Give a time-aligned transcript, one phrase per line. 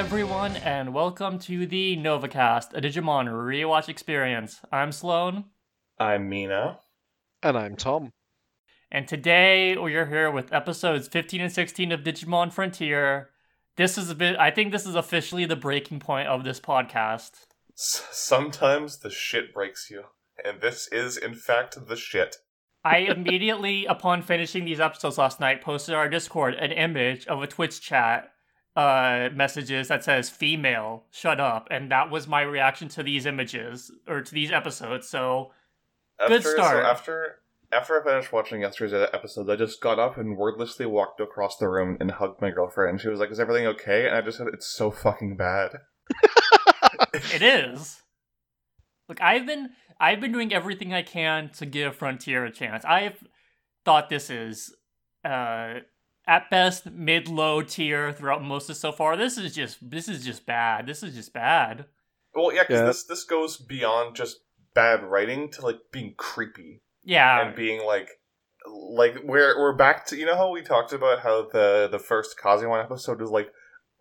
[0.00, 4.62] everyone, and welcome to the NovaCast, a Digimon rewatch experience.
[4.72, 5.44] I'm Sloan,
[5.98, 6.78] I'm Mina.
[7.42, 8.10] And I'm Tom.
[8.90, 13.28] and today we are here with episodes 15 and 16 of Digimon Frontier.
[13.76, 17.32] This is a bit, I think this is officially the breaking point of this podcast.
[17.78, 20.04] S- sometimes the shit breaks you,
[20.42, 22.36] and this is, in fact, the shit.
[22.82, 27.42] I immediately, upon finishing these episodes last night, posted on our Discord an image of
[27.42, 28.30] a Twitch chat
[28.80, 33.90] uh messages that says female shut up and that was my reaction to these images
[34.08, 35.50] or to these episodes so
[36.18, 36.84] After, Good start.
[36.84, 37.36] So after
[37.72, 41.68] after I finished watching yesterday's episodes, I just got up and wordlessly walked across the
[41.68, 43.00] room and hugged my girlfriend.
[43.00, 45.76] She was like, "Is everything okay?" And I just said, "It's so fucking bad."
[47.14, 48.02] it is
[49.08, 53.22] look i've been i've been doing everything i can to give frontier a chance i've
[53.84, 54.74] thought this is
[55.24, 55.74] uh
[56.26, 60.24] at best mid low tier throughout most of so far this is just this is
[60.24, 61.86] just bad this is just bad
[62.34, 62.86] Well, yeah, because Yeah.
[62.86, 64.36] this this goes beyond just
[64.74, 68.08] bad writing to like being creepy yeah and being like.
[68.66, 72.36] Like we're we're back to you know how we talked about how the the first
[72.38, 73.50] Kazuan episode is like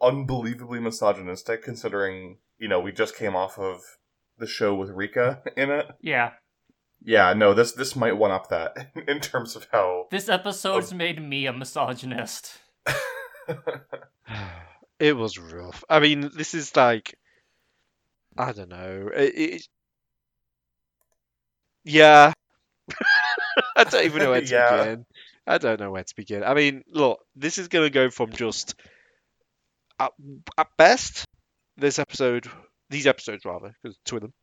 [0.01, 3.79] unbelievably misogynistic considering you know we just came off of
[4.37, 5.87] the show with Rika in it.
[6.01, 6.31] yeah
[7.03, 10.95] Yeah, no, this this might one up that in terms of how this episode's oh.
[10.95, 12.59] made me a misogynist
[14.99, 15.83] It was rough.
[15.89, 17.17] I mean, this is like,
[18.37, 19.09] I don't know.
[19.15, 19.67] It, it,
[21.85, 22.33] yeah.
[23.77, 24.77] I don't even know where to Yeah.
[24.77, 25.05] begin.
[25.47, 26.43] I don't know where to begin.
[26.43, 28.75] I mean, look, this is going to go from just,
[29.99, 30.11] at,
[30.57, 31.23] at best,
[31.77, 32.47] this episode,
[32.89, 34.33] these episodes rather, because two of them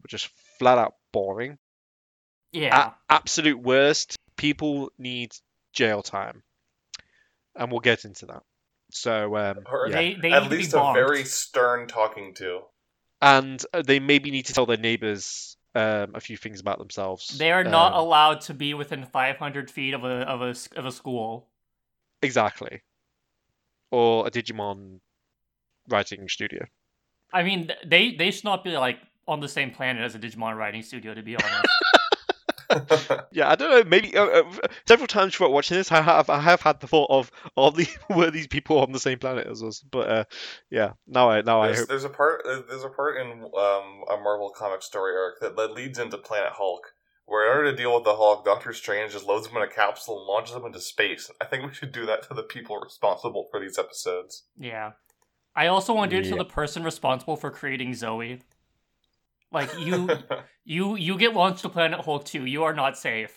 [0.00, 0.28] were just
[0.60, 1.58] flat out boring.
[2.52, 5.32] yeah At absolute worst, people need
[5.72, 6.42] jail time,
[7.56, 8.42] and we'll get into that.
[8.90, 9.96] So, um, Or yeah.
[9.96, 12.60] they they at least be a very stern talking to.
[13.20, 17.36] and uh, they maybe need to tell their neighbors um, a few things about themselves.
[17.38, 20.68] They are not Um, allowed to be within 500 feet of a of a s-
[20.76, 21.48] of a school.
[22.22, 22.80] exactly,
[23.90, 25.00] or a Digimon
[25.88, 26.64] writing studio.
[27.32, 28.98] I mean, they they should not be like
[29.28, 31.14] on the same planet as a Digimon writing studio.
[31.14, 31.66] To be honest,
[33.32, 33.84] Yeah, I don't know.
[33.88, 34.52] Maybe uh, uh,
[34.86, 37.88] several times throughout watching this, I have I have had the thought of of the
[38.10, 39.80] were these people on the same planet as us?
[39.80, 40.24] But uh,
[40.70, 41.88] yeah, now I now I there's, hope.
[41.88, 45.56] there's a part uh, there's a part in um, a Marvel comic story arc that,
[45.56, 46.94] that leads into Planet Hulk,
[47.26, 49.68] where in order to deal with the Hulk, Doctor Strange just loads him in a
[49.68, 51.30] capsule and launches him into space.
[51.40, 54.44] I think we should do that to the people responsible for these episodes.
[54.58, 54.92] yeah.
[55.56, 58.42] I also want to do it to the person responsible for creating Zoe.
[59.52, 60.08] Like you,
[60.64, 62.44] you, you get launched to Planet Hulk too.
[62.44, 63.34] You are not safe.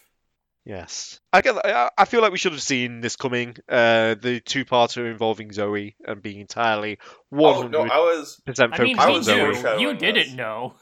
[0.64, 1.56] Yes, I get.
[1.66, 3.56] I, I feel like we should have seen this coming.
[3.68, 7.00] Uh, the two-parter involving Zoe and being entirely
[7.30, 9.54] one oh hundred I was percent I mean, focused I me on.
[9.54, 9.54] Zoe.
[9.54, 10.34] foreshadowing You didn't this.
[10.34, 10.76] know.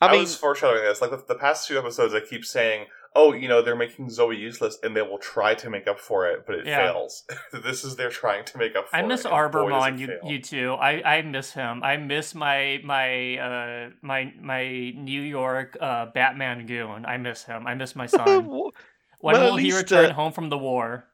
[0.00, 1.00] I, I mean, was foreshadowing this.
[1.00, 4.36] Like the, the past two episodes, I keep saying, "Oh, you know, they're making Zoe
[4.36, 6.92] useless, and they will try to make up for it, but it Yeah.
[6.92, 9.00] fails." this is their trying to make up for it.
[9.00, 9.06] I it.
[9.08, 9.94] miss and Arbormon.
[9.94, 10.20] it You, fail.
[10.24, 10.72] you too.
[10.74, 11.82] I, I miss him.
[11.82, 14.64] I miss my my uh my my
[14.96, 17.04] New York uh Batman goon.
[17.06, 17.66] I miss him.
[17.66, 18.46] I miss my son.
[18.48, 18.72] Well,
[19.20, 21.04] When Well, at will he return uh, home from the war?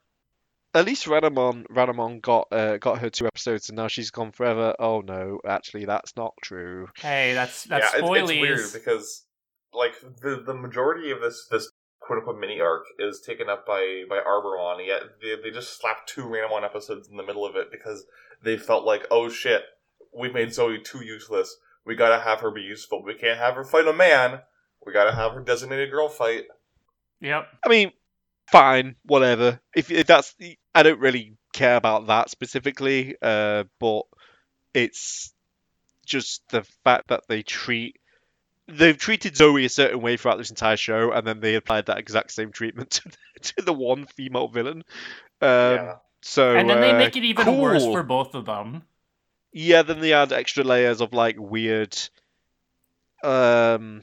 [0.75, 4.75] at least Ranamon Ranamon got uh, got her two episodes and now she's gone forever.
[4.79, 6.87] Oh no, actually that's not true.
[6.97, 9.25] Hey, that's that's yeah, it- it's weird because
[9.73, 14.03] like the the majority of this this quote unquote mini arc is taken up by
[14.09, 17.71] by Arbormon, yet they, they just slapped two Ranamon episodes in the middle of it
[17.71, 18.05] because
[18.43, 19.63] they felt like, oh shit,
[20.17, 21.57] we made Zoe too useless.
[21.85, 23.03] We gotta have her be useful.
[23.03, 24.41] We can't have her fight a man.
[24.85, 26.45] We gotta have her designated girl fight.
[27.21, 27.47] Yep.
[27.65, 27.91] I mean,
[28.51, 29.59] fine, whatever.
[29.75, 30.35] If, if that's
[30.73, 34.03] I don't really care about that specifically, uh, but
[34.73, 35.33] it's
[36.05, 37.98] just the fact that they treat
[38.71, 41.97] they've treated Zoe a certain way throughout this entire show, and then they applied that
[41.97, 44.83] exact same treatment to the, to the one female villain.
[45.41, 45.95] Um, yeah.
[46.21, 48.83] So and then they uh, make it even worse for both of them.
[49.51, 51.97] Yeah, then they add extra layers of like weird,
[53.23, 54.01] um,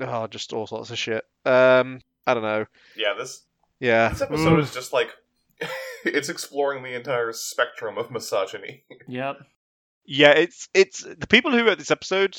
[0.00, 1.24] oh, just all sorts of shit.
[1.44, 2.66] Um, I don't know.
[2.96, 3.42] Yeah, this
[3.80, 5.10] Yeah, this episode is just like
[6.04, 8.84] it's exploring the entire spectrum of misogyny.
[9.06, 9.38] Yep.
[10.04, 10.30] yeah.
[10.30, 12.36] It's it's the people who wrote this episode,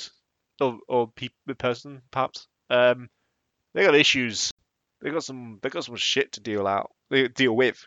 [0.62, 2.48] or or pe- person perhaps.
[2.70, 3.10] Um,
[3.74, 4.52] they got issues.
[5.02, 5.60] They got some.
[5.62, 6.92] They got some shit to deal out.
[7.10, 7.86] They deal with,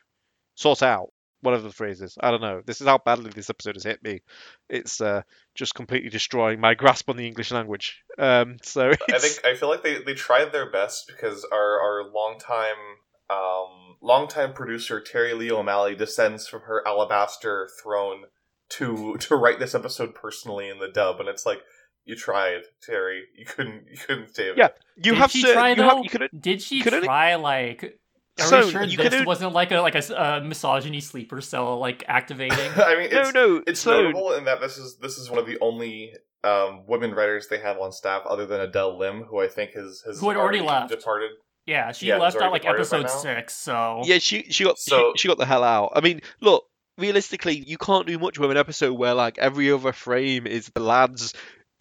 [0.54, 1.12] sort out.
[1.40, 2.62] Whatever the phrase is, I don't know.
[2.64, 4.20] This is how badly this episode has hit me.
[4.68, 5.22] It's uh,
[5.56, 8.04] just completely destroying my grasp on the English language.
[8.16, 12.10] Um, so I think I feel like they, they tried their best because our our
[12.12, 18.26] longtime um longtime producer Terry Lee O'Malley descends from her alabaster throne
[18.68, 21.62] to to write this episode personally in the dub, and it's like
[22.04, 23.24] you tried, Terry.
[23.36, 23.84] You couldn't.
[23.90, 24.66] You couldn't save Yeah.
[24.66, 24.78] it.
[24.96, 25.52] You Did have she to.
[25.52, 25.88] try, you, though?
[25.88, 26.28] have, you could.
[26.38, 27.98] Did she could only- try like?
[28.40, 30.40] Are So, we sure you this could only- wasn't like a like a s- uh,
[30.42, 32.58] misogyny sleeper cell like activating?
[32.76, 33.62] I mean, No, it's, no.
[33.66, 37.12] it's so notable in that this is this is one of the only um, women
[37.14, 40.28] writers they have on staff, other than Adele Lim, who I think has has Who
[40.30, 40.88] had already left.
[40.90, 41.30] departed.
[41.66, 43.54] yeah, she Yeah, left it's out like episode six.
[43.54, 45.92] So yeah, she she got So- she, she got the hell out.
[45.94, 46.64] I mean, look.
[46.98, 50.80] Realistically, you can't do much with an episode where like every other frame is the
[50.80, 51.32] lads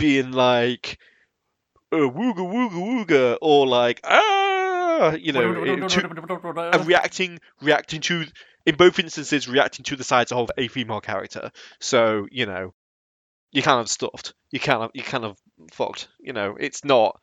[0.02, 0.98] being like,
[1.92, 2.72] uh, "wooga wooga
[3.06, 5.42] wooga," or like, "ah," you know,
[5.90, 6.02] to-
[6.74, 8.26] and reacting reacting to
[8.66, 11.52] in both instances reacting to the sides of a female character.
[11.80, 12.74] So you know
[13.52, 14.34] you're kind of stuffed.
[14.52, 15.38] You kind of you kind of
[15.72, 16.08] fucked.
[16.20, 17.20] You know it's not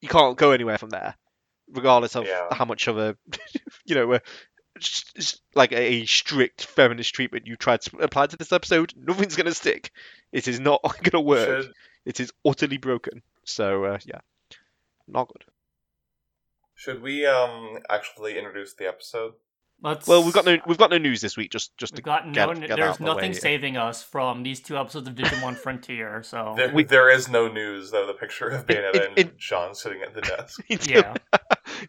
[0.00, 1.14] you can't go anywhere from there
[1.72, 2.48] regardless of Yeah.
[2.52, 3.16] how much of a
[3.86, 4.20] you know a,
[5.54, 9.54] like a strict feminist treatment you tried to apply to this episode nothing's going to
[9.54, 9.90] stick
[10.32, 11.72] it is not going to work Should
[12.04, 14.20] it is utterly broken so uh, yeah
[15.06, 15.44] not good
[16.74, 19.34] should we um actually introduce the episode?
[19.82, 20.06] Let's.
[20.06, 22.32] well we've got no we've got no news this week just just to We've got
[22.32, 22.54] get- no.
[22.54, 23.38] get out there's of the nothing way.
[23.38, 26.22] saving us from these two episodes of Digimon Frontier.
[26.22, 28.06] So There, We- there is no news though.
[28.06, 30.62] The picture of Bayonetta it- and Sean sitting at the desk.
[30.88, 31.14] yeah,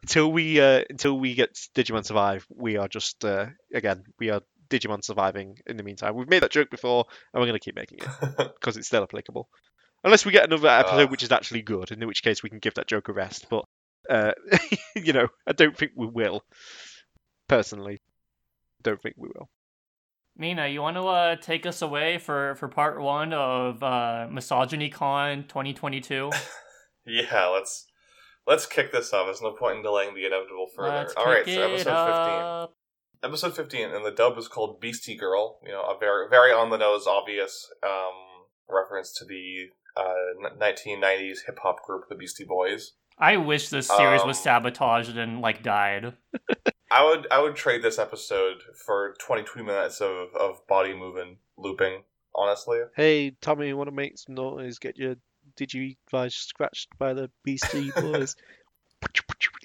[0.02, 4.42] until we uh, until we get Digimon Survive, we are just uh, again we are
[4.70, 5.58] Digimon surviving.
[5.66, 8.38] In the meantime, we've made that joke before, and we're going to keep making it
[8.60, 9.48] because it's still applicable.
[10.04, 11.12] Unless we get another episode Ugh.
[11.12, 13.48] which is actually good, in which case we can give that joke a rest.
[13.50, 13.66] But
[14.10, 14.32] uh,
[14.96, 16.44] you know, I don't think we will.
[17.48, 18.02] Personally,
[18.84, 19.50] don't think we will.
[20.38, 24.90] Mina, you want to uh, take us away for for part one of uh, Misogyny
[24.90, 26.30] Con 2022?
[27.06, 27.86] yeah, let's
[28.48, 29.28] let's kick this off.
[29.28, 30.96] There's no point in delaying the inevitable further.
[30.96, 32.76] Let's All right, so it episode fifteen.
[33.24, 35.58] Episode 15, and the dub is called Beastie Girl.
[35.66, 38.14] You know, a very, very on the nose, obvious um,
[38.70, 42.92] reference to the uh, 1990s hip hop group, the Beastie Boys.
[43.18, 46.14] I wish this series was Um, sabotaged and like died.
[46.92, 52.04] I would, I would trade this episode for 22 minutes of, of body moving, looping.
[52.36, 54.78] Honestly, Hey, Tommy, you want to make some noise?
[54.78, 55.16] Get your
[55.58, 58.36] Digivice scratched by the Beastie Boys.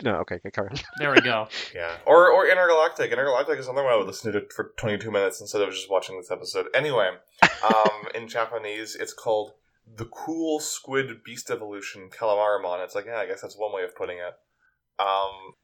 [0.02, 0.76] no, okay, okay, carry on.
[0.98, 1.48] There we go.
[1.74, 1.96] yeah.
[2.06, 3.10] Or, or Intergalactic.
[3.12, 6.16] Intergalactic is another one I would listen to for 22 minutes instead of just watching
[6.16, 6.66] this episode.
[6.74, 7.10] Anyway,
[7.64, 9.52] um, in Japanese, it's called
[9.96, 12.84] the Cool Squid Beast Evolution Calmaramon.
[12.84, 14.34] It's like, yeah, I guess that's one way of putting it.
[14.98, 15.54] Um,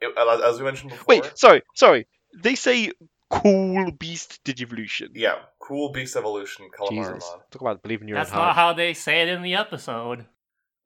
[0.00, 1.04] it, as, as we mentioned before.
[1.08, 2.06] Wait, sorry, sorry.
[2.36, 2.92] They say
[3.30, 5.10] cool beast digivolution.
[5.14, 7.08] Yeah, Cool Beast Evolution Jesus.
[7.08, 7.50] Calmaramon.
[7.50, 8.56] Talk about believing your That's own not hype.
[8.56, 10.26] how they say it in the episode.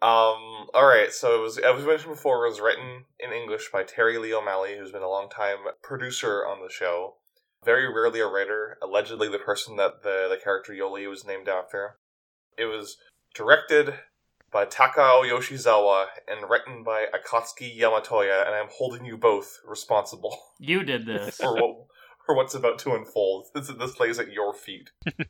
[0.03, 3.85] Um, alright, so it was, as we mentioned before, it was written in English by
[3.85, 7.15] Terry Lee O'Malley, who's been a long time producer on the show.
[7.65, 11.97] Very rarely a writer, allegedly the person that the, the character Yolei was named after.
[12.59, 12.99] It was
[13.35, 13.94] directed
[14.53, 20.85] by Takao Yoshizawa and written by Akatsuki Yamatoya, and I'm holding you both responsible You
[20.85, 21.37] did this.
[21.41, 21.87] for what
[22.25, 23.49] for what's about to unfold.
[23.55, 24.91] This, this lays at your feet.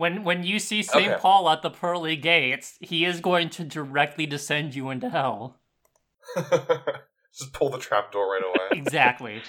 [0.00, 1.08] When when you see St.
[1.08, 1.20] Okay.
[1.20, 5.60] Paul at the pearly gates, he is going to directly descend you into hell.
[6.36, 8.56] Just pull the trapdoor right away.
[8.80, 9.42] Exactly.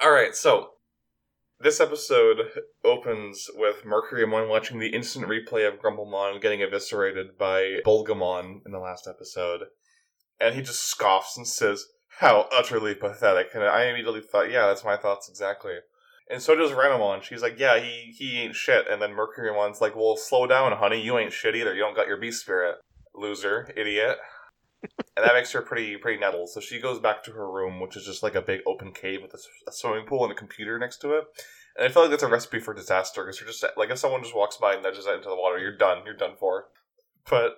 [0.00, 0.74] All right, so
[1.58, 2.36] this episode
[2.84, 8.78] opens with Mercurymon watching the instant replay of Grumblemon getting eviscerated by Bulgamon in the
[8.78, 9.62] last episode,
[10.40, 11.86] and he just scoffs and says,
[12.18, 15.78] "How utterly pathetic!" And I immediately thought, "Yeah, that's my thoughts exactly."
[16.30, 17.22] And so does Ranamon.
[17.22, 21.00] She's like, "Yeah, he he ain't shit." And then Mercurymon's like, "Well, slow down, honey.
[21.00, 21.74] You ain't shit either.
[21.74, 22.76] You don't got your beast spirit,
[23.14, 24.18] loser, idiot."
[25.16, 26.50] and that makes her pretty pretty nettled.
[26.50, 29.22] So she goes back to her room, which is just like a big open cave
[29.22, 31.24] with a swimming pool and a computer next to it.
[31.76, 34.22] And I feel like that's a recipe for disaster because you're just like if someone
[34.22, 36.02] just walks by and nudges that into the water, you're done.
[36.04, 36.66] You're done for.
[37.28, 37.56] But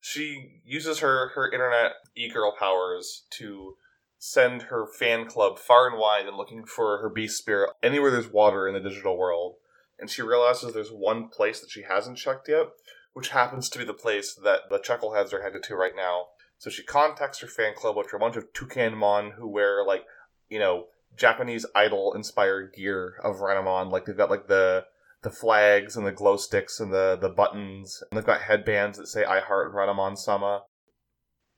[0.00, 3.76] she uses her her internet e girl powers to
[4.26, 8.32] send her fan club far and wide and looking for her beast spirit anywhere there's
[8.32, 9.56] water in the digital world.
[9.98, 12.68] And she realizes there's one place that she hasn't checked yet,
[13.12, 16.28] which happens to be the place that the Chuckleheads are headed to right now.
[16.56, 20.06] So she contacts her fan club, which are a bunch of Toucanmon who wear like,
[20.48, 20.86] you know,
[21.18, 23.92] Japanese idol inspired gear of Ranamon.
[23.92, 24.86] Like they've got like the
[25.20, 28.02] the flags and the glow sticks and the the buttons.
[28.10, 30.62] And they've got headbands that say "I heart Ranamon Sama."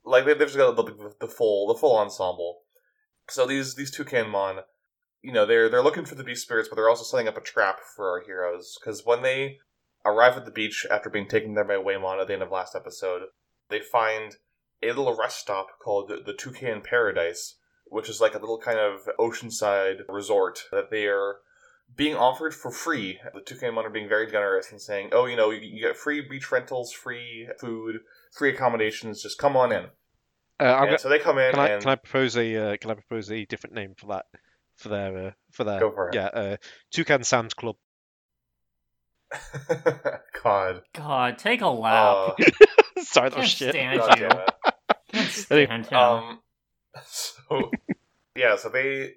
[0.06, 2.62] Like they- they've just got the, the full the full ensemble.
[3.28, 4.62] So these these Toucanmon,
[5.20, 7.40] you know, they're they're looking for the beast spirits, but they're also setting up a
[7.40, 9.58] trap for our heroes because when they
[10.04, 12.76] arrive at the beach after being taken there by Whamon at the end of last
[12.76, 13.22] episode,
[13.68, 14.36] they find
[14.82, 18.78] a little rest stop called the, the Toucan Paradise, which is like a little kind
[18.78, 21.38] of oceanside resort that they are
[21.96, 23.18] being offered for free.
[23.34, 26.20] The Toucanmon are being very generous and saying, "Oh, you know, you, you get free
[26.20, 28.00] beach rentals, free food,
[28.32, 29.22] free accommodations.
[29.22, 29.84] Just come on in."
[30.58, 32.56] Uh, I'm And gonna- so they come in can I and can I propose a
[32.72, 34.24] uh, can I propose a different name for that
[34.76, 36.14] for their uh, for their go for it.
[36.14, 36.56] yeah uh,
[36.92, 37.76] Toucan Sam's Club.
[40.42, 40.82] God.
[40.94, 42.16] God, take a lap.
[42.38, 42.44] Uh,
[43.02, 43.70] Sorry, that was shit.
[43.74, 44.28] stand God you.
[44.28, 44.50] damn it.
[45.12, 45.98] Can't stand him.
[45.98, 46.38] Um,
[47.04, 47.70] so
[48.34, 49.14] yeah, so they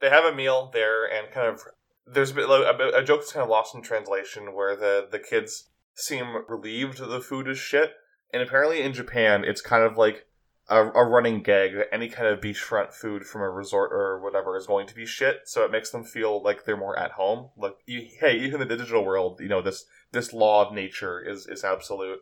[0.00, 1.60] they have a meal there, and kind of
[2.06, 5.06] there's a bit a, bit- a joke that's kind of lost in translation where the
[5.10, 7.92] the kids seem relieved that the food is shit,
[8.34, 10.26] and apparently in Japan it's kind of like
[10.68, 14.56] a, a running gag that any kind of beachfront food from a resort or whatever
[14.56, 15.40] is going to be shit.
[15.44, 17.50] So it makes them feel like they're more at home.
[17.56, 21.20] Like you, hey, even in the digital world, you know this this law of nature
[21.20, 22.20] is is absolute.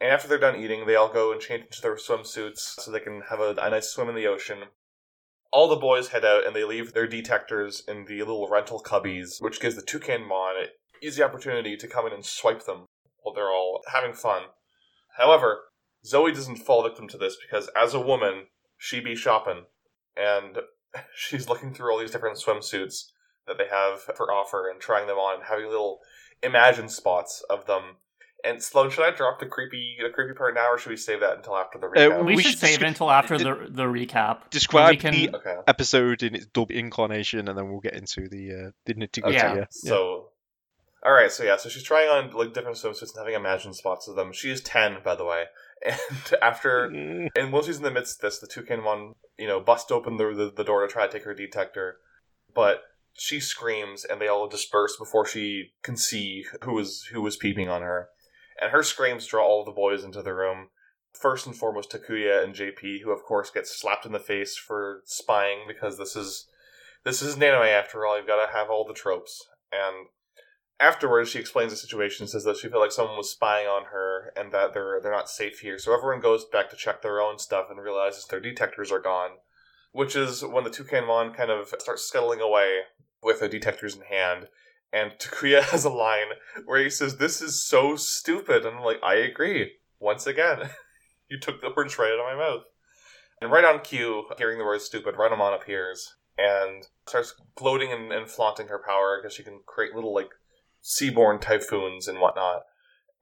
[0.00, 3.00] And after they're done eating, they all go and change into their swimsuits so they
[3.00, 4.58] can have a, a nice swim in the ocean.
[5.52, 9.40] All the boys head out and they leave their detectors in the little rental cubbies,
[9.40, 10.66] which gives the Toucanmon
[11.02, 12.86] easy opportunity to come in and swipe them
[13.22, 14.42] while they're all having fun.
[15.18, 15.60] However,
[16.04, 18.46] Zoe doesn't fall victim to this because as a woman,
[18.78, 19.64] she be shopping,
[20.16, 20.58] and
[21.16, 23.04] she's looking through all these different swimsuits
[23.46, 26.00] that they have for offer and trying them on, having little
[26.42, 27.96] imagine spots of them.
[28.44, 31.20] And Sloan, should I drop the creepy the creepy part now, or should we save
[31.20, 32.24] that until after the recap?
[32.24, 34.50] we, we should should save descri- it until after d- the the recap.
[34.50, 35.56] Describe We can- the okay.
[35.66, 39.36] episode in its dub incarnation, and then we'll get into the uh, the nitty gritty.
[39.36, 39.54] Yeah.
[39.56, 39.64] Yeah.
[39.70, 40.28] So,
[41.06, 41.30] all right.
[41.30, 41.56] So yeah.
[41.56, 44.32] So she's trying on like different swimsuits and having imagined spots of them.
[44.32, 45.44] She is ten, by the way.
[45.84, 45.98] And
[46.42, 47.28] after, Mm.
[47.36, 50.16] and while she's in the midst of this, the toucan one, you know, bust open
[50.16, 51.98] the, the the door to try to take her detector,
[52.54, 52.80] but
[53.12, 57.68] she screams, and they all disperse before she can see who was who was peeping
[57.68, 58.08] on her.
[58.60, 60.68] And her screams draw all the boys into the room.
[61.12, 65.02] First and foremost, Takuya and JP, who of course get slapped in the face for
[65.04, 66.46] spying because this is
[67.04, 68.16] this is an anime after all.
[68.16, 69.46] You've got to have all the tropes.
[69.70, 70.06] And
[70.78, 74.32] afterwards, she explains the situation, says that she felt like someone was spying on her
[74.36, 75.78] and that they're they're not safe here.
[75.78, 79.30] So everyone goes back to check their own stuff and realizes their detectors are gone.
[79.92, 82.80] Which is when the Toucanmon kind of starts scuttling away
[83.22, 84.48] with the detectors in hand.
[84.92, 86.28] And Takuya has a line
[86.64, 88.64] where he says, This is so stupid.
[88.64, 89.72] And I'm like, I agree.
[89.98, 90.70] Once again,
[91.30, 92.64] you took the words right out of my mouth.
[93.40, 98.28] And right on cue, hearing the word stupid, Ranamon appears and starts gloating and, and
[98.28, 100.30] flaunting her power because she can create little, like,
[100.86, 102.62] seaborne typhoons and whatnot.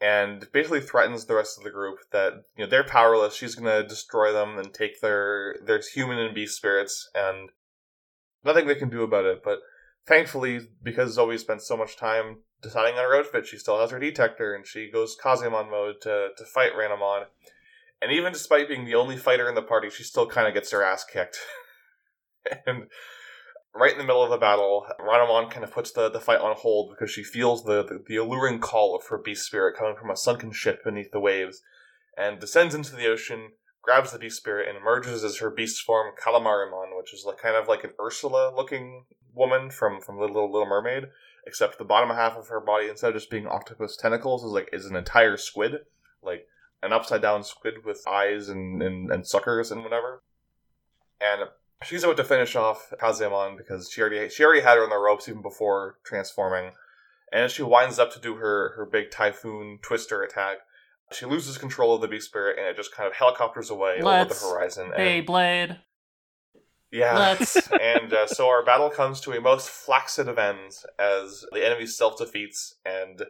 [0.01, 3.35] And basically threatens the rest of the group that, you know, they're powerless.
[3.35, 7.49] She's going to destroy them and take their, their human and beast spirits, and
[8.45, 9.43] nothing they can do about it.
[9.43, 9.61] But
[10.07, 13.99] thankfully, because Zoe spent so much time deciding on her outfit, she still has her
[13.99, 17.27] detector, and she goes Kazemon mode to, to fight Ranamon.
[18.03, 20.71] And even despite being the only fighter in the party, she still kind of gets
[20.73, 21.39] her ass kicked.
[22.67, 22.89] and
[23.75, 26.55] right in the middle of the battle, Ranamon kind of puts the, the fight on
[26.57, 30.11] hold because she feels the, the, the alluring call of her beast spirit coming from
[30.11, 31.63] a sunken ship beneath the waves,
[32.17, 33.51] and descends into the ocean,
[33.83, 37.57] grabs the beast spirit, and emerges as her beast form Calmaramon, which is like kind
[37.57, 39.05] of like an Ursula-looking
[39.35, 41.05] woman from from Little Little Mermaid,
[41.47, 44.71] except the bottom half of her body, instead of just being octopus tentacles, is like
[44.73, 45.81] is an entire squid,
[46.23, 46.47] like
[46.83, 50.23] an upside down squid with eyes and, and, and suckers and whatever.
[51.21, 51.49] And
[51.83, 54.99] she's about to finish off Kazemon because she already she already had her on the
[54.99, 56.73] ropes even before transforming.
[57.33, 60.59] And as she winds up to do her, her big typhoon twister attack,
[61.13, 64.05] she loses control of the beast spirit and it just kind of helicopters away over
[64.05, 64.93] Let's the horizon.
[64.97, 65.79] And, Beyblade.
[66.93, 67.19] yeah.
[67.19, 67.57] Let's.
[67.81, 71.87] and uh, so our battle comes to a most flaccid of ends as the enemy
[71.87, 73.25] self defeats and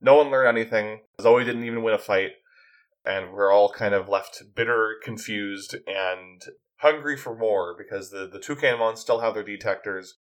[0.00, 1.00] no one learned anything.
[1.20, 2.32] Zoe didn't even win a fight.
[3.06, 6.42] And we're all kind of left bitter, confused, and
[6.76, 10.18] hungry for more because the, the Toucanmon still have their detectors.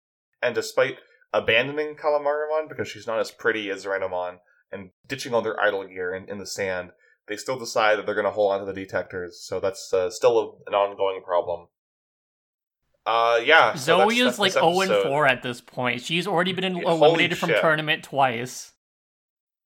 [0.41, 0.97] And despite
[1.33, 4.37] abandoning Calmaramon because she's not as pretty as Ranamon
[4.71, 6.91] and ditching all their idol gear in, in the sand,
[7.27, 9.39] they still decide that they're going to hold on to the detectors.
[9.41, 11.67] So that's uh, still a, an ongoing problem.
[13.05, 13.73] Uh, yeah.
[13.75, 16.01] so Zoe that's- is that's like this 0 and 4 at this point.
[16.01, 18.73] She's already been eliminated from tournament twice.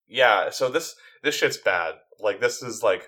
[0.07, 1.95] Yeah, so this this shit's bad.
[2.19, 3.07] Like this is like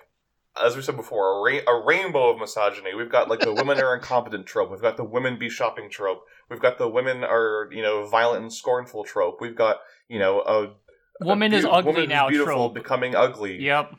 [0.62, 2.94] as we said before, a, ra- a rainbow of misogyny.
[2.94, 4.70] We've got like the women are incompetent trope.
[4.70, 6.24] We've got the women be shopping trope.
[6.50, 9.38] We've got the women are you know violent and scornful trope.
[9.40, 10.64] We've got you know a
[11.22, 12.74] a Woman is ugly woman now beautiful trope.
[12.74, 13.62] becoming ugly.
[13.62, 13.94] Yep.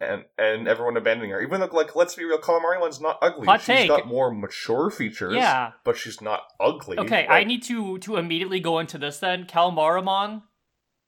[0.00, 1.42] and and everyone abandoning her.
[1.42, 3.46] Even though like let's be real, Calamari's not ugly.
[3.46, 3.88] Hot she's take.
[3.88, 5.34] got more mature features.
[5.34, 5.72] Yeah.
[5.84, 6.98] but she's not ugly.
[6.98, 9.44] Okay, I need to to immediately go into this then.
[9.44, 10.42] Calmaramon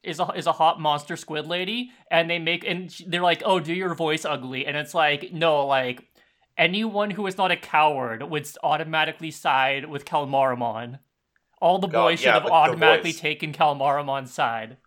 [0.03, 3.61] is a is a hot monster squid lady, and they make and they're like, "Oh,
[3.61, 6.09] do your voice ugly?" And it's like, no, like
[6.57, 10.99] anyone who is not a coward would automatically side with Calmaramon.
[11.61, 14.79] all the boys should yeah, have automatically taken Calmaramon's side.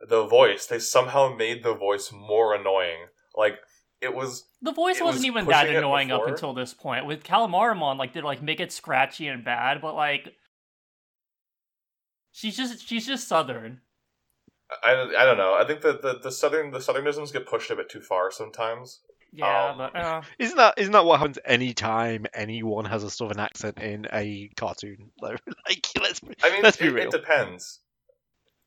[0.00, 3.06] The voice, they somehow made the voice more annoying.
[3.36, 3.58] Like
[4.00, 7.04] it was The voice wasn't was even that annoying up until this point.
[7.04, 10.34] With Calmaramon, like they like make it scratchy and bad, but like
[12.32, 13.80] she's just she's just southern.
[14.82, 15.54] I, I don't know.
[15.54, 19.00] I think that the, the southern the southernisms get pushed a bit too far sometimes.
[19.32, 23.38] Yeah, Um, but uh, Isn't that isn't that what happens anytime anyone has a southern
[23.38, 25.10] accent in a cartoon?
[25.20, 25.40] like,
[26.00, 27.04] let's be, I mean, let's be it, real.
[27.04, 27.80] it depends.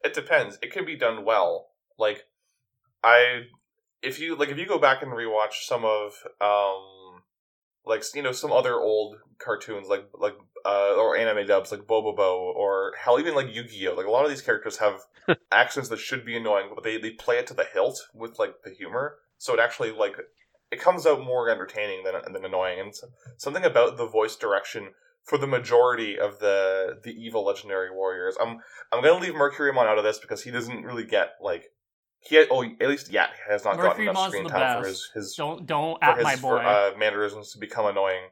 [0.03, 0.57] It depends.
[0.61, 1.69] It can be done well.
[1.97, 2.23] Like
[3.03, 3.43] I,
[4.01, 6.83] if you like, if you go back and rewatch some of, um,
[7.85, 10.35] like you know, some other old cartoons, like like
[10.65, 13.95] uh, or anime dubs, like Bobobo, or hell, even like Yu Gi Oh.
[13.95, 15.01] Like a lot of these characters have
[15.51, 18.61] accents that should be annoying, but they they play it to the hilt with like
[18.63, 20.15] the humor, so it actually like
[20.71, 22.79] it comes out more entertaining than than annoying.
[22.79, 22.93] And
[23.37, 24.91] something about the voice direction
[25.23, 28.35] for the majority of the the evil legendary warriors.
[28.41, 28.59] I'm
[28.91, 31.72] I'm gonna leave Mercurymon out of this because he doesn't really get like
[32.25, 35.35] he had, oh at least yet has not gotten enough screen time for his his
[35.35, 36.63] don't don't for at his my for, boy.
[36.63, 38.23] uh, mannerisms to become annoying.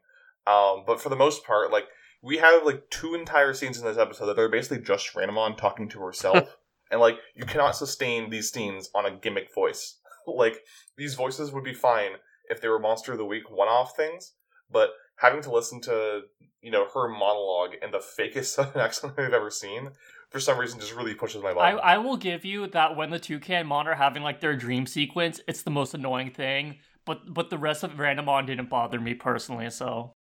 [0.47, 1.85] Um, but for the most part, like
[2.21, 5.89] we have like two entire scenes in this episode that are basically just Ranamon talking
[5.89, 6.57] to herself,
[6.91, 9.97] and like you cannot sustain these scenes on a gimmick voice.
[10.27, 10.61] like
[10.97, 12.11] these voices would be fine
[12.49, 14.33] if they were Monster of the Week one-off things,
[14.71, 16.21] but having to listen to
[16.61, 19.91] you know her monologue in the fakest southern accent I've ever seen
[20.31, 21.79] for some reason just really pushes my I, button.
[21.83, 25.61] I will give you that when the Toucanmon are having like their dream sequence, it's
[25.61, 26.77] the most annoying thing.
[27.05, 30.15] But but the rest of Ranamon didn't bother me personally, so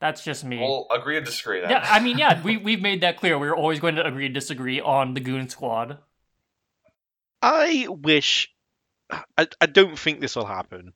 [0.00, 0.58] that's just me.
[0.58, 1.70] We'll agree to disagree then.
[1.70, 3.38] yeah, I mean, yeah, we we've made that clear.
[3.38, 5.98] We're always going to agree to disagree on the Goon Squad.
[7.40, 8.50] I wish.
[9.38, 10.94] I, I don't think this will happen,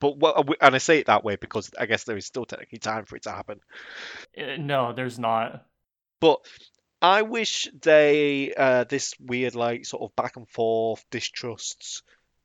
[0.00, 2.78] but what and I say it that way because I guess there is still technically
[2.78, 3.60] time for it to happen.
[4.36, 5.66] Uh, no, there's not.
[6.20, 6.40] But
[7.04, 12.00] I wish they uh, this weird like sort of back and forth distrusts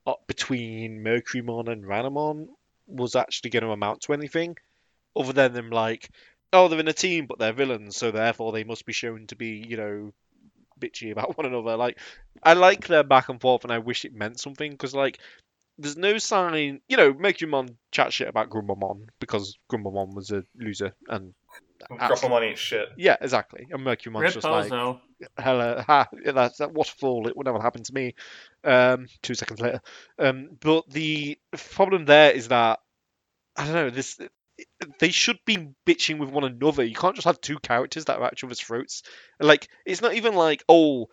[0.05, 2.49] uh, between Mercurymon and Ranamon
[2.85, 4.57] was actually going to amount to anything
[5.15, 6.09] other than them like
[6.51, 9.37] oh they're in a team but they're villains so therefore they must be shown to
[9.37, 10.11] be you know
[10.77, 11.77] bitchy about one another.
[11.77, 11.97] Like
[12.43, 15.19] I like their back and forth and I wish it meant something because like
[15.77, 20.93] there's no sign you know Mercurymon chat shit about Grumblemon because Grumblemon was a loser
[21.07, 21.33] and
[21.91, 22.89] Grufflemon ain't shit.
[22.97, 23.67] yeah exactly.
[23.71, 24.99] And Mercurymon's Rip just like Pozo.
[25.37, 28.15] hella ha yeah, that's that waterfall it would never happen to me.
[28.63, 29.81] Um two seconds later.
[30.17, 31.37] Um but the
[31.73, 32.79] problem there is that
[33.55, 34.19] i don't know this
[34.99, 36.83] they should be bitching with one another.
[36.83, 39.03] You can't just have two characters that are at each other's throats.
[39.39, 41.07] Like it's not even like oh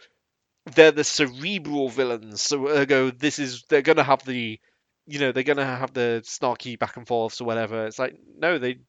[0.75, 4.59] they're the cerebral villains so ergo this is they're gonna have the
[5.07, 7.87] you know they're gonna have the snarky back and forths or whatever.
[7.87, 8.85] It's like no they Ran-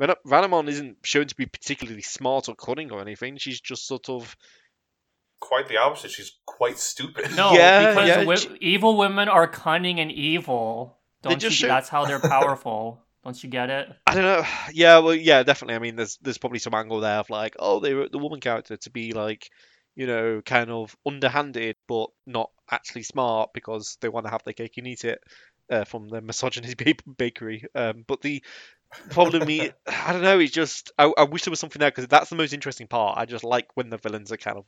[0.00, 3.36] Ranamon isn't shown to be particularly smart or cunning or anything.
[3.36, 4.36] She's just sort of
[5.40, 6.10] Quite the opposite.
[6.10, 7.36] She's quite stupid.
[7.36, 10.98] No, Yeah, because yeah, wi- sh- evil women are cunning and evil.
[11.22, 11.50] Don't you?
[11.50, 13.00] show- That's how they're powerful.
[13.22, 13.88] Don't you get it?
[14.06, 14.44] I don't know.
[14.72, 15.76] Yeah, well, yeah, definitely.
[15.76, 18.40] I mean, there's there's probably some angle there of like, oh, they wrote the woman
[18.40, 19.48] character to be like,
[19.94, 24.54] you know, kind of underhanded but not actually smart because they want to have their
[24.54, 25.20] cake and eat it
[25.70, 26.74] uh, from the misogyny
[27.16, 27.64] bakery.
[27.76, 28.42] Um, but the
[29.10, 30.38] problem, me, I don't know.
[30.38, 33.18] It's just I, I wish there was something there because that's the most interesting part.
[33.18, 34.64] I just like when the villains are kind of,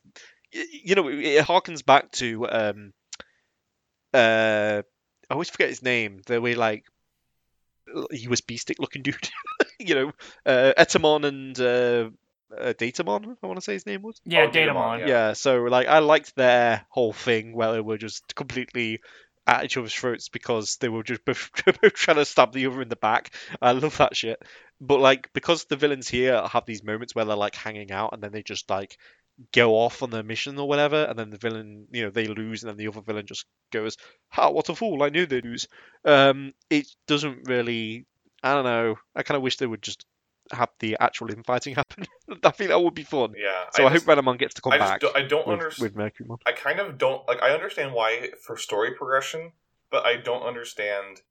[0.53, 2.93] you know, it, it harkens back to um,
[4.13, 4.83] uh,
[5.29, 6.23] I always forget his name.
[6.27, 6.85] The way like
[8.13, 9.29] USB stick looking dude.
[9.79, 10.13] you know,
[10.47, 12.11] uh, Etemon and uh,
[12.57, 14.21] uh, Datamon, I want to say his name was.
[14.25, 14.99] Yeah, Oh, Datamon, Datamon.
[15.01, 15.07] Yeah.
[15.07, 15.33] Yeah.
[15.35, 19.01] so like I liked their whole thing where they were just completely
[19.51, 21.51] at each other's throats because they were just both,
[21.95, 23.35] trying to stab the other in the back.
[23.61, 24.41] I love that shit.
[24.81, 28.23] But like because the villains here have these moments where they're like hanging out and
[28.23, 28.97] then they just like
[29.53, 32.63] go off on their mission or whatever, and then the villain, you know, they lose,
[32.63, 33.97] and then the other villain just goes,
[34.29, 35.03] "Ha, what a fool!
[35.03, 35.67] I knew they'd lose."
[36.05, 38.07] Um, it doesn't really.
[38.43, 38.97] I don't know.
[39.15, 40.07] I kind of wish they would just
[40.53, 42.07] have the actual infighting happen.
[42.43, 43.35] I think that would be fun.
[43.37, 43.65] Yeah.
[43.73, 45.95] So I, just, hope Ranamon gets to come I back do, I don't understand.
[45.95, 46.39] with Mercurymon.
[46.47, 47.43] I kind of don't like.
[47.43, 49.53] I understand why for story progression,
[49.91, 51.23] but I don't understand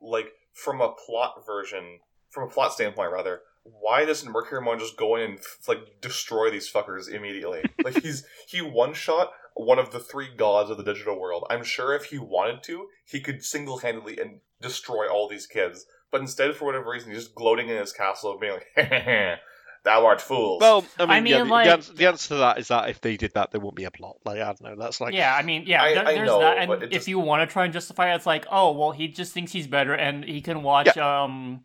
[0.00, 3.40] like from a plot version, from a plot standpoint rather.
[3.62, 7.62] Why doesn't Mercurymon just go in and like destroy these fuckers immediately?
[7.84, 11.44] like he's he one shot one of the three gods of the digital world.
[11.50, 15.86] I'm sure if he wanted to, he could single handedly and destroy all these kids.
[16.12, 18.66] But instead, for whatever reason, he's just gloating in his castle, of being like,
[19.84, 22.28] "Thou art fools." Well, I mean, I yeah, mean, the, like- the, answer, the answer
[22.28, 24.16] to that is that if they did that, there wouldn't be a plot.
[24.24, 24.76] Like I don't know.
[24.76, 26.58] That's like yeah, I mean, yeah, I- there- I there's know, that.
[26.58, 29.08] And if just- you want to try and justify it, it's like, oh, well, he
[29.08, 31.64] just thinks he's better, and he can watch um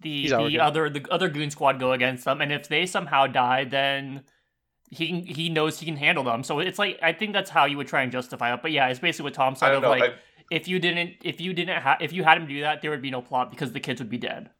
[0.00, 3.64] the the other the other goon squad go against them, and if they somehow die,
[3.64, 4.22] then
[4.90, 6.42] he he knows he can handle them.
[6.42, 8.60] So it's like I think that's how you would try and justify it.
[8.62, 9.90] But yeah, it's basically what Tom I said of know.
[9.90, 10.14] like I,
[10.52, 13.02] if you didn't if you didn't ha- if you had him do that, there would
[13.02, 14.50] be no plot because the kids would be dead.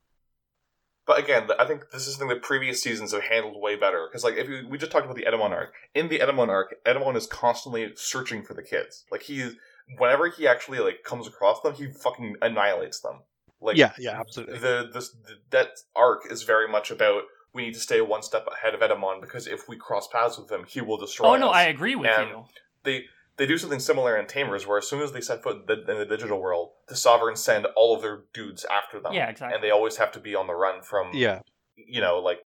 [1.06, 4.06] But again, I think this is something that previous seasons have handled way better.
[4.08, 6.76] Because, like, if you, we just talked about the Etemon arc, in the Etemon arc,
[6.86, 9.04] Etemon is constantly searching for the kids.
[9.10, 9.50] Like, he,
[9.98, 13.22] whenever he actually like comes across them, he fucking annihilates them.
[13.60, 14.58] Like, yeah, yeah, absolutely.
[14.58, 18.46] the this the, that arc is very much about we need to stay one step
[18.46, 21.26] ahead of Etemon because if we cross paths with him, he will destroy.
[21.28, 21.56] Oh no, us.
[21.56, 22.44] I agree with And- you.
[22.84, 23.04] they
[23.42, 25.90] they do something similar in Tamers, where as soon as they set foot in the,
[25.90, 29.12] in the digital world, the Sovereigns send all of their dudes after them.
[29.12, 29.56] Yeah, exactly.
[29.56, 31.40] And they always have to be on the run from Yeah,
[31.74, 32.38] you know, like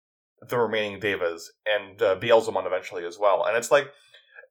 [0.48, 3.44] the remaining Devas and uh, Beelzemon eventually as well.
[3.44, 3.88] And it's like,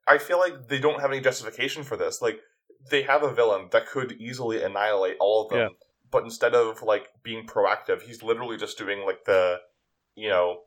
[0.08, 2.22] I feel like they don't have any justification for this.
[2.22, 2.38] Like,
[2.92, 5.68] they have a villain that could easily annihilate all of them, Yeah.
[6.12, 9.62] but instead of like being proactive, he's literally just doing like the,
[10.14, 10.60] you know,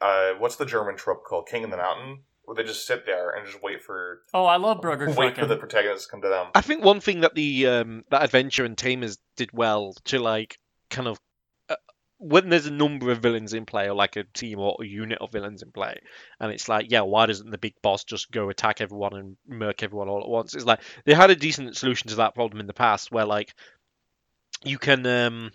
[0.00, 3.30] uh, what's the German trope called, King in the Mountain, where they just sit there
[3.30, 6.28] and just wait for Oh, I love Burger wait for the protagonists to come to
[6.28, 6.48] them.
[6.54, 10.58] I think one thing that the um, that Adventure and Tamers did well to like
[10.90, 11.18] kind of
[11.68, 11.76] uh,
[12.18, 15.18] when there's a number of villains in play or like a team or a unit
[15.20, 15.98] of villains in play,
[16.40, 19.82] and it's like, yeah, why doesn't the big boss just go attack everyone and murk
[19.82, 20.54] everyone all at once?
[20.54, 23.54] It's like they had a decent solution to that problem in the past, where like
[24.64, 25.50] you can um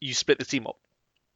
[0.00, 0.76] you split the team up,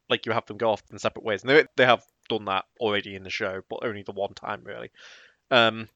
[0.09, 2.65] like you have them go off in separate ways, and they they have done that
[2.79, 4.91] already in the show, but only the one time really.
[5.51, 5.89] Um,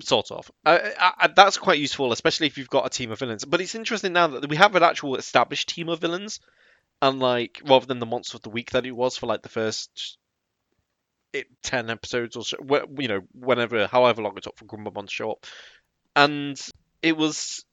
[0.00, 0.50] sort of.
[0.64, 3.44] I, I, that's quite useful, especially if you've got a team of villains.
[3.44, 6.40] But it's interesting now that we have an actual established team of villains,
[7.00, 9.48] and like rather than the monster of the week that it was for like the
[9.48, 10.18] first
[11.32, 12.56] it, ten episodes or so,
[12.98, 15.46] you know, whenever, however long it took for Grumblemon to show up,
[16.14, 16.60] and
[17.02, 17.64] it was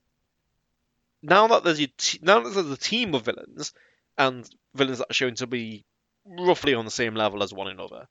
[1.22, 3.72] now that there's a t- now that there's a team of villains
[4.18, 5.84] and villains that are shown to be
[6.26, 8.06] roughly on the same level as one another,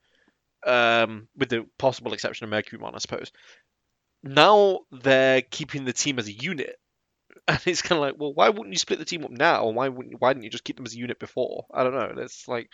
[0.65, 3.31] um, with the possible exception of Mercurymon, I suppose
[4.23, 6.77] now they're keeping the team as a unit.
[7.45, 9.67] And it's kind of like, well, why wouldn't you split the team up now?
[9.67, 11.65] And why wouldn't why didn't you just keep them as a unit before?
[11.73, 12.13] I don't know.
[12.15, 12.71] That's like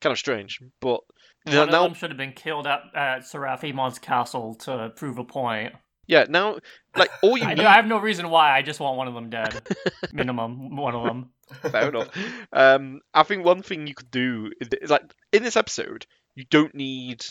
[0.00, 0.60] kind of strange.
[0.80, 1.00] But
[1.44, 5.24] One now, of them should have been killed at, at Seraphimon's castle to prove a
[5.24, 5.72] point.
[6.06, 6.58] Yeah, now
[6.96, 8.56] like all you I, need, I have no reason why.
[8.56, 9.62] I just want one of them dead.
[10.12, 11.30] Minimum, one of them.
[11.70, 12.08] fair enough.
[12.52, 16.74] Um, I think one thing you could do is like in this episode, you don't
[16.74, 17.24] need.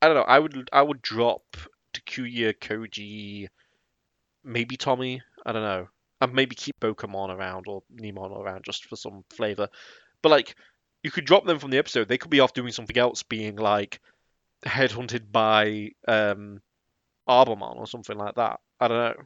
[0.00, 0.22] I don't know.
[0.22, 1.42] I would I would drop
[1.94, 3.48] Takuya, Koji,
[4.44, 5.22] maybe Tommy.
[5.44, 5.88] I don't know.
[6.20, 9.68] And maybe keep Bokomon around or Neemon around just for some flavor.
[10.20, 10.56] But like,
[11.02, 12.08] you could drop them from the episode.
[12.08, 14.00] They could be off doing something else, being like
[14.64, 16.60] headhunted by um,
[17.28, 18.60] Arbormon or something like that.
[18.80, 19.24] I don't know.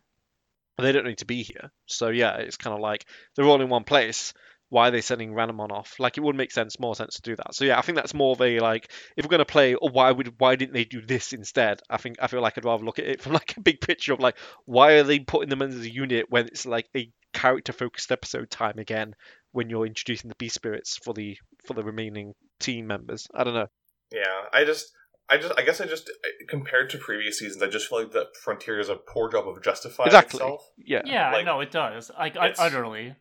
[0.78, 1.70] They don't need to be here.
[1.86, 4.32] So yeah, it's kind of like they're all in one place.
[4.70, 5.96] Why are they sending Ranamon off?
[5.98, 7.54] Like it would make sense, more sense to do that.
[7.54, 10.10] So yeah, I think that's more of a like if we're gonna play, oh why
[10.10, 11.80] would why didn't they do this instead?
[11.90, 14.14] I think I feel like I'd rather look at it from like a big picture
[14.14, 17.72] of like why are they putting them as a unit when it's like a character
[17.72, 19.14] focused episode time again
[19.52, 23.28] when you're introducing the beast spirits for the for the remaining team members.
[23.34, 23.68] I don't know.
[24.10, 24.92] Yeah, I just,
[25.32, 26.10] I just, I guess I just
[26.48, 29.62] compared to previous seasons, I just feel like that Frontier is a poor job of
[29.62, 30.38] justifying Exactly.
[30.38, 30.70] itself.
[30.76, 31.02] Yeah.
[31.04, 32.10] Yeah, Like, no, it does.
[32.18, 33.16] Like I, it's- utterly.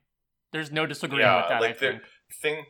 [0.52, 1.62] There's no disagreeing yeah, with that.
[1.62, 2.02] like I think.
[2.42, 2.66] thing,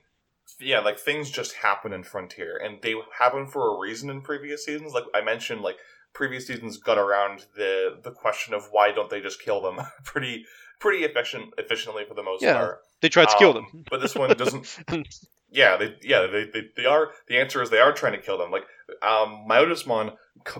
[0.59, 4.63] yeah, like things just happen in Frontier, and they happen for a reason in previous
[4.65, 4.93] seasons.
[4.93, 5.77] Like I mentioned, like
[6.13, 10.45] previous seasons got around the the question of why don't they just kill them pretty
[10.79, 12.53] pretty efficient efficiently for the most Yeah.
[12.57, 12.81] part.
[13.01, 13.83] They tried to kill Um, them.
[13.89, 14.77] but this one doesn't.
[15.53, 17.09] Yeah, they yeah they, they they are.
[17.27, 18.51] The answer is they are trying to kill them.
[18.51, 18.63] Like
[19.01, 20.15] um, Myotismon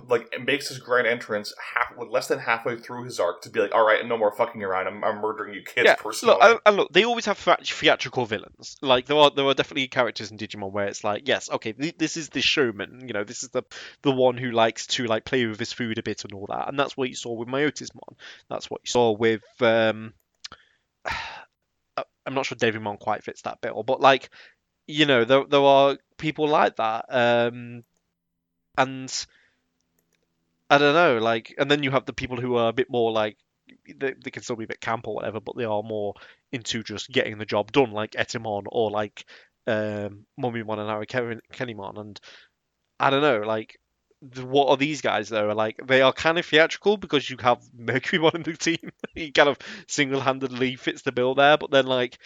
[0.08, 3.74] like makes his grand entrance half less than halfway through his arc to be like,
[3.74, 4.88] all right, no more fucking around.
[4.88, 6.36] I'm, I'm murdering you kids yeah, personally.
[6.36, 8.78] look, and, and look, they always have theatrical villains.
[8.82, 11.98] Like there are there are definitely characters in Digimon where it's like, yes, okay, th-
[11.98, 13.08] this is the showman.
[13.08, 13.64] You know, this is the
[14.02, 16.68] the one who likes to like play with his food a bit and all that.
[16.68, 18.16] And that's what you saw with Myotismon.
[18.50, 19.44] That's what you saw with.
[19.62, 20.14] um
[22.26, 24.30] I'm not sure Devimon quite fits that bill, but like,
[24.88, 27.06] you know, there there are people like that.
[27.10, 27.84] Um,
[28.82, 29.26] and
[30.70, 33.12] I don't know, like, and then you have the people who are a bit more
[33.12, 33.38] like
[33.98, 36.14] they, they can still be a bit camp or whatever, but they are more
[36.52, 39.26] into just getting the job done, like Etemon or like
[39.68, 42.00] um, Mummymon and Arukenimon.
[42.00, 42.20] And
[43.00, 43.78] I don't know, like,
[44.44, 45.48] what are these guys though?
[45.48, 48.92] Like, they are kind of theatrical because you have Mercurymon in the team.
[49.16, 52.18] he kind of single handedly fits the bill there, but then, like,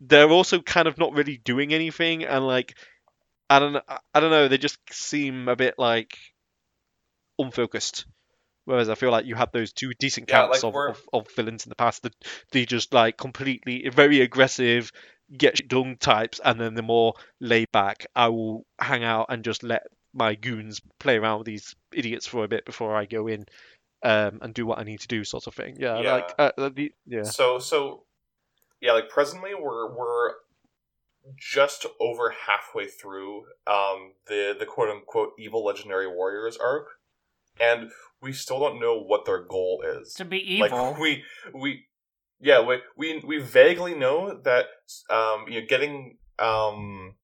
[0.00, 2.76] they're also kind of not really doing anything, and like,
[3.50, 3.82] I don't, know-
[4.14, 6.16] I don't know, they just seem a bit like
[7.38, 8.06] unfocused.
[8.66, 11.32] Whereas I feel like you had those two decent Yeah, counts like, of, of, of
[11.34, 12.14] villains in the past that
[12.52, 14.92] they just like completely very aggressive,
[15.36, 19.42] get shit done types, and then the more laid back, I will hang out and
[19.42, 19.82] just let
[20.12, 23.46] my goons play around with these idiots for a bit before I go in
[24.04, 25.76] um, and do what I need to do, sort of thing.
[25.80, 26.12] Yeah, Yeah.
[26.12, 27.22] like uh, the, yeah.
[27.22, 28.04] So so
[28.80, 30.34] yeah, like presently we're we're
[31.38, 36.86] just over halfway through um the the quote unquote evil legendary warriors arc,
[37.60, 37.90] and
[38.22, 40.14] we still don't know what their goal is.
[40.14, 40.68] To be evil.
[40.70, 41.84] Like we we
[42.40, 44.66] yeah we we we vaguely know that
[45.08, 47.14] um you know getting um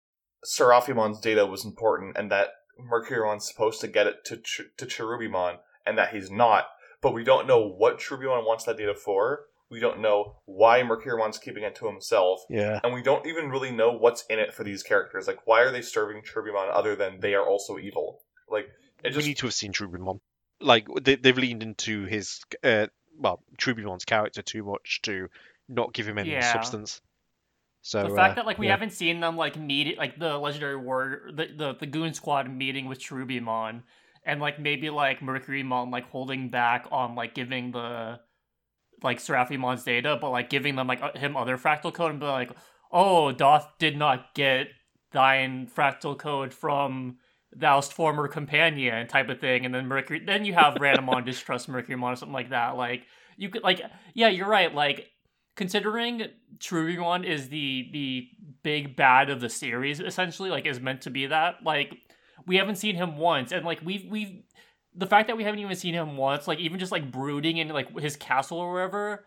[0.44, 5.58] Seraphimon's data was important and that Mercurymon's supposed to get it to Ch- to Cherubimon
[5.84, 6.66] and that he's not,
[7.00, 9.46] but we don't know what Cherubimon wants that data for.
[9.70, 12.40] We don't know why Mercurymon's keeping it to himself.
[12.48, 12.78] Yeah.
[12.84, 15.26] And we don't even really know what's in it for these characters.
[15.26, 18.20] Like, why are they serving Cherubimon other than they are also evil?
[18.48, 18.68] Like,
[19.02, 20.20] it just we need to have seen Cherubimon.
[20.60, 22.86] Like they, they've leaned into his uh,
[23.18, 25.28] well, Cherubimon's character too much to
[25.68, 26.52] not give him any Yeah.
[26.52, 27.00] substance.
[27.82, 28.72] So the uh, fact that like we yeah.
[28.72, 32.86] haven't seen them like meet like the legendary warrior the, the the goon squad meeting
[32.86, 33.82] with Cherubimon
[34.24, 38.18] and like maybe like Mercurymon like holding back on like giving the
[39.02, 42.50] like Seraphimon's data but like giving them like him other fractal code and be like
[42.90, 44.68] oh Doth did not get
[45.12, 47.18] thine fractal code from
[47.58, 49.64] thou's former companion type of thing.
[49.64, 52.76] And then Mercury then you have Ranamon distrust Mercurymon or something like that.
[52.76, 53.06] Like
[53.36, 53.80] you could like
[54.14, 54.74] yeah you're right.
[54.74, 55.10] Like
[55.56, 56.22] considering
[56.58, 58.28] Cherubimon is the the
[58.62, 61.96] big bad of the series essentially like is meant to be that like
[62.46, 63.52] we haven't seen him once.
[63.52, 64.42] And like we've we've
[64.96, 67.68] the fact that we haven't even seen him once like even just like brooding in
[67.68, 69.24] like his castle or wherever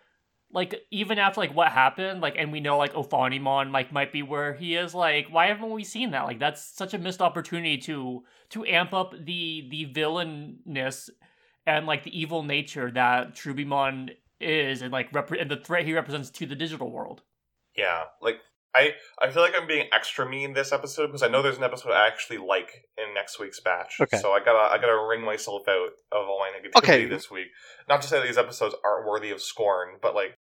[0.51, 4.23] like even after like what happened like and we know like Ophanimon like might be
[4.23, 7.77] where he is like why haven't we seen that like that's such a missed opportunity
[7.77, 11.09] to to amp up the the villainness
[11.65, 15.93] and like the evil nature that Cherubimon is and like repre- and the threat he
[15.93, 17.21] represents to the digital world.
[17.75, 18.39] Yeah, like
[18.75, 21.63] I I feel like I'm being extra mean this episode because I know there's an
[21.63, 23.97] episode I actually like in next week's batch.
[24.01, 24.17] Okay.
[24.17, 27.05] So I gotta I gotta wring myself out of all my negativity Okay.
[27.05, 27.47] this week.
[27.87, 30.37] Not to say that these episodes aren't worthy of scorn, but like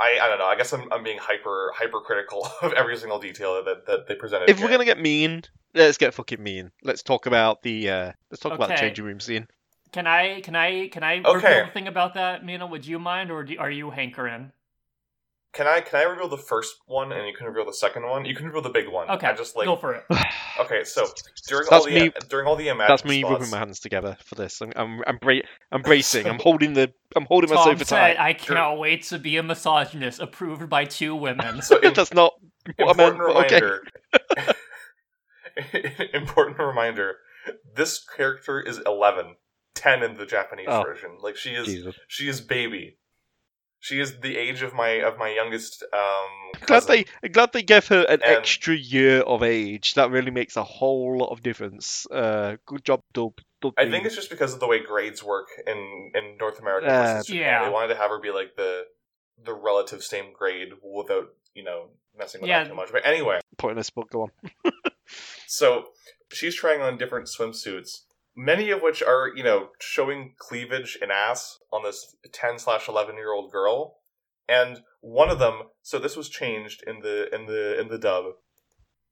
[0.00, 0.46] I I don't know.
[0.46, 4.14] I guess I'm I'm being hyper hyper critical of every single detail that that they
[4.14, 4.48] presented.
[4.48, 4.66] if here.
[4.66, 5.42] we're gonna get mean,
[5.74, 6.70] let's get fucking mean.
[6.82, 8.86] Let's talk about the uh let's talk about the Okay.
[8.86, 9.46] changing room scene.
[9.92, 11.34] Can I can I can I Okay.
[11.34, 12.66] reveal anything about that, Mina?
[12.66, 14.52] Would you mind, or do, are you hankering?
[15.52, 18.24] Can I can I reveal the first one and you can reveal the second one?
[18.24, 19.10] You can reveal the big one.
[19.10, 20.04] Okay, I just like go for it.
[20.60, 20.84] okay.
[20.84, 21.06] So
[21.48, 23.80] during That's all the me- during all the imagined That's me spots, rubbing my hands
[23.80, 24.60] together for this.
[24.60, 25.40] I'm I'm I'm, bra-
[25.72, 26.28] I'm bracing.
[26.28, 28.20] I'm holding the I'm holding my Tom sofa said, tight.
[28.20, 32.32] "I cannot wait to be a misogynist, approved by two women." So in, That's not
[32.76, 33.14] what I meant.
[33.16, 33.60] important okay.
[33.60, 34.54] reminder.
[36.14, 37.16] important reminder.
[37.74, 39.34] This character is 11,
[39.74, 40.82] 10 in the Japanese Oh.
[40.82, 41.16] version.
[41.20, 41.96] Like she is, Jesus.
[42.06, 42.98] she is baby.
[43.82, 45.82] She is the age of my of my youngest.
[45.92, 49.94] Um, Glad they glad they gave her an And- extra year of age.
[49.94, 52.06] That really makes a whole lot of difference.
[52.10, 53.32] Uh, good job, Dub.
[53.62, 56.86] Dub I think it's just because of the way grades work in in North America
[56.88, 57.42] Uh, versus Japan.
[57.42, 57.64] Yeah.
[57.64, 58.84] They wanted to have her be like the
[59.42, 61.88] the relative same grade without you know
[62.18, 62.64] messing with Yeah.
[62.64, 62.92] that too much.
[62.92, 64.10] But anyway, point in this book.
[64.10, 64.30] Go on.
[65.46, 65.88] So
[66.32, 68.02] she's trying on different swimsuits,
[68.40, 73.16] many of which are, you know, showing cleavage and ass on this 10 slash 11
[73.16, 73.98] year old girl.
[74.48, 78.24] And one of them, so this was changed in the, in the, in the dub.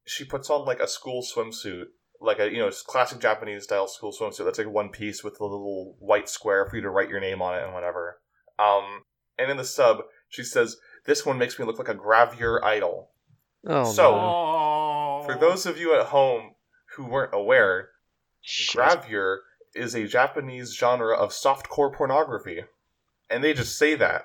[0.07, 1.85] She puts on like a school swimsuit,
[2.21, 4.45] like a, you know, classic Japanese style school swimsuit.
[4.47, 7.43] That's like one piece with a little white square for you to write your name
[7.43, 8.21] on it and whatever.
[8.59, 9.03] Um,
[9.38, 9.99] and in the sub,
[10.31, 13.11] she says, this one makes me look like a gravure idol.
[13.67, 15.23] Oh So- no.
[15.27, 16.55] For those of you at home
[16.97, 17.91] who weren't aware.
[18.44, 19.38] Gravure
[19.74, 22.64] is a Japanese genre of softcore pornography,
[23.31, 24.24] and they just say that.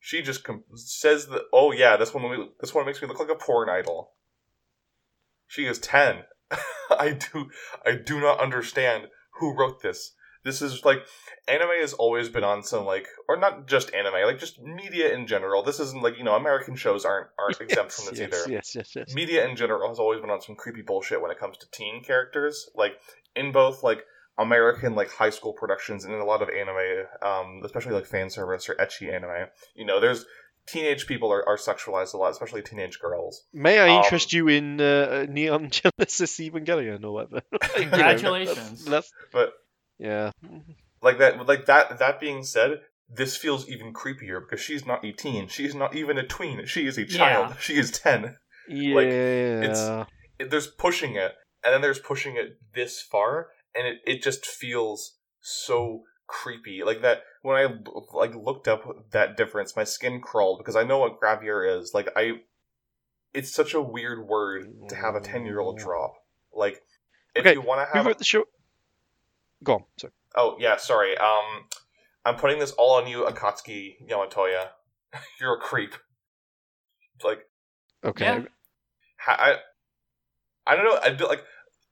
[0.00, 1.42] She just com- says that.
[1.52, 4.12] Oh yeah, this one this one makes me look like a porn idol.
[5.46, 6.24] She is ten.
[6.90, 7.50] I do
[7.84, 10.14] I do not understand who wrote this.
[10.48, 11.00] This is like
[11.46, 15.26] anime has always been on some like or not just anime like just media in
[15.34, 15.62] general.
[15.62, 18.74] This isn't like you know American shows aren't aren't exempt from this yes, either yes,
[18.78, 19.14] yes, yes.
[19.14, 22.02] media in general has always been on some creepy bullshit when it comes to teen
[22.02, 22.94] characters like
[23.36, 24.00] in both like
[24.38, 28.30] american like high school productions and in a lot of anime um especially like fan
[28.30, 30.24] service or ecchi anime you know there's
[30.66, 34.48] teenage people are, are sexualized a lot especially teenage girls May I Um, interest you
[34.48, 37.42] in uh, Neon Genesis Evangelion or whatever?
[37.78, 38.84] You know, Congratulations.
[38.84, 39.54] that's- but
[39.98, 40.30] yeah.
[41.02, 42.80] like that like that that being said
[43.10, 46.86] this feels even creepier because she's not a teen she's not even a tween she
[46.86, 47.56] is a child Yeah.
[47.60, 48.36] she is 10
[48.68, 48.98] Yeah.
[49.00, 50.06] it's-
[50.38, 51.32] it, there's pushing it
[51.64, 57.02] and then there's pushing it this far and it, it just feels so creepy like
[57.02, 57.66] that when i
[58.12, 62.08] like looked up that difference my skin crawled because i know what gravure is like
[62.14, 62.34] i
[63.34, 65.82] it's such a weird word to have a ten year old mm.
[65.82, 66.14] drop.
[66.52, 66.82] Like,
[67.34, 68.44] if Okay, you want to Who have, wrote the show?
[69.64, 69.84] Go on.
[69.98, 70.12] Sorry.
[70.36, 71.16] oh yeah, sorry.
[71.18, 71.64] Um,
[72.24, 74.68] I'm putting this all on you, Akatsuki Yamatoya.
[75.40, 75.94] You're a creep.
[77.24, 77.40] Like,
[78.04, 78.24] Okay.
[78.26, 78.42] Yeah.
[79.18, 79.36] ha-
[80.66, 80.98] I, I don't know.
[81.02, 81.42] I do like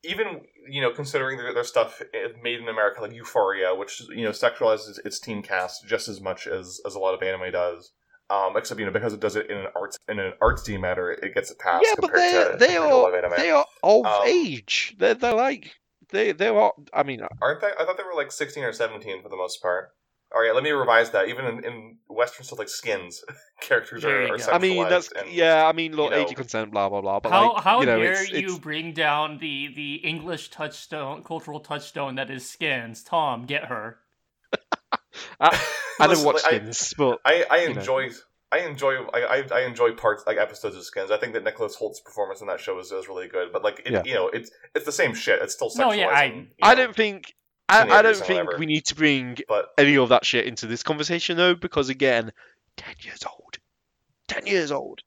[0.04, 4.22] even you know considering their, their stuff eh, made in America, like Euphoria, which you
[4.24, 7.92] know sexualizes its teen cast just as much as as a lot of anime does.
[8.28, 11.10] Um, except you know because it does it in an arts in an artsy matter,
[11.10, 13.18] it gets it passed Yeah, but compared they to they compared to a lot are
[13.18, 13.36] of anime.
[13.36, 14.94] they are of Um, age.
[14.98, 15.74] They're they're like
[16.10, 16.72] they they are.
[16.92, 17.70] I mean, uh, Aren't they?
[17.78, 19.90] I thought they were like sixteen or seventeen for the most part.
[20.32, 21.28] Oh, all right, let me revise that.
[21.28, 23.24] Even in, in Western stuff like Skins,
[23.60, 24.52] characters are, are sexualized.
[24.52, 25.64] I mean that's and, yeah.
[25.66, 27.20] I mean, look, you know- age consent, blah blah blah.
[27.20, 30.50] But how like, how you know, dare it's, you it's- bring down the the English
[30.50, 33.02] touchstone, cultural touchstone that is skins?
[33.02, 33.98] Tom, get her.
[35.40, 35.58] I
[36.00, 38.10] don't watch like, I- skins, but I, I you know.
[38.52, 41.10] Enjoy I enjoy I, I I enjoy parts like episodes of Skins.
[41.10, 43.52] I think that Nicholas Hoult's performance in that show is, is really good.
[43.52, 44.02] But like it, Yeah.
[44.04, 45.40] you know, it's it's the same shit.
[45.42, 45.78] It's still sexualizing.
[45.78, 47.34] No, yeah, I- you I know, don't think
[47.68, 48.58] I, I don't think whatever.
[48.60, 52.32] we need to bring But any of that shit into this conversation though, because again,
[52.76, 53.58] ten years old,
[54.28, 55.00] ten years old.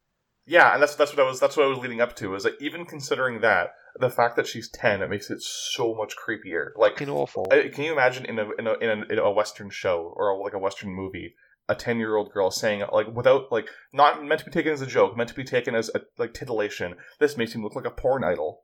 [0.45, 2.35] yeah, and that's that's what I was that's what I was leading up to.
[2.35, 6.15] Is that even considering that the fact that she's ten, it makes it so much
[6.17, 6.71] creepier.
[6.75, 7.45] Like, Fucking awful.
[7.45, 10.53] can you imagine in a in a in a, in a Western show or like
[10.53, 11.35] a Western movie?
[11.69, 15.15] A ten-year-old girl saying, like, without, like, not meant to be taken as a joke,
[15.15, 16.95] meant to be taken as a, like titillation.
[17.19, 18.63] This makes him look like a porn idol.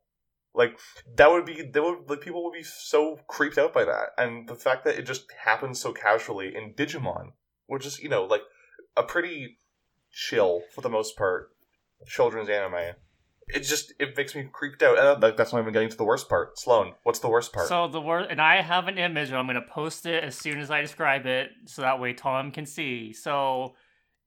[0.55, 0.79] Like
[1.17, 4.47] that would be that would like people would be so creeped out by that, and
[4.47, 7.33] the fact that it just happens so casually in Digimon,
[7.67, 8.43] which is you know like
[8.95, 9.57] a pretty
[10.11, 11.51] chill for the most part
[12.07, 12.95] children's anime.
[13.47, 16.03] It just it makes me creeped out, and that- that's not even getting to the
[16.03, 16.57] worst part.
[16.57, 17.67] Sloan, what's the worst part?
[17.67, 19.29] So the word, and I have an image.
[19.29, 22.51] and I'm gonna post it as soon as I describe it, so that way Tom
[22.51, 23.13] can see.
[23.13, 23.75] So,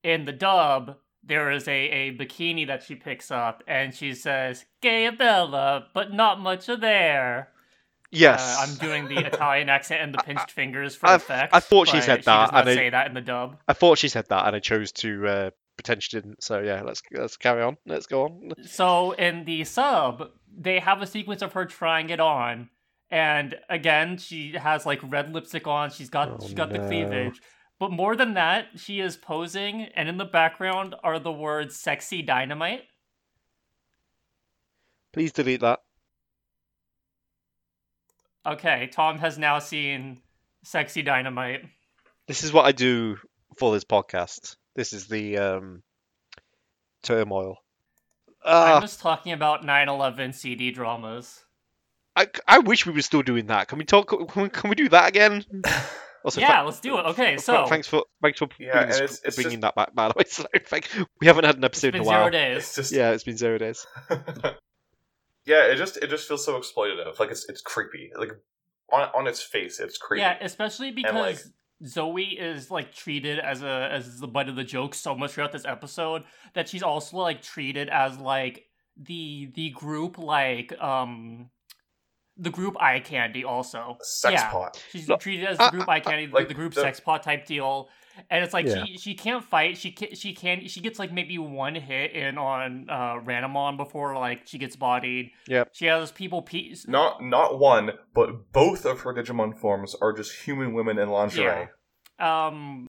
[0.04, 4.64] in the dub, there is a, a bikini that she picks up, and she says
[4.83, 7.50] "Gayabella," but not much of there.
[8.11, 11.52] yes, Uh, I'm doing the Italian accent and the pinched fingers for I- effect.
[11.54, 13.20] I thought she but said She that, does not and I- say that in the
[13.20, 13.59] dub.
[13.66, 16.42] I thought she said that, and I chose to uh, pretend she didn't.
[16.42, 17.78] So yeah, let's let's carry on.
[17.86, 18.52] Let's go on.
[18.64, 22.68] So in the sub, they have a sequence of her trying it on,
[23.10, 25.90] and again, she has like red lipstick on.
[25.90, 27.40] She's got Oh, she's got the oh, cleavage,
[27.78, 32.22] but more than that, she is posing, and in the background are the words "sexy
[32.22, 32.82] dynamite."
[35.12, 35.80] Please delete that.
[38.44, 40.20] Okay, Tom has now seen
[40.64, 41.64] "sexy dynamite."
[42.26, 43.16] This is what I do
[43.56, 44.56] for this podcast.
[44.78, 45.82] This is the um,
[47.02, 47.56] turmoil.
[48.44, 51.44] I'm Uh, just talking about 9/11 CD dramas.
[52.14, 53.66] I, I wish we were still doing that.
[53.66, 54.06] Can we talk?
[54.08, 55.44] Can we, can we do that again?
[56.24, 57.06] Also, yeah, tha- let's do it.
[57.06, 59.94] Okay, so thanks for thanks for Yeah, bringing, and it's- it's bringing just- that back.
[59.94, 60.88] By the way, so, thank,
[61.20, 62.18] we haven't had an it's episode been in a while.
[62.22, 62.56] zero days.
[62.58, 63.86] it's just Yeah, it's been zero days.
[65.46, 67.18] yeah, it just it just feels so exploitative.
[67.20, 68.10] Like it's it's creepy.
[68.18, 68.30] Like
[68.92, 70.22] on on its face, it's creepy.
[70.22, 71.38] Yeah, especially because like-
[71.86, 75.52] Zoe is like treated as a as the butt of the joke so much throughout
[75.52, 78.64] this episode that she's also like treated as like
[78.96, 81.50] the the group like um
[82.38, 83.96] the group eye candy also.
[84.01, 84.51] Sex yeah.
[84.51, 84.83] pot.
[84.92, 87.22] She's Look, treated as I- the group eye candy, like, the group the- sex pot
[87.22, 87.88] type deal.
[88.31, 88.85] And it's like Yeah.
[88.85, 89.77] she she can't fight.
[89.79, 94.18] She can she can she gets like maybe one hit in on uh Ranamon before
[94.18, 95.31] like she gets bodied.
[95.46, 95.68] Yep.
[95.72, 100.33] She has people pe- Not not one, but both of her Digimon forms are just
[100.44, 101.68] human women in lingerie.
[102.18, 102.88] um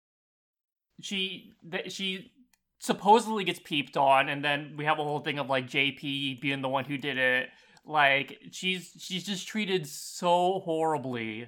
[1.02, 2.32] she th- she
[2.80, 6.62] supposedly gets peeped on and then we have a whole thing of like JP being
[6.62, 7.50] the one who did it
[7.86, 11.48] like she's she's just treated so horribly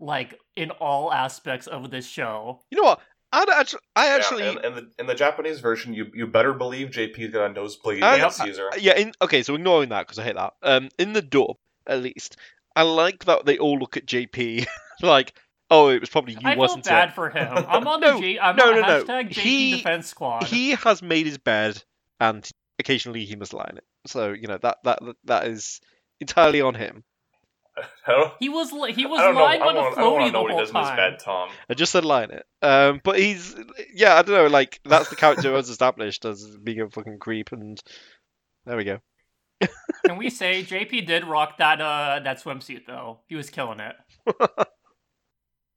[0.00, 3.00] like in all aspects of this show You know what?
[3.32, 4.06] I'd actually, I
[4.38, 7.52] Yeah, and, and the, in the Japanese version, you you better believe JP's got a
[7.52, 8.70] nosebleed I- Caesar.
[8.78, 8.96] yeah.
[8.96, 10.54] In okay, so ignoring that because I hate that.
[10.62, 12.36] Um, in the dub, at least,
[12.76, 14.66] I like that they all look at JP
[15.02, 15.34] like,
[15.70, 17.14] oh, it was probably you, I feel wasn't bad it?
[17.14, 19.04] for him I'm on No, the J I'm no, on no, no.
[19.04, 21.82] hashtag JP He- defense squad He has made his bed,
[22.20, 23.84] and occasionally he must lie in it.
[24.06, 25.80] So you know that that that is
[26.20, 27.04] entirely on him.
[28.40, 29.42] He was li- he was I don't know.
[29.42, 30.86] lying on a wanna- I don't want floaty the what he whole does in his
[30.88, 31.50] time bed, Tom.
[31.68, 32.46] I just said lying it.
[32.62, 33.54] Um, but he's
[33.94, 34.46] yeah, I don't know.
[34.46, 37.78] Like that's the character was established as being a fucking creep, and
[38.64, 39.00] there we go.
[40.06, 43.20] Can we say JP did rock that uh that swimsuit though?
[43.28, 43.96] He was killing it.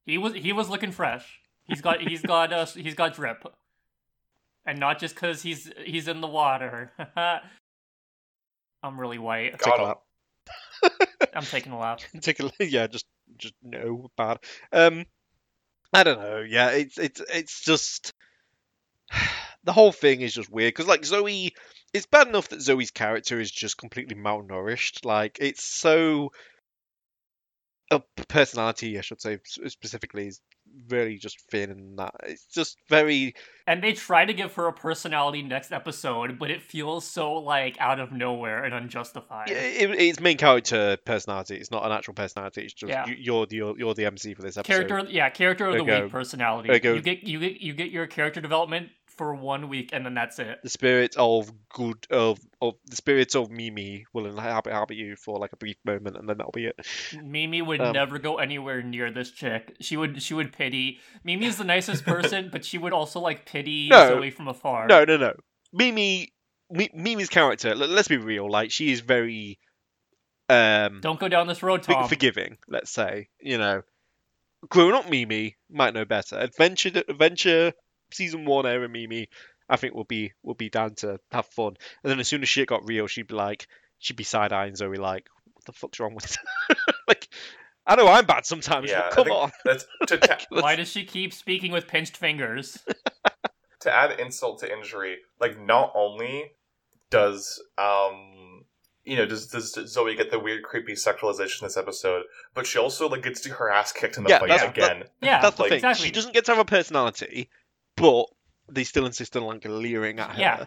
[0.05, 1.39] he was he was looking fresh.
[1.65, 3.43] He's got he's got uh he's got drip,
[4.65, 6.93] and not just because he's he's in the water.
[8.83, 9.57] I'm really white.
[9.57, 9.99] Got Take a lap.
[11.35, 12.01] I'm taking a lap.
[12.21, 13.05] Take a yeah, just
[13.37, 14.39] just no bad.
[14.71, 15.05] Um,
[15.93, 16.39] I don't know.
[16.47, 18.13] Yeah, it's it's it's just
[19.63, 21.53] the whole thing is just weird because like Zoe,
[21.93, 25.05] it's bad enough that Zoe's character is just completely malnourished.
[25.05, 26.31] Like it's so.
[27.91, 30.41] A personality, I should say, specifically, is
[30.87, 32.15] really just thin and that.
[32.23, 33.35] It's just very
[33.67, 37.77] And they try to give her a personality next episode, but it feels so like
[37.79, 39.49] out of nowhere and unjustified.
[39.49, 41.55] Yeah, it, it's main character personality.
[41.57, 42.61] It's not an actual personality.
[42.63, 43.05] It's just Yeah.
[43.07, 44.87] you, you're the you're, you're the MC for this episode.
[44.87, 46.03] character, yeah, character of There the go.
[46.03, 46.67] week personality.
[46.67, 46.93] There you go.
[46.93, 48.89] You get you get you get your character development
[49.19, 50.59] for one week, and then that's it.
[50.63, 55.37] The spirit of good of of the spirit of Mimi will inhabit, inhabit you for
[55.37, 56.79] like a brief moment, and then that'll be it.
[57.21, 59.75] Mimi would Um, never go anywhere near this chick.
[59.81, 60.99] She would she would pity.
[61.25, 64.07] Mimi's the nicest person, but she would also like pity No.
[64.07, 64.87] Zoe from afar.
[64.87, 65.33] No, no, no.
[65.73, 66.31] Mimi,
[66.71, 67.75] Mi- Mimi's character.
[67.75, 68.49] let- Let's be real.
[68.49, 69.59] Like she is very
[70.47, 72.07] um Don't go down this road, Tom.
[72.07, 72.57] forgiving.
[72.69, 73.81] Let's say you know,
[74.69, 76.37] grown up Mimi might know better.
[76.39, 77.73] Adventure, adventure,
[78.11, 79.29] season one era Mimi,
[79.69, 81.77] I think will be will be down to have fun.
[82.03, 83.67] And then as soon as shit got real, she'd be like,
[83.99, 86.37] she'd be side eyeing Zoe like, what the fuck's wrong with?
[87.07, 87.27] like,
[87.85, 88.89] I know I'm bad sometimes.
[88.89, 89.51] Yeah, but come on.
[89.65, 92.77] That's to, ta- Why does she keep speaking with pinched fingers?
[93.81, 95.17] to add insult to injury.
[95.39, 96.51] Like, not only
[97.09, 98.63] does um,
[99.03, 103.09] you know, does does Zoe get the weird, creepy sexualization this episode, but she also
[103.09, 105.03] like gets her ass kicked in the Yeah, fight that's- again.
[105.21, 105.77] Yeah, That's the like, thing.
[105.77, 106.05] exactly.
[106.07, 107.49] She doesn't get to have a personality,
[107.99, 108.25] but
[108.71, 110.41] they still insist on like leering at her.
[110.41, 110.65] Yeah,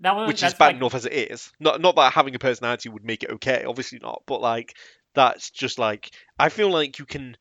[0.00, 1.52] that which is bad like, enough as it is.
[1.60, 4.22] Not not that having a personality would make it okay, obviously not.
[4.26, 4.76] But like
[5.14, 7.36] that's just like I feel like you can.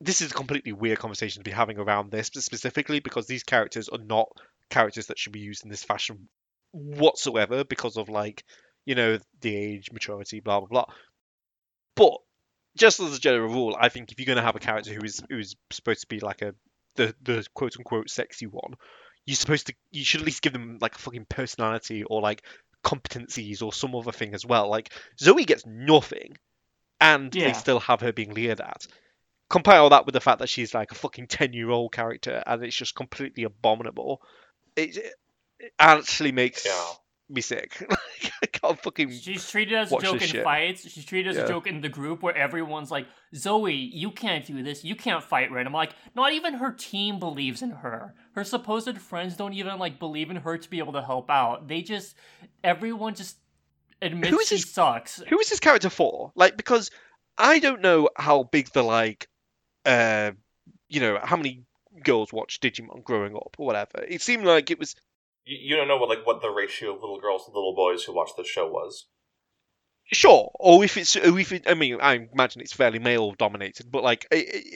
[0.00, 3.88] This is a completely weird conversation to be having around this specifically because these characters
[3.88, 4.28] are not
[4.68, 6.28] characters that should be used in this fashion
[6.72, 8.42] whatsoever because of like
[8.84, 10.94] you know the age, maturity, blah blah blah.
[11.94, 12.18] But
[12.76, 15.04] just as a general rule, I think if you're going to have a character who
[15.04, 16.54] is who is supposed to be like a
[16.96, 18.74] the the quote unquote sexy one,
[19.26, 22.42] you're supposed to you should at least give them like a fucking personality or like
[22.84, 24.68] competencies or some other thing as well.
[24.68, 24.90] Like
[25.20, 26.36] Zoe gets nothing,
[27.00, 27.48] and Yeah.
[27.48, 28.86] they still have her being leered at.
[29.48, 32.42] Compare all that with the fact that she's like a fucking ten year old character,
[32.46, 34.22] and it's just completely abominable.
[34.76, 36.84] It, it actually makes Yeah.
[37.32, 37.84] Me sick.
[37.90, 39.10] like, I can't fucking.
[39.10, 40.44] She's treated as a joke in shit.
[40.44, 40.88] fights.
[40.90, 41.44] She's treated as Yeah.
[41.44, 44.84] a joke in the group where everyone's like, Zoe, you can't do this.
[44.84, 45.66] You can't fight right.
[45.66, 48.14] I'm like, not even her team believes in her.
[48.34, 51.68] Her supposed friends don't even like believe in her to be able to help out.
[51.68, 52.16] They just,
[52.62, 53.36] everyone just
[54.00, 55.22] admits Who is she this- sucks.
[55.28, 56.32] Who is this character for?
[56.34, 56.90] Like, because
[57.38, 59.28] I don't know how big the like,
[59.84, 60.32] uh,
[60.88, 61.62] you know, how many
[62.04, 64.04] girls watch Digimon growing up or whatever.
[64.06, 64.94] It seemed like it was
[65.44, 68.14] You, don't know what like what the ratio of little girls to little boys who
[68.14, 69.06] watch the show was.
[70.12, 73.90] Sure, or if it's, or if it, I mean, I imagine it's fairly male dominated,
[73.90, 74.26] but like,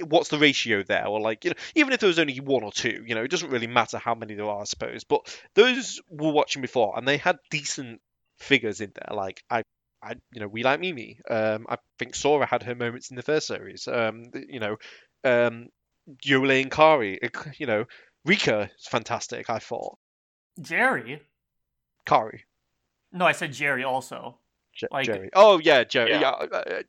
[0.03, 1.07] what's the ratio there?
[1.07, 3.31] Or like, you know, even if there was only one or two, you know, it
[3.31, 5.05] doesn't really matter how many there are, I suppose.
[5.05, 8.01] But those were watching before, and they had decent
[8.39, 9.14] figures in there.
[9.14, 9.62] Like, I,
[10.03, 11.21] I, you know, we like Mimi.
[11.29, 13.87] Um, I think Sora had her moments in the first series.
[13.89, 14.77] Um, you know,
[15.23, 15.69] um,
[16.25, 17.21] Yolei and Kari.
[17.59, 17.85] You know,
[18.25, 19.51] Rika is fantastic.
[19.51, 19.99] I thought
[20.61, 21.21] Jeri?
[22.05, 22.45] Kari.
[23.13, 24.39] No, I said Jeri also.
[24.75, 25.29] Je- Like- Jeri.
[25.35, 26.11] Oh yeah, Jeri.
[26.11, 26.21] Yeah.
[26.21, 26.83] Yeah, uh, uh,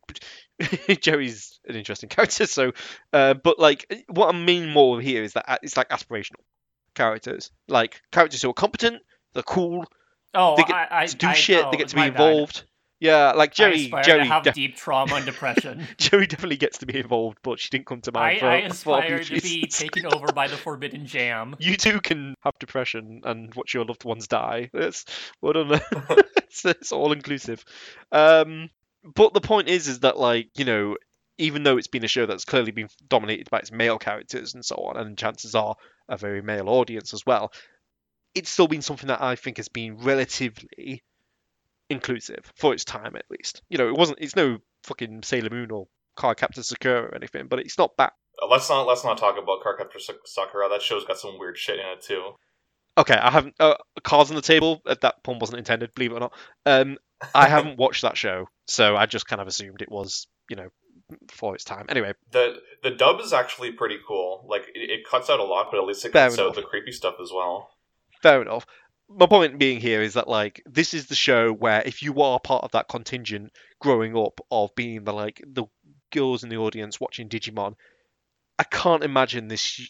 [0.60, 2.46] Jeri's an interesting character.
[2.46, 2.74] So,
[3.14, 6.42] uh, but like, what I mean more here is that uh, it's like aspirational
[6.96, 9.02] characters, like characters who are competent,
[9.34, 9.86] they're cool,
[10.34, 12.58] Oh, They get I, I to do I, shit, oh, they get to be involved.
[12.58, 12.64] bad.
[13.00, 13.86] Yeah, like I Jeri.
[13.86, 14.18] aspire Jeri.
[14.20, 15.88] to have def- deep trauma and depression.
[15.98, 18.58] Jeri definitely gets to be involved, but she didn't come to I, mind for, I
[18.58, 21.56] aspire to be taken over by the forbidden jam.
[21.68, 24.70] You too can have depression and watch your loved ones die.
[24.74, 25.06] It's
[25.42, 25.80] well done.
[26.38, 27.64] it's, it's all inclusive.
[28.12, 28.70] Um,
[29.04, 30.98] but the point is, is that like you know,
[31.38, 34.66] even though it's been a show that's clearly been dominated by its male characters and
[34.66, 35.76] so on, and chances are
[36.10, 37.52] a very male audience as well,
[38.34, 41.04] it's still been something that I think has been relatively
[41.90, 43.62] inclusive for its time, at least.
[43.70, 44.20] You know, it wasn't.
[44.22, 48.12] It's no fucking Sailor Moon or Card Captor Sakura or anything, but it's not bad.
[48.42, 50.70] Uh, let's not let's not talk about Cardcaptor Sa- Sakura.
[50.70, 52.32] That show's got some weird shit in it too.
[52.98, 53.56] Okay, I haven't.
[53.60, 54.82] Uh, cards on the table.
[54.86, 56.34] That pun wasn't intended, believe it or not.
[56.66, 56.98] Um,
[57.36, 60.70] I haven't watched that show, so I just kind of assumed it was, you know,
[61.30, 61.86] for its time.
[61.90, 64.46] Anyway, The the dub is actually pretty cool.
[64.50, 66.50] Like it, it cuts out a lot, but at least it Fair cuts enough.
[66.50, 67.70] out the creepy stuff as well.
[68.24, 68.66] fair enough.
[69.10, 72.40] My point being here is that like this is the show where if you are
[72.40, 75.66] part of that contingent growing up of being the like the
[76.12, 77.76] girls in the audience watching Digimon,
[78.60, 79.90] I can't imagine this.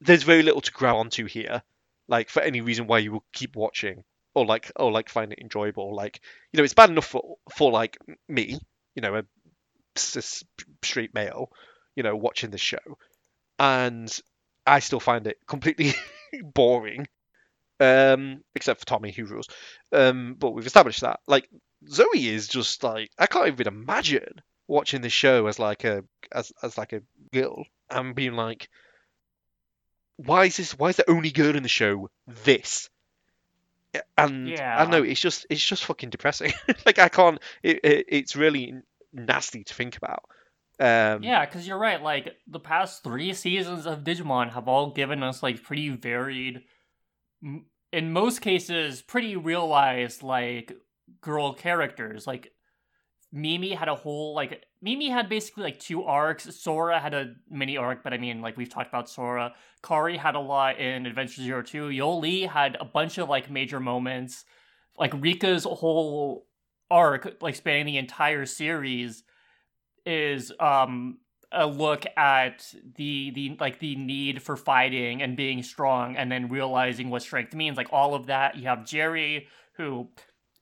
[0.00, 1.62] There's very little to grab onto here,
[2.08, 4.02] like for any reason why you will keep watching
[4.34, 5.94] or like or like find it enjoyable.
[5.94, 6.20] Like
[6.52, 8.58] you know, it's bad enough for for like me,
[8.96, 9.24] you know, a
[9.94, 10.42] cis
[10.82, 11.50] straight male,
[11.94, 12.98] you know, watching the show,
[13.60, 14.12] and
[14.66, 15.94] I still find it completely
[16.42, 17.06] boring
[17.84, 19.48] Um, except for Tommy, who rules.
[19.92, 21.20] Um, but we've established that.
[21.26, 21.48] Like
[21.88, 26.52] Zoe is just like I can't even imagine watching this show as like a as
[26.62, 28.68] as like a girl and being like,
[30.16, 30.78] why is this?
[30.78, 32.88] Why is the only girl in the show this?
[34.18, 34.82] And I Yeah.
[34.82, 35.02] don't know.
[35.02, 36.52] It's just it's just fucking depressing.
[36.86, 37.38] like I can't.
[37.62, 38.74] It, it it's really
[39.12, 40.24] nasty to think about.
[40.80, 42.02] Um, Yeah, because you're right.
[42.02, 46.62] Like the past three seasons of Digimon have all given us like pretty varied,
[47.94, 50.76] in most cases, pretty realized like
[51.20, 52.26] girl characters.
[52.26, 52.52] Like
[53.32, 56.52] Mimi had a whole like Mimi had basically like two arcs.
[56.56, 59.54] Sora had a mini arc, but I mean like we've talked about Sora.
[59.80, 61.88] Kari had a lot in Adventure Zero Two.
[61.88, 64.44] Yolei had a bunch of like major moments.
[64.98, 66.48] Like Rika's whole
[66.90, 69.22] arc, like spanning the entire series
[70.04, 71.18] is um
[71.52, 76.48] a look at the the like the need for fighting and being strong and then
[76.48, 77.76] realizing what strength means.
[77.76, 80.08] Like all of that you have Jeri who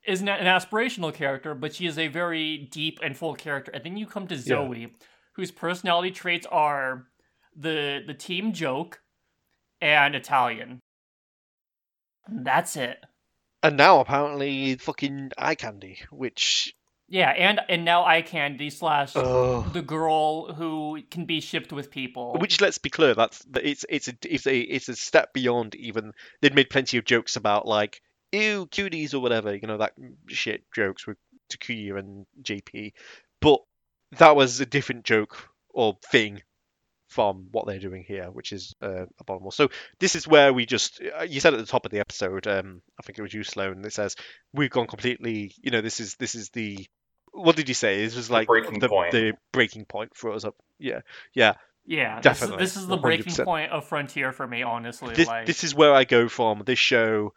[0.07, 3.73] is not an aspirational character but she is a very deep and full character.
[3.73, 4.93] And then you come to zoe
[5.35, 7.07] whose personality traits are
[7.57, 9.01] the the team joke
[9.81, 10.81] and italian.
[12.29, 12.99] That's it.
[13.63, 16.75] And now apparently fucking eye candy, which
[17.13, 21.91] yeah and and now eye candy slash oh, the girl who can be shipped with
[21.91, 25.75] people which let's be clear, that's it's it's a it's a it's a step beyond
[25.77, 26.13] even.
[26.41, 28.03] They'd made plenty of jokes about like
[28.33, 29.93] ew cuties or whatever, you know that
[30.27, 31.19] shit jokes with
[31.51, 32.93] Takuya and JP,
[33.41, 33.61] but
[34.19, 36.43] that was a different joke or thing
[37.09, 39.51] from what they're doing here, which is uh, abominable.
[39.51, 39.69] So
[40.01, 42.83] this is where we just uh, you said at the top of the episode, um,
[42.99, 43.85] I think it was you, Sloan.
[43.85, 44.17] It says
[44.53, 45.55] we've gone completely.
[45.61, 46.87] You know, this is this is the
[47.33, 48.05] what did you say?
[48.05, 49.13] This was like breaking the, point.
[49.13, 50.45] the breaking point for us.
[50.45, 51.01] Up, yeah,
[51.35, 51.55] yeah.
[51.85, 53.45] Yeah, Definitely, This is, this is the breaking 100%.
[53.45, 55.15] point of Frontier for me, honestly.
[55.15, 56.63] This like, this is where I go from.
[56.65, 57.33] This show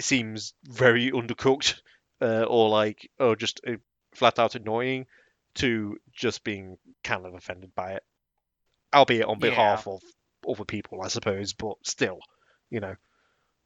[0.00, 1.80] seems very undercooked,
[2.20, 3.72] uh, or like or just uh,
[4.14, 5.06] flat out annoying,
[5.54, 8.04] to just being kind of offended by it,
[8.94, 9.50] albeit on Yeah.
[9.50, 10.00] behalf of
[10.48, 11.52] other people, I suppose.
[11.52, 12.20] But still,
[12.70, 12.94] you know,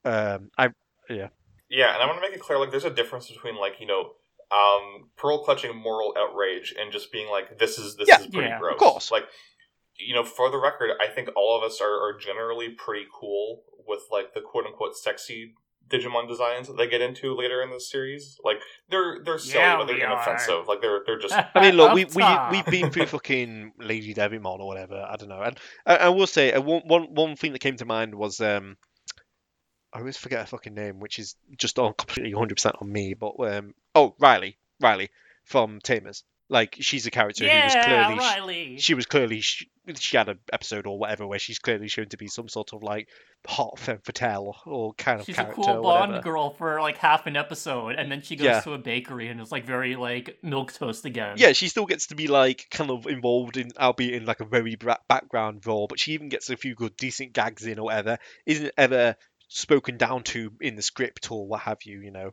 [0.06, 0.70] um, I
[1.10, 1.28] yeah.
[1.68, 3.86] Yeah, and I want to make it clear, like, there's a difference between, like, you
[3.86, 4.12] know,
[4.54, 8.48] um, pearl clutching moral outrage and just being like, this is this Yeah, is pretty
[8.48, 8.78] yeah, of gross.
[8.78, 9.10] course.
[9.10, 9.24] Like,
[9.98, 13.62] you know, for the record, I think all of us are, are generally pretty cool
[13.86, 15.54] with like the quote unquote sexy
[15.86, 18.38] Digimon designs that they get into later in the series.
[18.42, 18.56] Like,
[18.88, 20.12] they're they're silly, Yeah, but they're we are.
[20.12, 20.66] inoffensive.
[20.66, 24.60] Like, they're they're just I mean, look, we we we've been through fucking Lady Devimon
[24.60, 25.06] or whatever.
[25.08, 27.76] I don't know, and I, I will say uh, one one one thing that came
[27.76, 28.76] to mind was um,
[29.94, 33.14] I always forget her fucking name, which is just on completely 100 percent on me.
[33.14, 35.10] But um, oh Riley, Riley
[35.44, 36.24] from Tamers.
[36.50, 38.76] Like she's a character who was clearly Riley.
[38.78, 39.64] she was clearly sh-
[39.98, 42.82] she had an episode or whatever where she's clearly shown to be some sort of
[42.82, 43.08] like
[43.46, 46.20] hot femme fatale or kind of She's a character cool whatever.
[46.20, 48.60] girl for like half an episode, and then she goes Yeah.
[48.60, 51.36] to a bakery and is like very like milk toast again.
[51.38, 54.44] Yeah, she still gets to be like kind of involved in, albeit in like a
[54.44, 54.76] very
[55.08, 58.18] background role, but she even gets a few good, decent gags in or whatever.
[58.44, 59.16] Isn't ever
[59.54, 62.00] spoken down to in the script or what have you.
[62.00, 62.30] You know,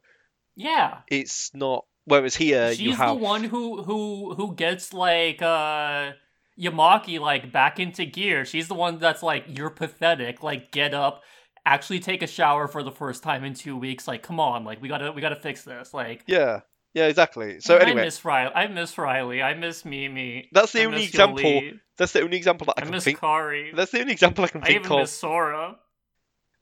[0.55, 0.99] yeah.
[1.07, 1.85] it's not.
[2.05, 6.13] Whereas here you She's have the one who who who gets like uh
[6.59, 8.45] Yamaki like back into gear.
[8.45, 10.43] She's the one that's like, you're pathetic.
[10.43, 11.23] Like, get up,
[11.65, 14.07] actually take a shower for the first time in two weeks.
[14.07, 15.93] Like, come on, like we gotta we gotta fix this.
[15.93, 16.61] Like, yeah,
[16.93, 17.59] yeah, exactly.
[17.61, 18.51] So I anyway, miss Riley.
[18.53, 19.41] I miss Riley.
[19.41, 20.49] I miss Mimi.
[20.51, 21.39] that's the I only example.
[21.39, 21.79] Yolei.
[21.97, 23.19] That's the only example that I I can miss think.
[23.19, 23.73] Kari.
[23.75, 24.99] That's the only example I can I think even of.
[25.01, 25.77] miss Sora.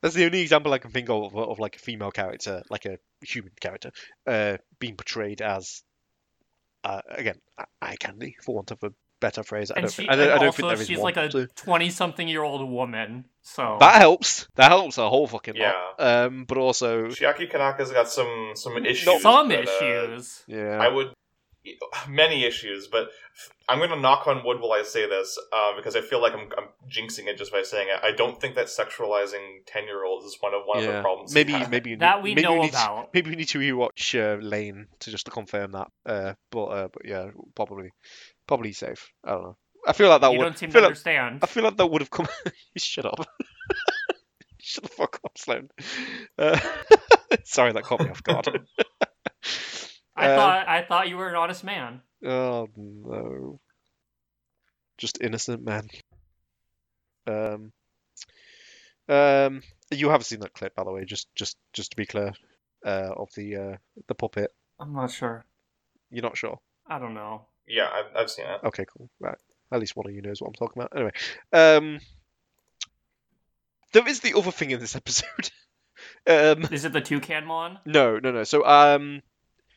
[0.02, 2.97] That's the only example I can think of of like a female character, like a
[3.22, 3.91] human character,
[4.28, 5.84] uh, being portrayed as,
[6.84, 9.70] uh, again, eye- eye candy, for want of a better phrase.
[9.72, 10.97] I And don't, she, think, I don't, and I don't also think there is she's
[11.00, 11.14] one.
[11.14, 13.26] like a twenty-something-year-old woman.
[13.41, 14.47] So That helps.
[14.56, 15.74] That helps a whole fucking Yeah.
[15.97, 16.26] lot.
[16.26, 19.22] Um, but also, Chiaki Konaka's got some some issues.
[19.22, 20.43] some that, uh, issues.
[20.47, 21.12] yeah, I would
[22.07, 23.10] many issues, but
[23.68, 26.34] I'm going to knock on wood while I say this uh, because I feel like
[26.34, 28.03] I'm, I'm jinxing it just by saying it.
[28.03, 31.34] I don't think that sexualizing ten year olds is one of one of the problems.
[31.34, 33.10] Maybe, we maybe need- That we maybe know you need, about.
[33.14, 35.88] Maybe we need to rewatch uh, Lain to just to confirm that.
[36.05, 37.91] Uh, but uh, but yeah, probably,
[38.47, 39.12] probably safe.
[39.24, 39.57] I don't know.
[39.88, 40.43] I feel like that you would.
[40.45, 41.39] don't seem I to like, understand.
[41.41, 42.28] I feel like that would have come.
[42.78, 43.26] Shut up.
[44.62, 45.70] Shut the fuck up, Sloan.
[46.38, 46.60] Uh,
[47.43, 48.68] sorry, that caught me off guard.
[50.20, 52.01] I Um, thought I thought you were an honest man.
[52.26, 53.59] Oh no.
[54.97, 55.88] Just innocent man.
[57.28, 57.72] Um
[59.07, 59.61] Um
[59.91, 62.34] you have seen that clip by the way, just just just to be clear,
[62.86, 64.51] uh of the uh the puppet.
[64.80, 65.45] I'm not sure.
[66.11, 66.59] You're not sure?
[66.88, 67.45] I don't know.
[67.67, 68.61] Yeah, I've, I've seen it.
[68.63, 69.09] Okay, cool.
[69.20, 69.38] Right.
[69.72, 70.95] At least one of you knows what I'm talking about.
[70.95, 71.11] Anyway.
[71.53, 71.99] Um
[73.93, 75.49] there is the other thing in this episode,
[76.28, 77.80] Um, Is it the Toucanmon?
[77.86, 78.43] no, no, no.
[78.43, 79.22] So um,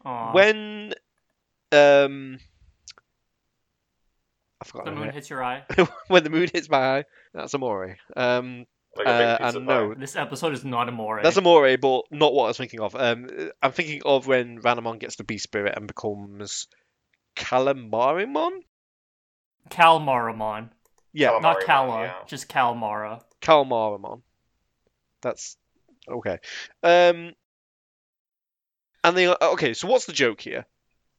[0.05, 0.33] Aw.
[0.33, 0.95] when
[1.73, 2.39] um,
[4.61, 5.13] I forgot the moon name.
[5.13, 5.65] hits your eye.
[6.09, 7.97] when the moon hits my eye, that's Amore.
[8.17, 11.21] Um, Like a uh, big and no, This episode is not Amore.
[11.23, 12.95] That's Amore, but not what I was thinking of.
[12.95, 13.29] Um,
[13.63, 16.69] I'm thinking of when Ranamon gets the Beast Spirit and becomes
[17.37, 18.61] Calamarimon.
[19.71, 20.71] Calmarimon.
[21.13, 22.15] Yeah, Calamari Not Cala, yeah.
[22.27, 23.23] just Calmara.
[23.41, 24.23] Calmarimon.
[25.21, 25.57] That's
[26.09, 26.39] okay.
[26.83, 27.33] Um,
[29.05, 29.75] and they okay.
[29.75, 30.67] So what's the joke here?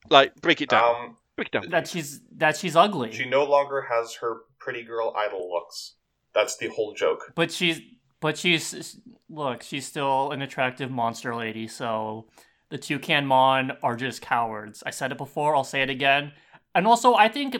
[0.09, 0.95] Like, break it down.
[0.95, 1.69] Um, break it down.
[1.69, 3.11] That she's that she's ugly.
[3.11, 5.95] she no longer has her pretty girl idol looks.
[6.33, 7.31] That's the whole joke.
[7.35, 7.81] But she's
[8.19, 12.27] but she's look, she's still an attractive monster lady, so
[12.69, 14.81] the Toucanmon are just cowards.
[14.85, 16.31] I said it before, I'll say it again.
[16.73, 17.55] And also I think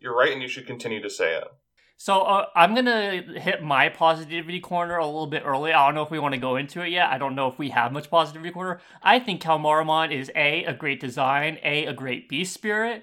[0.00, 1.44] You're right, and you should continue to say it.
[1.96, 5.72] So uh, I'm gonna hit my positivity corner a little bit early.
[5.72, 7.08] I don't know if we want to go into it yet.
[7.10, 8.80] I don't know if we have much positivity corner.
[9.02, 13.02] I think Calmaramon is a a great design, a a great beast spirit.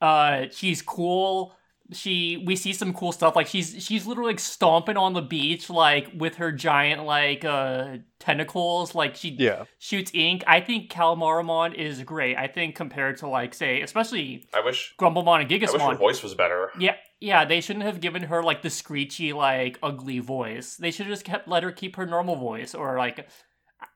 [0.00, 1.54] Uh, she's cool.
[1.92, 5.70] She we see some cool stuff like she's she's literally like stomping on the beach
[5.70, 10.44] like with her giant like uh tentacles like she yeah, shoots ink.
[10.46, 12.36] I think Calmaramon is great.
[12.36, 14.94] I think compared to like say especially I wish.
[14.98, 16.70] Grumblemon and gigasmon I wish her voice was better.
[16.78, 20.76] yeah, yeah, they shouldn't have given her like the screechy, like ugly voice.
[20.76, 23.28] They should have just kept let her keep her normal voice, or like,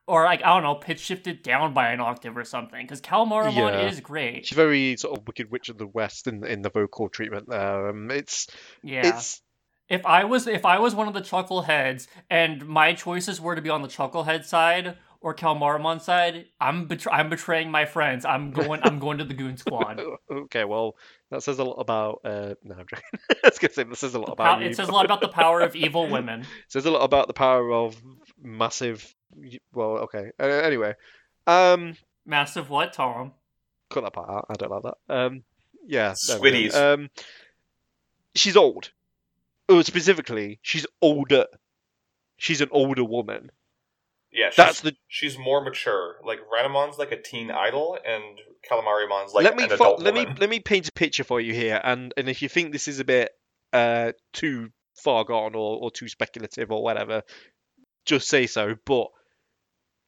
[0.07, 2.81] or like I don't know, pitch shifted down by an octave or something.
[2.85, 3.87] Because Calmaramon Yeah.
[3.89, 4.45] is great.
[4.45, 7.89] she's very sort of Wicked Witch of the West in in the vocal treatment there.
[7.89, 8.47] Um, it's
[8.81, 9.07] Yeah.
[9.17, 9.41] it's
[9.89, 13.61] If I was if I was one of the chuckleheads and my choices were to
[13.61, 18.25] be on the chucklehead side or Calmaramon side, I'm betray- I'm betraying my friends.
[18.25, 20.01] I'm going I'm going to the Goon Squad.
[20.31, 20.65] okay.
[20.65, 20.95] Well,
[21.31, 22.19] that says a lot about.
[22.25, 23.05] Uh, no, I'm joking.
[23.43, 25.29] I was gonna say that says a lot about it says a lot about the
[25.29, 26.41] power of evil women.
[26.41, 27.95] It says a lot about the power of
[28.41, 29.13] massive.
[29.73, 30.31] Well, okay.
[30.39, 30.95] Uh, anyway,
[31.47, 33.33] um, Massive what, Tom?
[33.89, 34.45] cut that part out.
[34.49, 34.97] I don't like that.
[35.13, 35.43] Um,
[35.85, 36.57] yeah, there we go.
[36.57, 36.75] Squiddies.
[36.75, 37.09] Um,
[38.35, 38.91] she's old.
[39.69, 41.45] Oh, specifically, she's older.
[42.37, 43.51] She's an older woman.
[44.31, 44.95] Yeah, she's, That's the.
[45.07, 46.15] she's more mature.
[46.25, 48.23] Like Ranamon's like a teen idol, and
[48.69, 51.39] Calamarimon's like let me an fo- adult let me let me paint a picture for
[51.39, 53.31] you here, and and if you think this is a bit
[53.71, 57.21] uh too far gone or or too speculative or whatever,
[58.05, 58.75] just say so.
[58.85, 59.07] But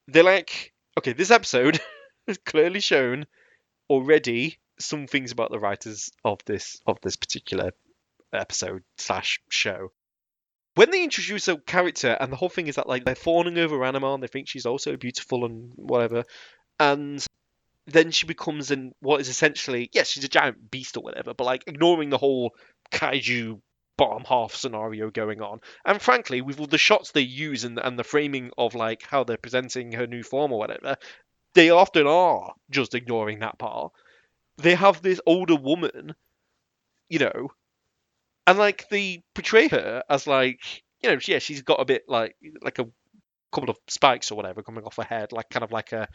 [0.07, 1.79] they're like, okay, this episode
[2.27, 3.25] has clearly shown
[3.89, 7.71] already some things about the writers of this of this particular
[8.33, 9.91] episode slash show.
[10.75, 13.83] When they introduce a character, and the whole thing is that like they're fawning over
[13.83, 16.25] Anima, and they think she's also beautiful and whatever,
[16.79, 17.25] and
[17.87, 21.45] then she becomes in what is essentially yes, she's a giant beast or whatever, but
[21.45, 22.55] like ignoring the whole
[22.91, 23.59] kaiju
[23.97, 25.59] bottom half scenario going on.
[25.85, 29.23] And frankly, with all the shots they use and and the framing of like how
[29.23, 30.97] they're presenting her new form or whatever,
[31.53, 33.91] they often are just ignoring that part.
[34.57, 36.15] They have this older woman,
[37.09, 37.49] you know,
[38.47, 42.35] and like they portray her as like you know, yeah, she's got a bit like
[42.61, 42.87] like a
[43.51, 46.07] couple of spikes or whatever coming off her head, like kind of like a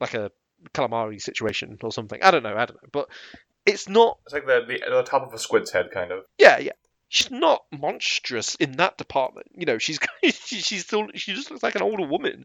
[0.00, 0.30] like a
[0.74, 2.22] calamari situation or something.
[2.22, 3.08] I don't know, I don't know, but
[3.66, 4.18] it's not.
[4.26, 6.24] It's like the, the the top of a squid's head, kind of.
[6.38, 6.72] Yeah, yeah.
[7.08, 9.46] She's not monstrous in that department.
[9.54, 12.44] You know, she's she, she's still she just looks like an older woman,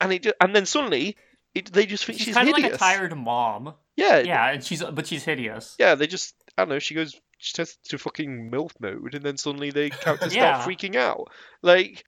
[0.00, 1.16] and it just, and then suddenly
[1.54, 3.74] it, they just think She's, she's, kind of like a tired mom.
[3.96, 5.74] Yeah, Yeah, and she's but she's hideous.
[5.78, 5.96] yeah.
[5.96, 6.78] They just I don't know.
[6.78, 10.60] She goes she turns to fucking milf mode, and then suddenly the characters Yeah.
[10.60, 11.28] start freaking out.
[11.62, 12.04] Like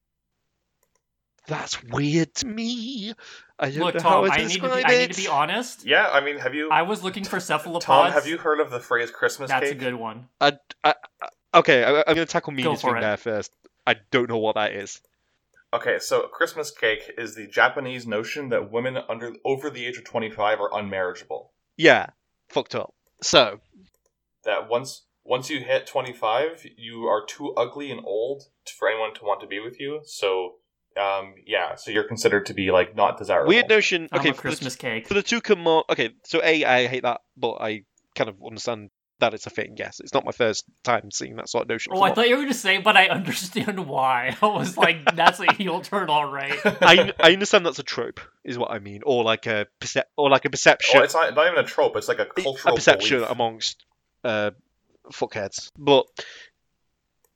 [1.49, 3.13] that's weird to me.
[3.59, 4.85] I don't Look, know how Tom, to I need to be.
[4.85, 5.85] I need to be honest.
[5.85, 7.85] Yeah, I mean, have you, I was looking for cephalopods.
[7.87, 8.13] Tom?
[8.13, 9.73] Have you heard of the phrase Christmas That's cake?
[9.77, 10.29] a good one.
[10.41, 10.53] I,
[10.85, 13.01] I, I- okay, I, I'm going to tackle Go Mina's thing it.
[13.01, 13.53] there first.
[13.87, 15.01] I don't know what that is.
[15.73, 20.05] Okay, so Christmas cake is the Japanese notion that women under over the age of
[20.05, 21.49] 25 are unmarriageable.
[21.77, 22.07] Yeah,
[22.49, 22.93] fucked up.
[23.23, 23.61] So,
[24.45, 28.45] That once once you hit 25, you are too ugly and old
[28.79, 30.01] for anyone to want to be with you.
[30.05, 30.55] So,
[31.01, 33.49] um, yeah, so you're considered to be like not desirable.
[33.49, 34.09] weird notion.
[34.11, 35.07] I'm Okay, a for the, Christmas cake.
[35.07, 35.85] for the two more.
[35.89, 37.83] Okay, so A, I hate that, but I
[38.17, 38.91] kind of understand
[39.21, 39.75] that it's a thing.
[39.79, 41.93] Yes, it's not my first time seeing that sort of notion.
[41.95, 44.37] Oh, come I thought you were going to say, but I understand why.
[44.43, 46.59] I was like, that's a heel turn, all right.
[46.65, 50.29] I, I understand that's a trope, is what I mean, or like a percep- or
[50.31, 51.97] like a perception, Well, it's not, not even a trope.
[51.97, 53.31] It's like a cultural a perception belief.
[53.31, 53.85] amongst
[54.25, 54.51] uh,
[55.13, 55.71] fuckheads.
[55.79, 56.07] But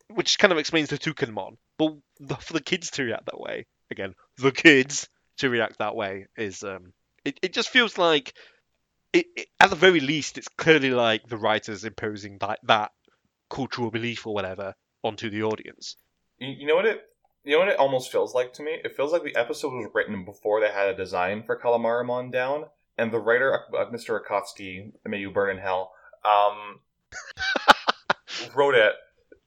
[0.09, 1.57] which kind of explains the Toucanmon.
[1.79, 5.09] But the, for the kids to react that way, again, the kids
[5.39, 6.93] to react that way is um,
[7.25, 8.35] it, it just feels like
[9.15, 12.91] it, it, at the very least, it's clearly like the writers imposing that that
[13.49, 15.97] cultural belief or whatever onto the audience.
[16.39, 17.01] You, you know what it
[17.45, 18.73] You know what it almost feels like to me?
[18.85, 22.65] It feels like the episode was written before they had a design for Calamarimon down,
[22.99, 24.19] and the writer, uh, Mr.
[24.21, 25.93] Akatsuki, may you burn in hell,
[26.25, 26.81] um,
[28.55, 28.93] wrote it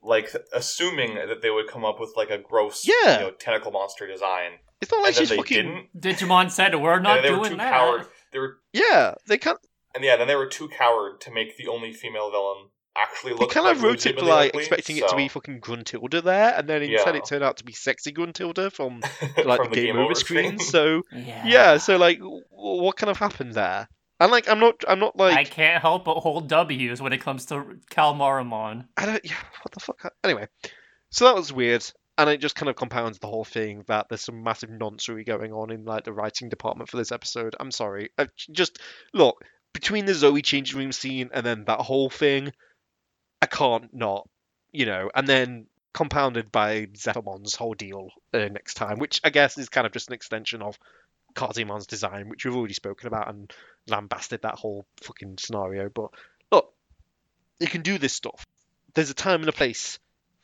[0.02, 3.20] like assuming that they would come up with like a gross, Yeah.
[3.20, 5.88] you know, tentacle monster design, It's not like and she's fucking.
[6.00, 6.20] didn't.
[6.20, 7.72] Digimon said we're not and were doing that.
[7.74, 8.06] coward.
[8.34, 9.60] They were, Yeah, they can't.
[9.96, 12.70] and yeah, then they were too coward to make the only female villain
[13.00, 15.62] actually They kind like of wrote it legitimately like ugly, expecting it to be fucking
[15.62, 17.20] Gruntilda there, and then instead Yeah.
[17.22, 19.02] it turned out to be sexy Gruntilda from
[19.46, 20.58] like from the, game, over screen.
[20.60, 21.44] So Yeah.
[21.46, 22.20] yeah, so like,
[22.50, 23.88] what kind of happened there?
[24.20, 25.38] And like, I'm not, I'm not like.
[25.38, 28.88] I can't help but hold W's when it comes to Calmarimon.
[28.98, 30.14] I don't, yeah, what the fuck?
[30.24, 30.48] Anyway,
[31.12, 31.86] so that was weird,
[32.18, 35.54] and it just kind of compounds the whole thing that there's some massive nonsense going
[35.54, 37.56] on in like the writing department for this episode.
[37.60, 38.80] I'm sorry, I, just
[39.14, 39.44] look
[39.74, 42.52] between the Zoe changing room scene and then that whole thing,
[43.42, 44.28] I can't not,
[44.72, 49.58] you know, and then compounded by Zephyrmon's whole deal uh, next time, which I guess
[49.58, 50.78] is kind of just an extension of
[51.36, 53.54] Cardimon's design, which we've already spoken about and
[53.88, 55.90] lambasted that whole fucking scenario.
[55.90, 56.10] But
[56.52, 56.74] look,
[57.60, 58.44] you can do this stuff.
[58.96, 60.00] There's a time and a place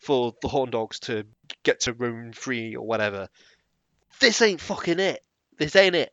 [0.05, 1.25] for the horn dogs to
[1.63, 3.27] get to room three or whatever.
[4.19, 5.21] This ain't fucking it.
[5.57, 6.11] This ain't it.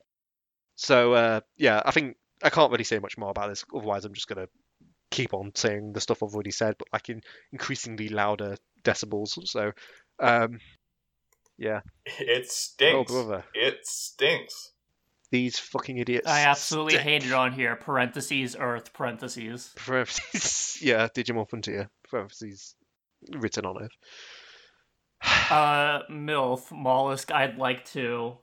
[0.76, 3.64] So uh, yeah, I think I can't really say much more about this.
[3.74, 4.48] Otherwise, I'm just gonna
[5.10, 7.22] keep on saying the stuff I've already said, but like in
[7.52, 9.46] increasingly louder decibels.
[9.48, 9.72] So
[10.18, 10.58] um,
[11.58, 11.80] yeah,
[12.18, 13.12] It oh stinks.
[13.12, 14.72] brother, It stinks.
[15.30, 16.26] these fucking idiots.
[16.28, 17.04] I absolutely stink.
[17.04, 17.76] hate it on here.
[17.76, 19.70] Parentheses, Earth, parentheses.
[19.76, 21.90] Parentheses, yeah, Digimon Frontier.
[22.08, 22.74] Parentheses
[23.32, 23.90] written on it.
[25.50, 28.38] Uh, MILF, Mollusk, I'd like to.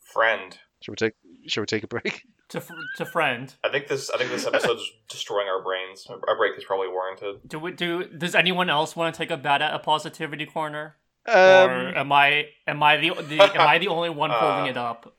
[0.00, 0.58] Friend.
[0.82, 1.12] Should we take?
[1.46, 2.22] Should we take a break?
[2.50, 3.54] To, f- to friend.
[3.62, 4.10] I think this.
[4.10, 6.04] I think this episode's destroying our brains.
[6.10, 7.36] A break is probably warranted.
[7.46, 10.96] Do we, do does anyone else want to take a bat at a positivity corner?
[11.28, 14.70] or Um, am I am I the, the am I the only one holding Uh,
[14.70, 15.14] it up?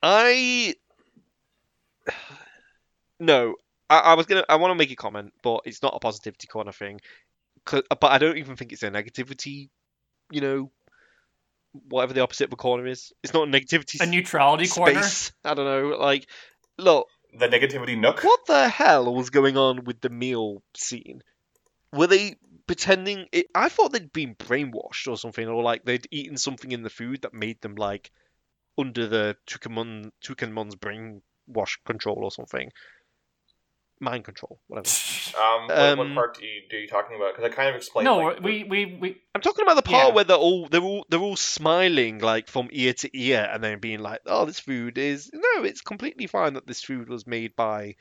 [0.00, 0.76] I
[3.18, 3.56] no.
[3.88, 4.44] I, I was gonna.
[4.48, 7.00] I want to make a comment, but it's not a positivity corner thing.
[7.64, 9.68] 'Cause- uh, but I don't even think it's a negativity.
[10.30, 10.72] You know,
[11.88, 15.00] whatever the opposite of a corner is, it's not a negativity A neutrality corner.
[15.02, 15.32] space.
[15.44, 15.96] I don't know.
[15.96, 16.28] Like,
[16.78, 18.22] look, The negativity nook.
[18.24, 21.22] what the hell was going on with the meal scene?
[21.92, 22.36] Were they
[22.66, 23.26] pretending?
[23.32, 26.90] It, I thought they'd been brainwashed or something, or like they'd eaten something in the
[26.90, 28.10] food that made them like
[28.78, 32.70] under the Tukamon Toucanmon's brainwash control or something,
[34.00, 34.88] mind control, whatever.
[35.30, 37.34] Um, what, Um, what part do you, do you talking about?
[37.36, 38.06] Because I kind of explained.
[38.06, 40.14] no, like, we, we we I'm talking about the part Yeah.
[40.14, 43.78] where they're all they're all they're all smiling like from ear to ear, and then
[43.78, 47.54] being like, "Oh, this food is no, it's completely fine that this food was made
[47.54, 47.94] by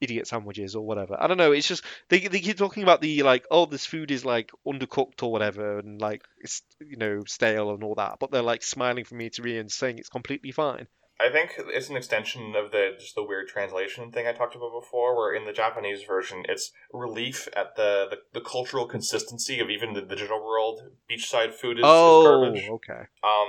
[0.00, 1.50] idiot sandwiches or whatever." I don't know.
[1.52, 5.22] It's just they they keep talking about the like, "Oh, this food is like undercooked
[5.24, 9.04] or whatever," and like it's you know stale and all that, but they're like smiling
[9.04, 10.86] from ear to ear and saying it's completely fine.
[11.20, 14.72] I think it's an extension of the just the weird translation thing I talked about
[14.78, 19.70] before, where in the Japanese version it's relief at the the, the cultural consistency of
[19.70, 20.80] even the digital world.
[21.10, 22.68] Beachside food is, is oh, garbage.
[22.68, 23.02] okay.
[23.22, 23.48] Um,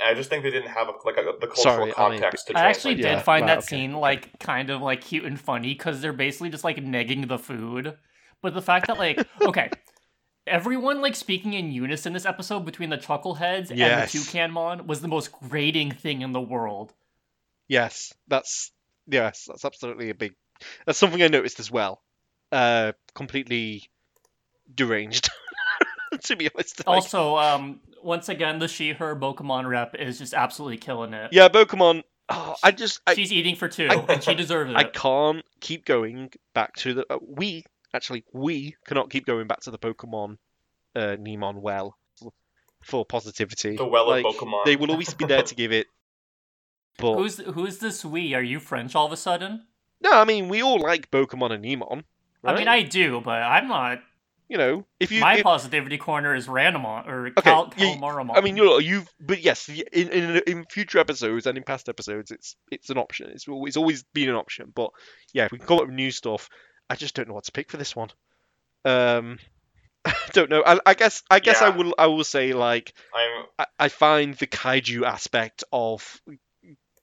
[0.00, 2.20] and I just think they didn't have a, like a, the cultural Sorry, I mean,
[2.20, 2.98] context to I actually translate.
[2.98, 3.66] Yeah, did find right, that okay.
[3.66, 7.38] scene like kind of like cute and funny because they're basically just like negging the
[7.38, 7.96] food.
[8.42, 9.70] But the fact that like okay,
[10.48, 14.14] everyone like speaking in unison this episode between the chuckleheads Yes.
[14.14, 16.92] and the toucanmon was the most grating thing in the world.
[17.68, 18.72] Yes, that's
[19.06, 20.34] yes, that's absolutely a big.
[20.86, 22.02] That's something I noticed as well.
[22.50, 23.84] Uh, completely
[24.74, 25.28] deranged,
[26.24, 26.78] to be honest.
[26.86, 31.30] Like, Also, um, once again, the she her Bokomon rep is just absolutely killing it.
[31.32, 32.02] yeah, Bokomon.
[32.30, 34.76] Oh, I just I, She's eating for two, I- and she deserves it.
[34.76, 37.06] I can't keep going back to the.
[37.12, 37.64] Uh, we
[37.94, 40.36] actually we cannot keep going back to the Bokomon
[40.96, 41.96] uh, Neemon well
[42.82, 43.76] for positivity.
[43.76, 44.64] The well of Bokomon.
[44.64, 45.86] They will always be there to give it.
[46.98, 48.34] But Who's who's this we?
[48.34, 49.66] Are you French all of a sudden?
[50.00, 52.04] no, I mean we all like Bokomon and Neemon.
[52.44, 52.68] I mean.
[52.68, 53.98] I do, but I'm not.
[54.48, 58.36] you know if you My if- positivity corner is Ranamon or Okay, Cal- Calmaramon.
[58.36, 62.30] I mean, you're, you've, but yes, in, in in future episodes and in past episodes,
[62.30, 63.30] it's it's an option.
[63.30, 64.72] It's always, it's always been an option.
[64.74, 64.90] But
[65.34, 66.48] yeah, if we can come up with new stuff,
[66.90, 68.10] I just don't know what to pick for this one.
[68.84, 69.38] Um,
[70.04, 70.62] I don't know.
[70.64, 74.34] I, I guess I guess I will I will say like I'm I, I find
[74.34, 76.20] the kaiju aspect of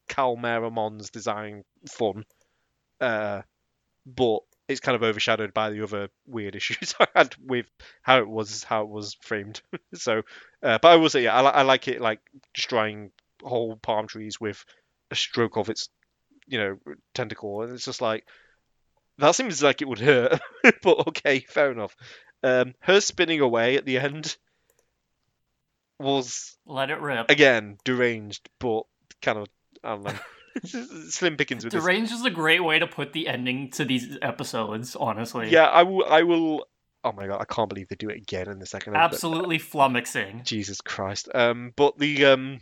[0.09, 2.25] Calmaramon's design fun,
[3.01, 3.41] uh,
[4.05, 7.67] but it's kind of overshadowed by the other weird issues I had with
[8.01, 9.61] how it was how it was framed.
[9.93, 10.23] so,
[10.63, 12.19] uh, but I will say, yeah, I, I like it like
[12.53, 13.11] destroying
[13.41, 14.63] whole palm trees with
[15.11, 15.89] a stroke of its,
[16.47, 16.77] you know,
[17.13, 18.25] tentacle, and it's just like
[19.17, 20.39] that seems like it would hurt,
[20.83, 21.95] but okay, fair enough.
[22.43, 24.37] Um, her spinning away at the end.
[25.99, 27.29] was Let it rip.
[27.29, 28.83] again deranged, but
[29.21, 29.47] kind of
[29.83, 30.13] I don't know.
[31.09, 31.83] Slim pickings with this.
[31.83, 35.49] Deranged is a great way to put the ending to these episodes, honestly.
[35.49, 36.05] Yeah, I will.
[36.05, 36.65] I will.
[37.03, 39.15] Oh my god, I can't believe they do it again in the second episode.
[39.15, 40.43] Absolutely flummoxing.
[40.43, 41.29] Jesus Christ.
[41.33, 42.59] Um, but the um,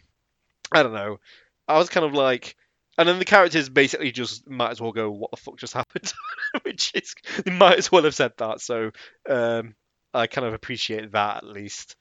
[0.72, 1.20] I don't know.
[1.68, 2.56] I was kind of like,
[2.98, 6.14] and then the characters basically just might as well go, "What the fuck just happened?"
[6.64, 8.62] Which is they might as well have said that.
[8.62, 8.92] So
[9.30, 9.76] um,
[10.14, 11.96] I kind of appreciate that at least.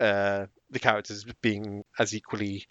[0.00, 2.66] Uh, the characters being as equally,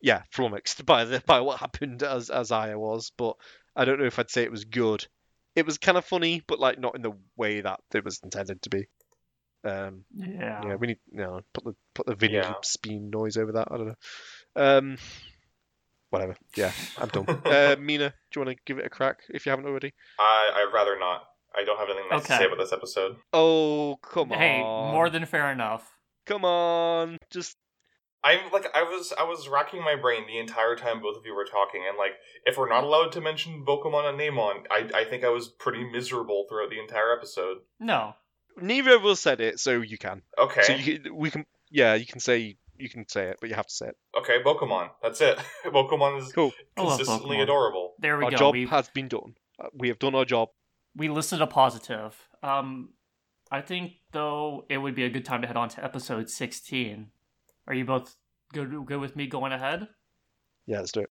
[0.00, 3.12] yeah, flummoxed by the by what happened as as I was.
[3.16, 3.36] But
[3.76, 5.06] I don't know if I'd say it was good.
[5.54, 8.62] It was kind of funny, but like not in the way that it was intended
[8.62, 8.86] to be.
[9.64, 10.62] Um, Yeah.
[10.64, 12.54] yeah, we need you know, put the put the video Yeah.
[12.62, 13.68] Speen noise over that.
[13.70, 13.94] I don't know.
[14.56, 14.98] Um,
[16.10, 16.36] whatever.
[16.56, 17.28] Yeah, I'm done.
[17.44, 19.92] uh, Mina, do you want to give it a crack if you haven't already?
[20.18, 21.24] I I'd rather not.
[21.56, 23.16] I don't have anything nice to say about this episode.
[23.32, 24.38] Oh, come on!
[24.38, 25.90] Hey, more than fair enough.
[26.26, 27.16] Come on.
[27.30, 27.56] Just
[28.22, 31.34] I'm like I was I was racking my brain the entire time both of you
[31.34, 32.12] were talking, and like
[32.44, 35.84] if we're not allowed to mention Bokomon and Neemon, I I think I was pretty
[35.84, 37.58] miserable throughout the entire episode.
[37.80, 38.14] No.
[38.60, 40.22] neither of us said it, so you can.
[40.38, 41.46] Okay, So you we can.
[41.70, 43.96] Yeah, you can say you can say it, but you have to say it.
[44.16, 44.90] okay, Bokomon.
[45.02, 45.38] That's it.
[45.66, 46.52] Bokomon is Cool.
[46.76, 47.42] Consistently Bokomon.
[47.42, 47.94] adorable.
[47.98, 48.36] There we Our go.
[48.36, 49.34] job we, has been done.
[49.60, 50.48] Uh, We have done our job.
[50.96, 52.16] we listed a positive.
[52.42, 52.90] Um,
[53.50, 57.08] I think though it would be a good time to head on to episode sixteen.
[57.66, 58.16] Are you both
[58.52, 59.88] good good with me going ahead?
[60.66, 61.10] Yeah, let's do it.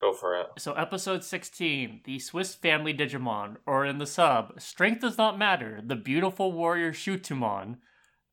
[0.00, 0.46] Go for it.
[0.58, 5.80] So episode sixteen, the Swiss Family Digimon, or in the sub, Strength Does Not Matter,
[5.84, 7.78] the Beautiful Warrior Shutumon.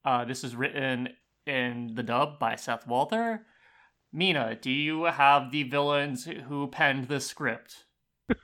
[0.04, 1.10] Uh, this is written
[1.46, 3.46] in the dub by Seth Walther.
[4.12, 7.86] Mina, do you have the villains who penned the script?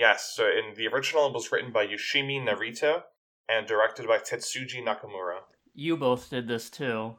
[0.00, 3.02] Yes, so in the original it was written by Yoshimi Narita
[3.48, 5.40] and directed by Tetsuji Nakamura.
[5.74, 7.16] You both did this too.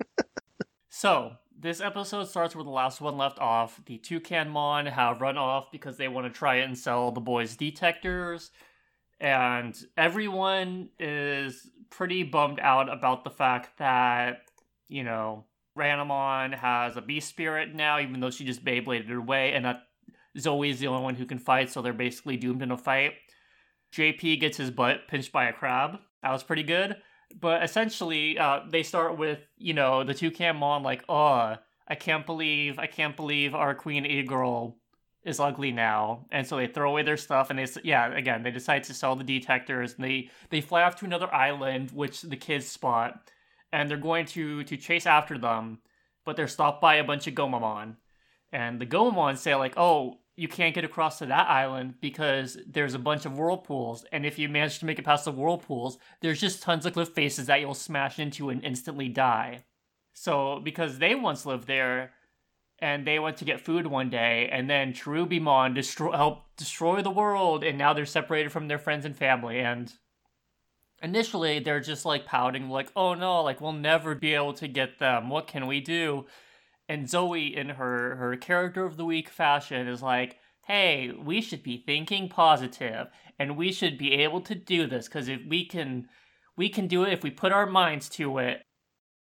[0.88, 3.80] so, this episode starts where the last one left off.
[3.86, 8.50] The Toucanmon have run off because they want to try and sell the boys detectors.
[9.20, 14.42] And everyone is pretty bummed out about the fact that,
[14.88, 15.44] you know,
[15.76, 19.82] Ranamon has a beast spirit now, even though she just Beybladed it away, and that
[20.38, 23.12] Zoe's the only one who can fight, so they're basically doomed in a fight.
[23.94, 25.98] JP gets his butt pinched by a crab.
[26.22, 26.96] That was pretty good.
[27.40, 32.78] But essentially, uh, they start with, you know, the Toucanmon, like, oh, I can't believe,
[32.78, 34.76] I can't believe our Queen E-Girl
[35.24, 36.26] is ugly now.
[36.30, 39.16] And so they throw away their stuff and they, yeah, again, they decide to sell
[39.16, 43.30] the detectors and they, they fly off to another island, which the kids spot,
[43.72, 45.78] and they're going to, to chase after them,
[46.24, 47.96] but they're stopped by a bunch of Gomamon.
[48.52, 52.94] And the Gomamon say, like, oh, you can't get across to that island because there's
[52.94, 54.04] a bunch of whirlpools.
[54.12, 57.08] And if you manage to make it past the whirlpools, there's just tons of cliff
[57.08, 59.64] faces that you'll smash into and instantly die.
[60.12, 62.12] So, because they once lived there,
[62.80, 67.10] and they went to get food one day, and then Cherubimon destroy helped destroy the
[67.10, 69.60] world, and now they're separated from their friends and family.
[69.60, 69.92] And
[71.02, 74.98] initially, they're just like pouting, like, "Oh no, like we'll never be able to get
[74.98, 75.28] them.
[75.28, 76.26] What can we do?"
[76.88, 81.62] And Zoe, in her her character of the week fashion, is like, "Hey, we should
[81.62, 83.08] be thinking positive,
[83.38, 86.08] and we should be able to do this because if we can,
[86.56, 88.62] we can do it if we put our minds to it."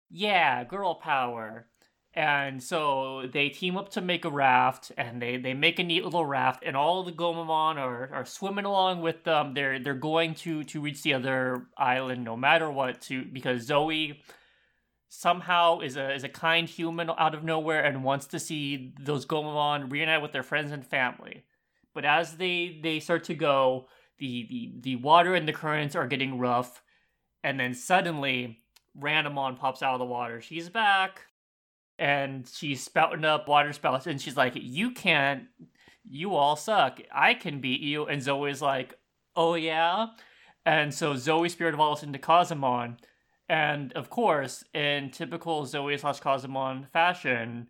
[0.09, 1.69] Yeah, girl power.
[2.15, 6.05] And so they team up to make a raft, and they, they make a neat
[6.05, 9.53] little raft, and all the Gomamon are, are swimming along with them.
[9.53, 14.21] They're they're going to to reach the other island no matter what to because Zoe
[15.09, 19.25] somehow is a is a kind human out of nowhere and wants to see those
[19.25, 21.43] Gomamon reunite with their friends and family.
[21.93, 23.87] But as they they start to go,
[24.19, 26.81] the the, the water and the currents are getting rough,
[27.43, 28.59] and then suddenly
[28.97, 30.39] Ranamon pops out of the water.
[30.39, 31.23] She's back
[31.97, 35.43] and she's spouting up water spouts and she's like, You can't
[36.03, 37.01] you all suck.
[37.11, 38.93] I can beat you and Zoe's like,
[39.35, 40.07] Oh yeah?
[40.65, 42.97] And so Zoe spirit evolves into Kazemon.
[43.47, 47.67] And of course, in typical Zoe slash Kazemon fashion,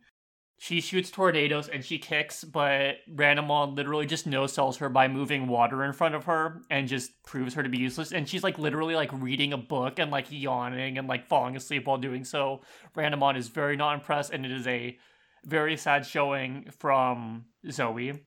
[0.58, 5.48] she shoots tornadoes and she kicks, but Ranamon literally just no sells her by moving
[5.48, 8.14] water in front of her and just proves her to be useless.
[8.14, 11.88] And she's like literally like reading a book and like yawning and like falling asleep
[11.88, 12.62] while doing so.
[12.96, 14.98] Ranamon is very not impressed, and it is a
[15.44, 18.26] very sad showing from Zoe.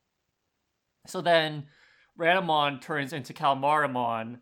[1.06, 1.66] So then
[2.18, 4.40] Ranamon turns into Calmaramon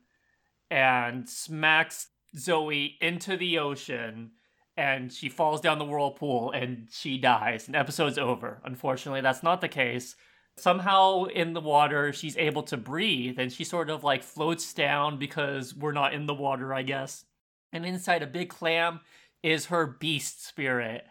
[0.70, 4.32] and smacks Zoe into the ocean
[4.76, 9.60] and she falls down the whirlpool and she dies and episode's over unfortunately that's not
[9.60, 10.16] the case
[10.56, 15.18] somehow in the water she's able to breathe and she sort of like floats down
[15.18, 17.24] because we're not in the water i guess
[17.72, 19.00] and inside a big clam
[19.42, 21.04] is her beast spirit.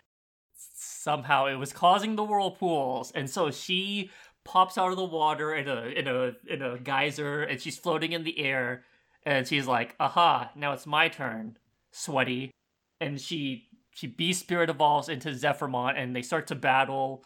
[0.56, 4.10] Somehow it was causing the whirlpools, and so she
[4.44, 8.12] pops out of the water in a in a in a geyser, and she's floating
[8.12, 8.84] in the air,
[9.24, 10.52] and she's like, "Aha!
[10.56, 11.58] Now it's my turn."
[11.92, 12.52] Sweaty,
[13.00, 17.24] and she she beast spirit evolves into Zephyrmon, and they start to battle.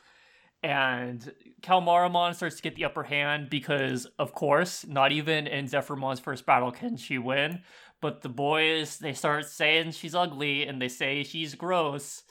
[0.61, 6.20] And Calmaramon starts to get the upper hand because, of course, not even in Zephyrmon's
[6.20, 7.61] first battle can she win.
[8.01, 12.24] But the boys, they start saying she's ugly and they say she's gross.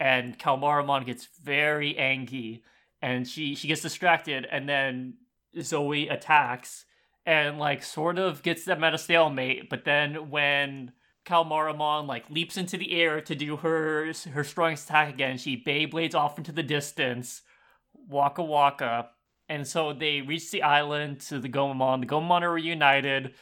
[0.00, 2.64] And Calmaramon gets very angry
[3.00, 4.46] and she, she gets distracted.
[4.50, 5.14] And then
[5.60, 6.84] Zoe attacks
[7.24, 9.70] and, like, sort of gets them at a stalemate.
[9.70, 10.92] But then when
[11.28, 15.36] Calmaramon like leaps into the air to do her her strongest attack again.
[15.36, 17.42] She Beyblades off into the distance,
[17.92, 19.10] Waka Waka,
[19.48, 22.00] and so they reach the island to the Gomamon.
[22.00, 23.34] The Gomamon are reunited,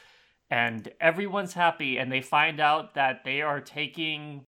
[0.50, 1.96] and everyone's happy.
[1.98, 4.46] And they find out that they are taking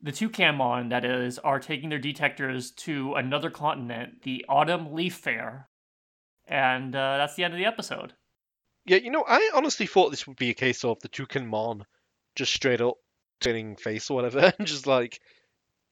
[0.00, 5.68] the Toucanmon, that is, are taking their detectors to another continent, the Autumn Leaf Fair,
[6.46, 8.12] and uh, that's the end of the episode.
[8.84, 11.82] Yeah, you know, I honestly thought this would be a case of the two Toucanmon
[12.36, 12.94] just straight up
[13.40, 15.18] turning face or whatever, and just like,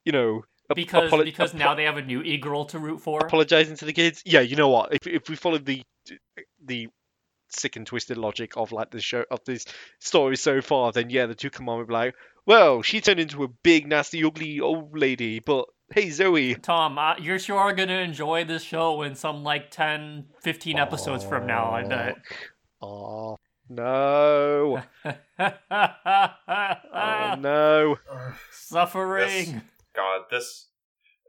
[0.04, 0.42] you know,
[0.74, 3.20] Because apolo- because apo- now they have a new e-girl to root for.
[3.26, 4.22] apologizing to the kids.
[4.24, 4.94] Yeah, you know what?
[4.94, 5.82] If if we followed the
[6.64, 6.88] the
[7.50, 9.64] sick and twisted logic of like the show of this
[10.00, 12.14] story so far, then yeah, the two come on would be like,
[12.46, 16.54] well, she turned into a big, nasty, ugly old lady, but hey, Zoe.
[16.56, 21.24] Tom, uh, you're sure going to enjoy this show in some like 10, 15 episodes
[21.24, 22.16] from now, I bet.
[22.82, 23.36] Oh
[23.68, 24.82] no!
[25.36, 27.96] Oh no!
[28.52, 29.62] Suffering.
[29.94, 30.68] God, this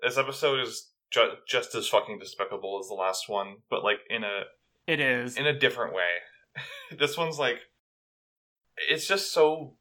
[0.01, 4.23] this episode is ju- just as fucking despicable as the last one, but like in
[4.23, 4.41] a
[4.88, 5.38] It is.
[5.38, 6.09] in a different way.
[6.97, 7.59] this one's like
[8.89, 9.73] it's just so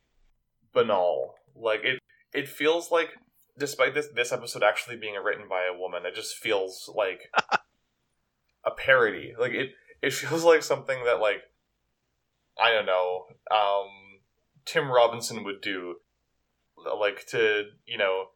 [0.73, 1.35] banal.
[1.57, 1.99] Like it
[2.33, 3.11] it feels like
[3.59, 7.31] despite this this episode actually being written by a woman, it just feels like
[8.65, 9.35] a parody.
[9.39, 9.71] Like it
[10.03, 11.43] it feels like something that like
[12.59, 13.89] I don't know, um
[14.65, 15.97] Tim Robinson would do
[16.99, 18.27] like to, you know,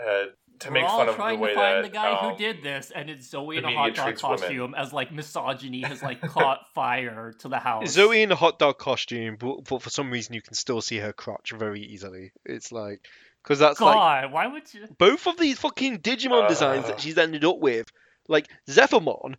[0.00, 0.26] uh
[0.60, 2.36] to We're make fun of the trying way to find that the guy um, who
[2.36, 4.38] did this, and it's Zoe in a hot dog treats women.
[4.38, 7.90] costume as like misogyny has like caught fire to the house.
[7.90, 10.96] Zoe in a hot dog costume, but, but for some reason you can still see
[10.98, 12.32] her crotch very easily.
[12.44, 13.06] It's like
[13.44, 14.86] because that's like why would you?
[14.98, 16.88] both of these fucking Digimon designs Uh.
[16.88, 17.86] that she's ended up with,
[18.26, 19.36] like Zephyrmon.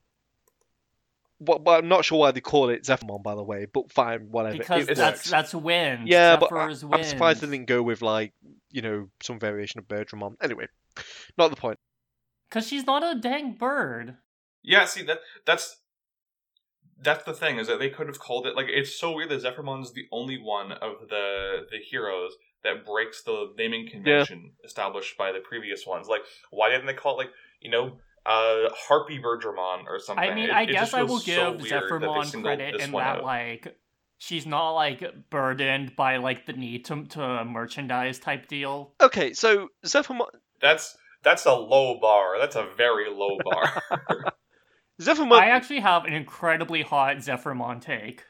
[1.42, 3.66] But, but I'm not sure why they call it Zephyrmon, by the way.
[3.72, 4.58] But fine, whatever.
[4.58, 5.30] Because it that's works.
[5.30, 6.08] that's wind.
[6.08, 8.34] yeah, but I, Zephyr's I'm surprised they didn't go with like
[8.72, 10.36] you know some variation of Birdramon.
[10.42, 10.68] Anyway,
[11.38, 11.80] not the point.
[12.52, 14.18] Cause she's not a dang bird.
[14.64, 15.78] Yeah, see that that's
[17.02, 19.44] that's the thing is that they could have called it like it's so weird that
[19.44, 22.34] Zephyrmon's the only one of the the heroes
[22.64, 26.08] that breaks the naming convention established by the previous ones.
[26.08, 26.22] Like,
[26.52, 27.32] why didn't they call it like
[27.62, 30.30] you know uh Harpy Birdramon or something?
[30.30, 32.92] I mean, It- I it guess just I will so give weird Zephyrmon credit in
[32.92, 33.24] that, out.
[33.24, 33.76] like,
[34.20, 38.94] she's not like burdened by like the need to to merchandise type deal.
[39.02, 40.28] Okay, so Zephyrmon,
[40.62, 42.38] That's that's a low bar.
[42.40, 43.82] That's a very low bar.
[45.02, 45.40] Zephyrmon.
[45.40, 48.24] I actually have an incredibly hot Zephyrmon take,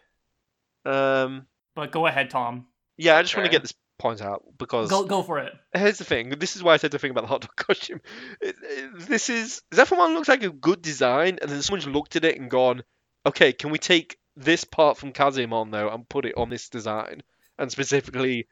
[0.85, 2.67] um, but go ahead, Tom.
[2.97, 5.53] yeah, I just want to get this point out because Go go for it.
[5.73, 6.29] here's the thing.
[6.39, 8.01] This is why I said the thing about the hot dog costume.
[8.41, 12.25] It- it- This is Zephyrmon looks like a good design, and then someone's looked at
[12.25, 12.83] it and gone,
[13.25, 17.21] "Okay, can we take this part from Kazemon though and put it on this design?"
[17.59, 18.47] And specifically,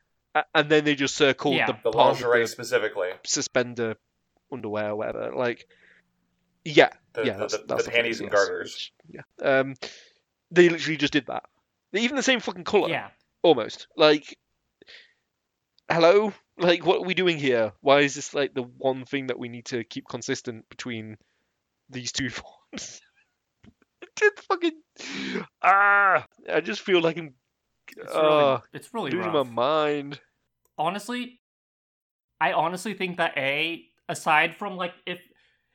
[0.54, 1.68] and then they just circled Yeah.
[1.68, 3.96] the, the part lingerie the specifically, suspender
[4.52, 5.32] underwear or whatever.
[5.36, 5.66] Like,
[6.66, 8.92] yeah, the yeah, the, that's, the, that's the the panties phrase, and yes, garters.
[9.10, 9.76] yeah, um,
[10.52, 11.44] they literally just did that.
[11.94, 13.08] Even the same fucking color Yeah,
[13.42, 14.38] almost like
[15.90, 19.40] hello like what are we doing here why is this like the one thing that
[19.40, 21.18] we need to keep consistent between
[21.90, 23.02] these two forms
[24.22, 24.82] it's fucking
[25.62, 27.34] ah i just feel like i'm
[27.96, 29.48] it's uh, really it's really losing rough.
[29.48, 30.20] my mind
[30.78, 31.40] honestly,
[32.40, 35.20] I honestly think that a aside from like if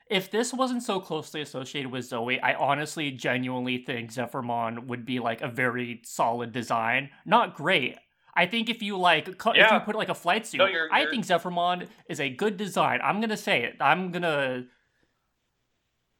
[0.09, 5.19] if this wasn't so closely associated with Zoe, I honestly genuinely think Zephyrmon would be
[5.19, 7.09] like a very solid design.
[7.25, 7.97] Not great.
[8.35, 10.89] I think if you like cu- if you put like a flight suit, No, you're-
[10.91, 12.99] I you're- think Zephyrmon is a good design.
[13.03, 13.75] I'm gonna say it.
[13.79, 14.65] I'm gonna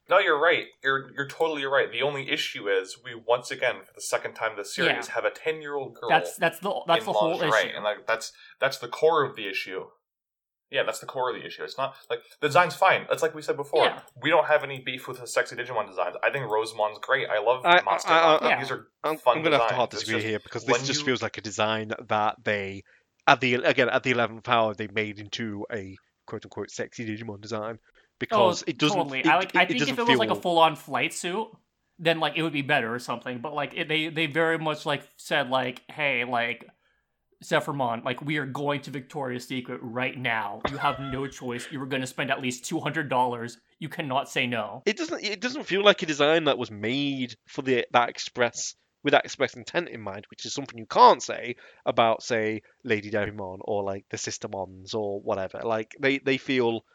[0.09, 0.65] No, you're right.
[0.83, 1.89] You're you're totally right.
[1.91, 5.13] The only issue is we once again, for the second time this series, Yeah.
[5.15, 7.69] have a ten year old girl that's that's the that's the whole issue.
[7.75, 9.85] and like that's that's the core of the issue.
[10.71, 11.63] Yeah, that's the core of the issue.
[11.63, 13.05] It's not like the design's fine.
[13.11, 13.85] It's like we said before.
[13.85, 13.99] Yeah.
[14.21, 16.15] We don't have any beef with the sexy Digimon designs.
[16.23, 17.27] I think Rosemon's great.
[17.29, 18.09] I love I- I- Monster.
[18.11, 18.47] I- Monster.
[18.47, 19.77] I- These are i'm, fun I'm gonna have to designs.
[19.77, 22.83] hard It's disagree just here because this just you- feels like a design that they
[23.27, 25.95] at the again at the eleventh hour they made into a
[26.25, 27.77] quote unquote sexy Digimon design
[28.19, 28.97] because oh, it doesn't.
[28.97, 29.19] Totally.
[29.19, 29.55] It, I like.
[29.55, 31.47] I it think doesn't if it was like a full-on flight suit,
[31.99, 33.39] then like it would be better or something.
[33.39, 36.65] But like it, they they very much like said like, hey, like
[37.43, 40.61] Zephyrmon, like we are going to Victoria's Secret right now.
[40.71, 41.67] You have no choice.
[41.71, 43.57] You were going to spend at least two hundred dollars.
[43.79, 44.81] You cannot say no.
[44.85, 48.75] it doesn't it doesn't feel like a design that was made for the that express
[49.03, 53.11] with that express intent in mind, which is something you can't say about say Lady
[53.11, 55.59] Devimon or like the Systemons or whatever.
[55.63, 56.85] Like they they feel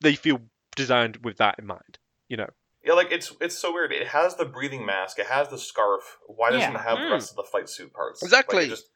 [0.00, 0.38] they feel
[0.76, 1.98] designed with that in mind.
[2.28, 2.48] You know.
[2.84, 3.92] Yeah, like it's it's so weird.
[3.92, 5.18] It has the breathing mask.
[5.18, 6.18] It has the scarf.
[6.26, 6.78] Why doesn't Yeah.
[6.78, 7.08] it have Mm.
[7.08, 8.22] the rest of the flight suit parts?
[8.22, 8.64] Like, Exactly.
[8.64, 8.88] it just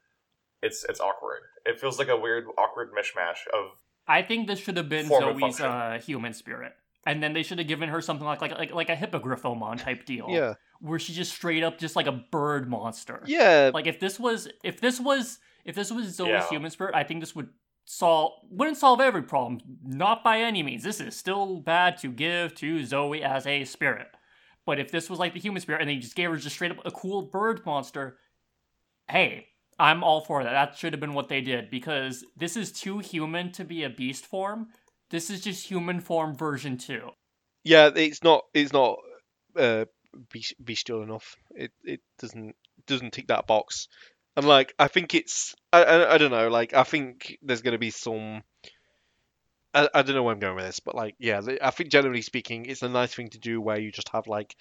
[0.63, 1.41] it's it's awkward.
[1.65, 3.71] It feels like a weird, awkward mishmash of
[4.07, 5.67] I think this should have been Zoe's function.
[5.67, 6.73] uh, human spirit,
[7.07, 10.05] and then they should have given her something like like like like a hippogriffomon type
[10.05, 10.27] deal.
[10.31, 10.55] Yeah.
[10.81, 13.23] where she's just straight up just like a bird monster.
[13.27, 13.71] Yeah.
[13.75, 16.49] Like if this was if this was if this was Zoe's Yeah.
[16.49, 17.49] human spirit, I think this would
[17.85, 19.61] solve wouldn't solve every problem.
[19.85, 20.83] Not by any means.
[20.85, 24.09] This is still bad to give to Zoe as a spirit.
[24.65, 26.71] But if this was like the human spirit and they just gave her just straight
[26.71, 28.19] up a cool bird monster,
[29.11, 29.47] hey,
[29.79, 30.53] I'm all for that.
[30.53, 33.91] That should have been what they did because this is too human to be a
[33.91, 34.69] beast form.
[35.11, 37.11] This is just human form version 2.
[37.65, 38.99] yeah, it's not it's not
[39.57, 39.85] uh
[40.33, 41.37] beast, bestial enough.
[41.51, 42.57] It it doesn't
[42.87, 43.89] doesn't tick that box.
[44.37, 47.73] And like I think it's I I, I don't know, like I think there's going
[47.73, 48.43] to be some
[49.75, 52.23] I, I don't know where I'm going with this, but like yeah, I think generally
[52.23, 54.57] speaking it's a nice thing to do where you just have like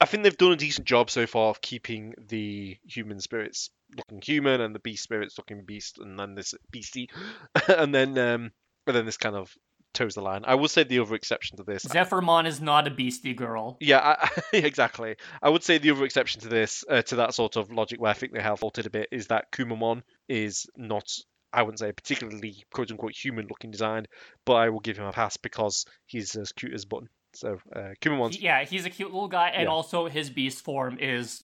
[0.00, 4.20] I think they've done a decent job so far of keeping the human spirits looking
[4.22, 7.08] human and the beast spirits looking beast and then this beastie
[7.68, 8.50] and then um
[8.86, 9.52] and then this kind of
[9.94, 10.42] toes the line.
[10.46, 13.78] I will say the other exception to this Zephyrmon is not a beastie girl.
[13.80, 15.16] yeah, I, exactly.
[15.42, 18.10] I would say the other exception to this, uh, to that sort of logic where
[18.10, 21.10] I think they have altered a bit, is that Kumamon is not,
[21.52, 24.04] I wouldn't say, a particularly quote unquote human looking design,
[24.44, 27.08] but I will give him a pass because he's as cute as button.
[27.34, 29.70] So uh, Kumamon's, yeah, he's a cute little guy, and Yeah.
[29.70, 31.42] also his beast form is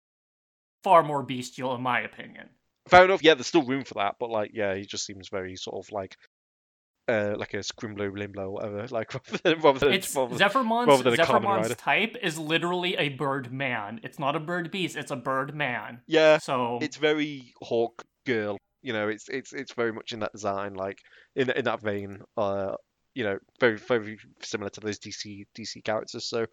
[0.82, 2.48] far more bestial, in my opinion.
[2.88, 3.22] fair enough.
[3.22, 5.92] Yeah, there's still room for that, but like, yeah, he just seems very sort of
[5.92, 6.16] like,
[7.08, 10.88] uh, like a Scrimblow Limblow or whatever, like rather than, rather than, It's rather- Zephyrmon's,
[10.88, 14.00] rather than Zephyrmon's type is literally a bird man.
[14.02, 16.00] It's not a bird beast, it's a bird man.
[16.06, 20.32] yeah, So it's very hawk girl you know it's it's it's very much in that
[20.32, 20.98] design like
[21.36, 22.74] in in that vein uh
[23.14, 26.46] you know very very similar to those dc dc characters so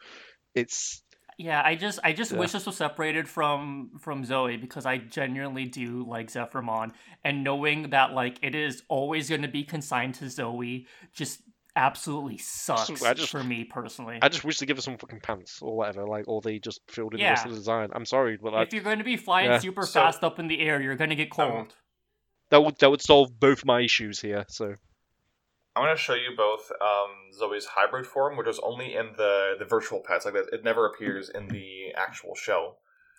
[0.56, 1.04] it's
[1.38, 2.40] yeah, I just I just Yeah.
[2.40, 6.92] wish this was separated from from Zoe because I genuinely do like Zephyrmon,
[7.24, 11.42] and knowing that like it is always going to be consigned to Zoe just
[11.76, 14.18] absolutely sucks I just- for me personally.
[14.24, 16.82] i just wish they give us some fucking pants or whatever like or they just
[16.90, 19.04] filled in the rest of the design i'm sorry but like if you're going to
[19.04, 19.60] be flying yeah.
[19.60, 21.52] super So- fast up in the air, you're going to get cold.
[21.52, 21.68] Um,
[22.50, 24.74] that would that would solve both my issues here so
[25.78, 29.56] I'm going to show you both um, Zoe's hybrid form, which is only in the
[29.60, 30.26] the virtual pets.
[30.26, 32.76] Like that, it never appears in the actual show.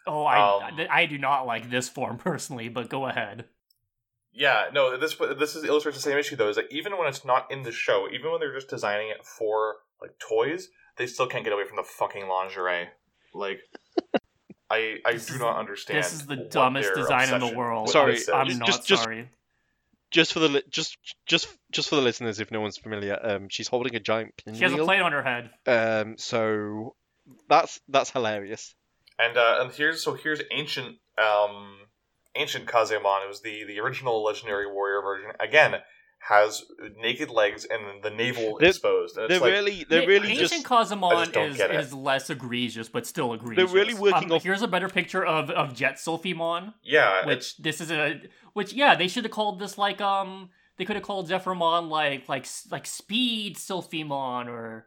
[0.06, 3.44] Oh, I Um, th- I do not like this form personally, but go ahead.
[4.32, 6.48] Yeah, no, this this is illustrates the same issue though.
[6.48, 9.24] Is that even when it's not in the show, even when they're just designing it
[9.24, 12.88] for like toys, they still can't get away from the fucking lingerie.
[13.34, 13.60] Like,
[14.70, 15.98] I I This do is- not understand.
[15.98, 17.88] This is the dumbest design in the world.
[17.90, 18.18] Sorry.
[18.32, 19.30] I'm just- not just- just- sorry.
[20.10, 23.48] Just for the li- just just just for the listeners if no one's familiar um
[23.48, 24.58] she's holding a giant pinwheel.
[24.58, 25.50] She has a plate on her head.
[25.66, 26.94] um so
[27.48, 28.74] that's that's hilarious
[29.18, 31.78] And uh, and here's so here's ancient um
[32.34, 33.24] ancient Kazemon.
[33.24, 35.32] It was the the original legendary warrior version.
[35.40, 35.74] Again,
[36.20, 36.62] has
[37.00, 39.16] naked legs and the navel They're- exposed.
[39.16, 41.70] And they're it's like, really they're really Ancient just I just Kazemon don't is, get
[41.70, 41.80] it.
[41.80, 43.70] is less egregious, but still egregious.
[43.70, 47.56] They really working Um, off- Here's a better picture of of Jet Silphymon, yeah, which
[47.58, 48.20] this is a
[48.52, 52.28] which yeah they should have called this like um they could have called Zephyrmon like
[52.28, 54.86] like like Speed Silphymon or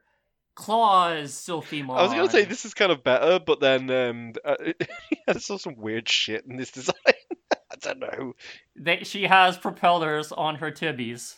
[0.55, 1.97] Claws Silphymon.
[1.97, 4.55] I was gonna say this is kind of better, but then um, uh,
[5.27, 6.95] I saw some weird shit in this design.
[7.85, 8.33] I don't know.
[8.75, 11.35] They, she has propellers on her tibbies.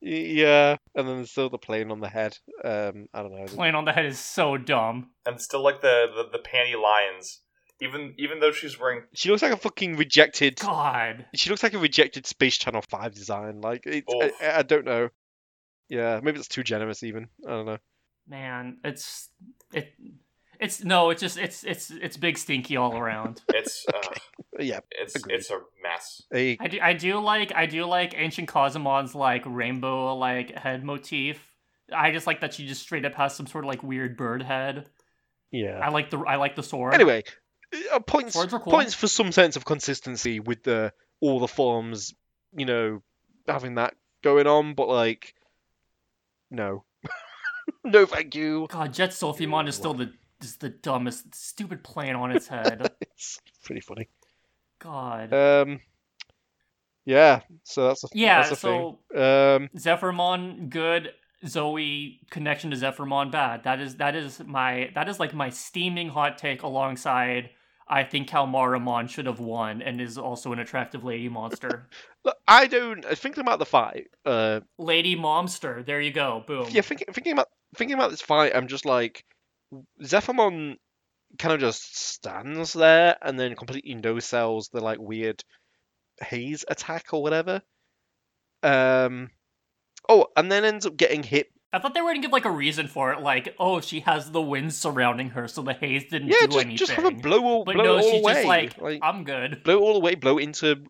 [0.00, 2.36] Yeah, and then there's still the plane on the head.
[2.62, 3.46] Um, I don't know.
[3.46, 5.10] The plane on the head is so dumb.
[5.24, 7.40] and still like the, the the panty lines.
[7.80, 10.58] Even even though she's wearing She looks like a fucking rejected.
[10.60, 11.26] God.
[11.34, 13.60] She looks like a rejected Space Channel Five design.
[13.62, 15.08] Like it's, I, I don't know.
[15.88, 17.02] Yeah, maybe it's too generous.
[17.02, 17.78] Even I don't know.
[18.28, 19.30] Man, it's
[19.72, 19.92] it
[20.64, 23.42] it's no, it's just it's it's it's big stinky all around.
[23.48, 24.14] it's uh,
[24.58, 25.36] Yeah, it's Agreed.
[25.36, 26.22] it's a mess.
[26.32, 30.84] a, I do I do like I do like ancient Kazemon's like rainbow like head
[30.84, 31.40] motif.
[31.94, 34.42] I just like that she just straight up has some sort of like weird bird
[34.42, 34.86] head.
[35.52, 35.78] yeah.
[35.82, 36.94] I like the I like the sword.
[36.94, 37.24] Anyway,
[37.92, 38.72] uh, points are cool.
[38.72, 42.14] points for some sense of consistency with the all the forms
[42.56, 43.02] you know,
[43.46, 45.34] having that going on, but like,
[46.50, 46.84] no,
[47.84, 48.66] no, thank you.
[48.70, 50.12] God, Jet Silphymon is still the
[50.44, 52.90] is the dumbest, stupid plan on its head.
[53.16, 54.08] It's pretty funny.
[54.80, 55.32] God.
[55.32, 55.80] Um,
[57.04, 58.40] yeah, so that's a, yeah.
[58.40, 59.22] that's a So thing.
[59.22, 61.12] Um, Zephyrmon good.
[61.46, 63.64] Zoe connection to Zephyrmon bad.
[63.64, 67.50] That is that is my that is like my steaming hot take alongside
[67.86, 71.88] I think Calmaramon should have won and is also an attractive lady monster.
[72.24, 74.08] look, I don't I thinking about the fight.
[74.24, 75.82] Uh, lady monster.
[75.82, 76.42] There you go.
[76.46, 76.68] Boom.
[76.70, 79.24] yeah, thinking thinking about thinking about this fight, I'm just like,
[80.02, 80.76] Zephyrmon
[81.38, 85.42] kind of just stands there and then completely no sells the like weird
[86.20, 87.60] haze attack or whatever.
[88.62, 89.30] Um,
[90.08, 91.48] oh, and then ends up getting hit.
[91.72, 94.30] I thought they were gonna give like a reason for it, like, oh, she has
[94.30, 96.76] the wind surrounding her, so the haze didn't Yeah, do just anything.
[96.76, 98.66] just have a blow all but blow no, all she's away.
[98.66, 99.62] just like, I'm good.
[99.64, 100.84] blow all away, blow it into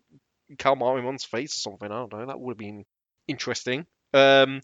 [0.57, 1.91] Calmaramon's face or something.
[1.91, 2.25] I don't know.
[2.27, 2.85] That would have been
[3.27, 3.87] interesting.
[4.13, 4.61] Um,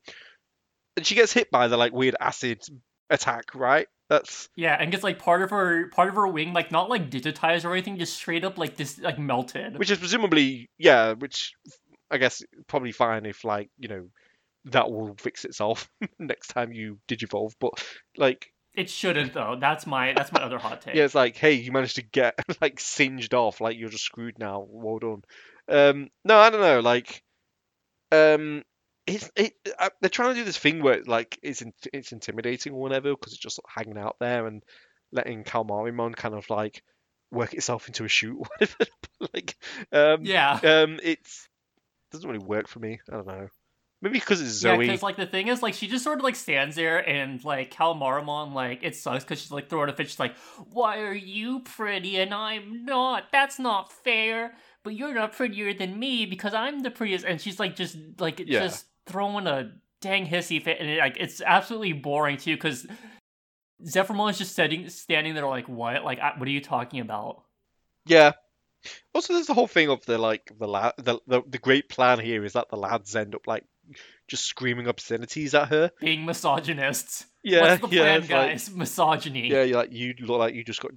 [0.96, 2.62] and she gets hit by the like weird acid
[3.10, 3.88] attack, right?
[4.12, 7.10] That's Yeah, and gets like part of her part of her wing, like not like
[7.10, 9.80] digitized or anything, just straight up like this like melted.
[9.80, 11.54] which is presumably yeah, which
[12.12, 14.10] I guess probably fine if like you know
[14.66, 15.90] that will fix itself
[16.20, 17.54] next time you digivolve.
[17.58, 17.82] But
[18.18, 19.56] like It shouldn't though.
[19.58, 20.96] That's my that's my other hot take.
[20.96, 24.38] yeah, it's like hey, you managed to get like singed off, like you're just screwed
[24.38, 24.68] now.
[24.68, 25.24] Well done.
[25.70, 27.24] Um, no, I don't know, like
[28.12, 28.64] um.
[29.16, 32.74] It's, it, uh, they're trying to do this thing where like it's in, it's intimidating
[32.74, 34.64] or whatever because it's just hanging out there and
[35.12, 36.84] letting Calmaramon kind of like
[37.32, 38.86] work itself into a shoot or whatever.
[39.34, 39.56] like
[39.92, 40.60] um, Yeah.
[40.64, 41.48] um, it's
[42.12, 43.00] doesn't really work for me.
[43.10, 43.48] I don't know.
[44.04, 44.72] Maybe because it's Zoe.
[44.72, 47.44] Yeah, because like the thing is, like she just sort of like stands there and
[47.46, 50.10] like Calmaramon, like it sucks because she's like throwing a fit.
[50.10, 50.36] She's like,
[50.72, 53.26] "Why are you pretty and I'm not?
[53.32, 54.56] That's not fair.
[54.84, 58.40] But you're not prettier than me because I'm the prettiest." And she's like just like
[58.40, 58.62] Yeah.
[58.62, 59.72] just throwing a
[60.02, 62.86] dang hissy fit, and it, like it's absolutely boring too because
[63.86, 66.04] Zephyrmon is just sitting standing there like, "What?
[66.04, 67.44] Like, what are you talking about?"
[68.06, 68.34] Yeah.
[69.14, 70.94] Also, there's the whole thing of the like the lad.
[70.98, 73.64] The, the the great plan here is that the lads end up like
[74.28, 75.92] just screaming obscenities at her.
[76.00, 77.26] Being misogynists.
[77.44, 78.72] Yeah, What's the yeah, plan, it's like- guys?
[78.72, 79.50] Misogyny.
[79.52, 80.92] yeah, you like you look like you just got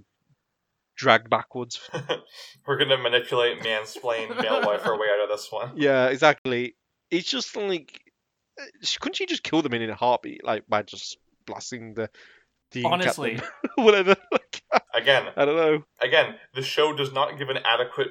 [0.97, 1.81] dragged backwards.
[2.67, 5.73] We're gonna manipulate, mansplain, male wife our way out of this one.
[5.77, 6.77] Yeah, exactly.
[7.15, 8.01] It's just like,
[8.61, 8.65] uh,
[9.01, 12.11] couldn't she just kill them in a heartbeat, like by just blasting the
[12.73, 13.41] the Honestly.
[13.77, 14.17] whatever.
[14.33, 14.63] Like,
[14.95, 15.85] Again, I don't know.
[16.01, 18.09] again, the show does not give an adequate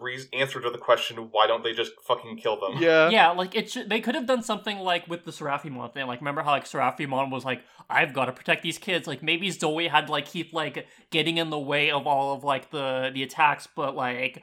[0.00, 2.82] re- answer to the question why don't they just fucking kill them?
[2.82, 3.08] Yeah.
[3.10, 6.06] Yeah, like it should, they could have done something like with the Seraphimon thing.
[6.06, 9.50] Like, remember how like Seraphimon was like, "I've got to protect these kids." Like, maybe
[9.50, 13.22] Zoe had like keep like getting in the way of all of like the the
[13.22, 14.42] attacks, but like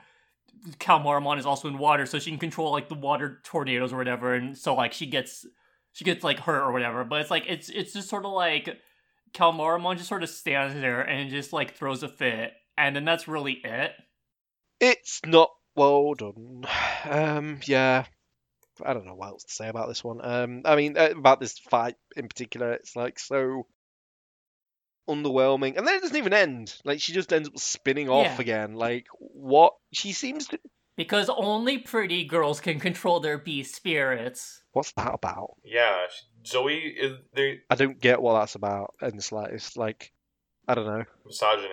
[0.80, 4.34] Calmaramon is also in water, so she can control like the water tornadoes or whatever,
[4.34, 5.45] and so like she gets
[5.94, 7.03] she gets like hurt or whatever.
[7.03, 8.77] But it's like it's it's just sort of like
[9.34, 13.27] Calmaramon just sort of stands there and just like throws a fit, and then that's
[13.27, 13.91] really it.
[14.80, 16.65] It's not well done.
[17.06, 18.06] Um, yeah,
[18.84, 20.19] I don't know what else to say about this one.
[20.23, 23.65] Um, I mean, uh, about this fight in particular, it's like so
[25.10, 26.73] underwhelming, and then it doesn't even end.
[26.86, 28.41] Like she just ends up spinning off Yeah.
[28.41, 28.73] again.
[28.76, 29.73] Like what?
[29.91, 30.60] She seems to.
[30.95, 34.64] Because only pretty girls can control their beast spirits.
[34.73, 35.52] What's that about?
[35.64, 35.95] Yeah,
[36.45, 39.77] Zoe is they I don't get what that's about in the slightest.
[39.77, 40.11] Like,
[40.68, 41.06] I don't know.
[41.26, 41.69] misogyny.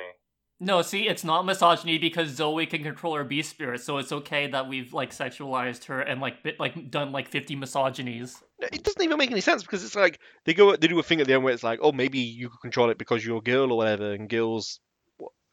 [0.59, 4.47] No, see, it's not misogyny because Zoe can control her beast spirit, so it's okay
[4.47, 8.43] that we've like sexualized her and like bit, like done like fifty misogynies.
[8.61, 11.21] It doesn't even make any sense because it's like they go, they do a thing
[11.21, 13.43] at the end where it's like, oh, maybe you can control it because you're a
[13.43, 14.81] girl or whatever, and girls,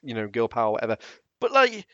[0.04, 0.96] you know, girl power, whatever.
[1.42, 1.86] But like,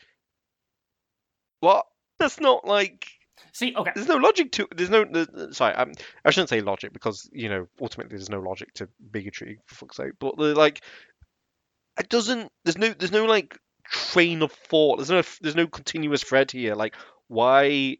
[1.58, 1.86] what?
[2.20, 3.06] That's not like.
[3.52, 4.68] See, okay, There's no logic to.
[4.76, 5.04] There's no.
[5.04, 5.92] there's- sorry, um,
[6.24, 9.96] I shouldn't say logic because you know ultimately there's no logic to bigotry for fuck's
[9.96, 10.12] sake.
[10.20, 10.82] But like,
[11.98, 12.50] it doesn't.
[12.64, 12.92] There's no.
[12.92, 14.96] There's no like train of thought.
[14.96, 15.22] There's no.
[15.40, 16.74] There's no continuous thread here.
[16.74, 16.94] Like,
[17.28, 17.98] why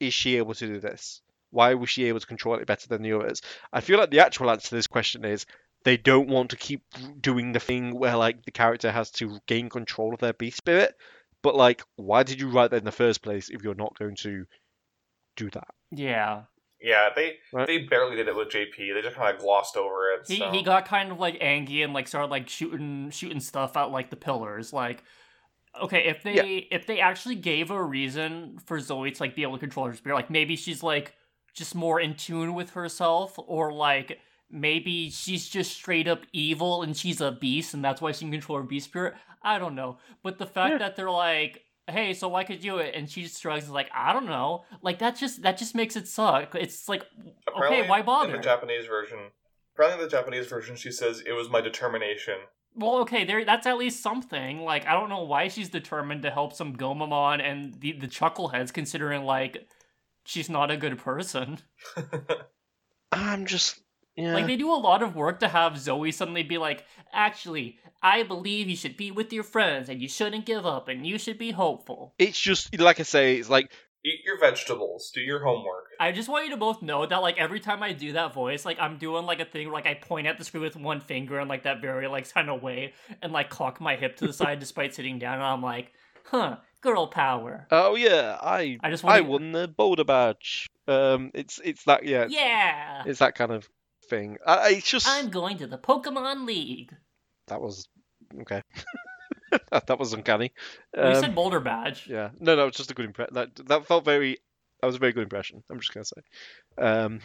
[0.00, 1.22] is she able to do this?
[1.50, 3.42] Why was she able to control it better than the others?
[3.72, 5.46] I feel like the actual answer to this question is
[5.84, 6.82] they don't want to keep
[7.20, 10.94] doing the thing where like the character has to gain control of their beast spirit.
[11.42, 14.16] But like, why did you write that in the first place if you're not going
[14.16, 14.46] to
[15.36, 15.68] do that?
[15.90, 16.42] yeah,
[16.82, 17.66] Yeah, they Right.
[17.66, 18.92] they barely did it with JP.
[18.94, 20.26] They just kind of glossed over it.
[20.26, 20.50] he so.
[20.50, 24.10] he got kind of like angry and like started like shooting shooting stuff at like
[24.10, 24.72] the pillars.
[24.72, 25.04] Like,
[25.80, 26.64] okay, if they Yeah.
[26.76, 29.94] if they actually gave a reason for Zoe to like be able to control her
[29.94, 31.14] spirit, like maybe she's like
[31.54, 34.18] just more in tune with herself, or like
[34.50, 38.32] maybe she's just straight up evil and she's a beast and that's why she can
[38.32, 39.14] control her beast spirit.
[39.42, 40.78] I don't know, but the fact Yeah.
[40.78, 42.94] that they're like hey, so why could you it?
[42.94, 44.64] And she just shrugs and is like, I don't know.
[44.82, 46.54] Like that just that just makes it suck.
[46.54, 47.04] It's like
[47.48, 48.32] Apparently, okay, why In bother?
[48.36, 49.18] the Japanese version,
[49.74, 52.34] apparently in the Japanese version, she says it was my determination.
[52.74, 54.60] Well, okay, there that's at least something.
[54.60, 58.72] Like I don't know why she's determined to help some Gomamon and the the chuckleheads
[58.72, 59.66] considering like
[60.24, 61.58] she's not a good person.
[63.12, 63.80] I'm just
[64.16, 64.34] yeah.
[64.34, 68.22] Like they do a lot of work to have Zoe suddenly be like, "Actually, I
[68.22, 71.38] believe you should be with your friends and you shouldn't give up and you should
[71.38, 73.70] be hopeful." it's just like I say, it's like
[74.04, 75.12] Eat your vegetables.
[75.14, 75.84] Do your homework.
[76.00, 78.64] I just want you to both know that like every time I do that voice,
[78.64, 81.00] like I'm doing like a thing where like I point at the screen with one
[81.00, 84.26] finger in like that very like kind of way and like cock my hip to
[84.26, 85.92] the side despite sitting down and I'm like,
[86.24, 90.66] "Huh, girl power." oh yeah, I I just I want won the boulder badge.
[90.88, 93.04] Um, it's it's that yeah, it's, Yeah.
[93.06, 93.68] it's that kind of
[94.12, 94.36] thing.
[94.46, 96.94] I, I- it's just I'm going to the Pokemon League.
[97.46, 97.88] that was
[98.42, 98.62] okay.
[99.70, 100.52] that, that was uncanny.
[100.96, 102.06] you Um, said Boulder Badge.
[102.08, 103.34] Yeah, no, no, was just a good impression.
[103.34, 104.38] That that felt very.
[104.80, 105.62] That was a very good impression.
[105.70, 106.22] I'm just gonna say.
[106.78, 107.20] Um,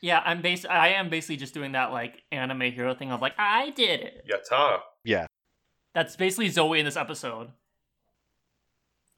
[0.00, 3.34] Yeah, I'm bas- I am basically just doing that like anime hero thing of like
[3.38, 4.26] I did it.
[4.30, 4.78] Yatta.
[5.04, 5.26] Yeah.
[5.94, 7.50] That's basically Zoe in this episode.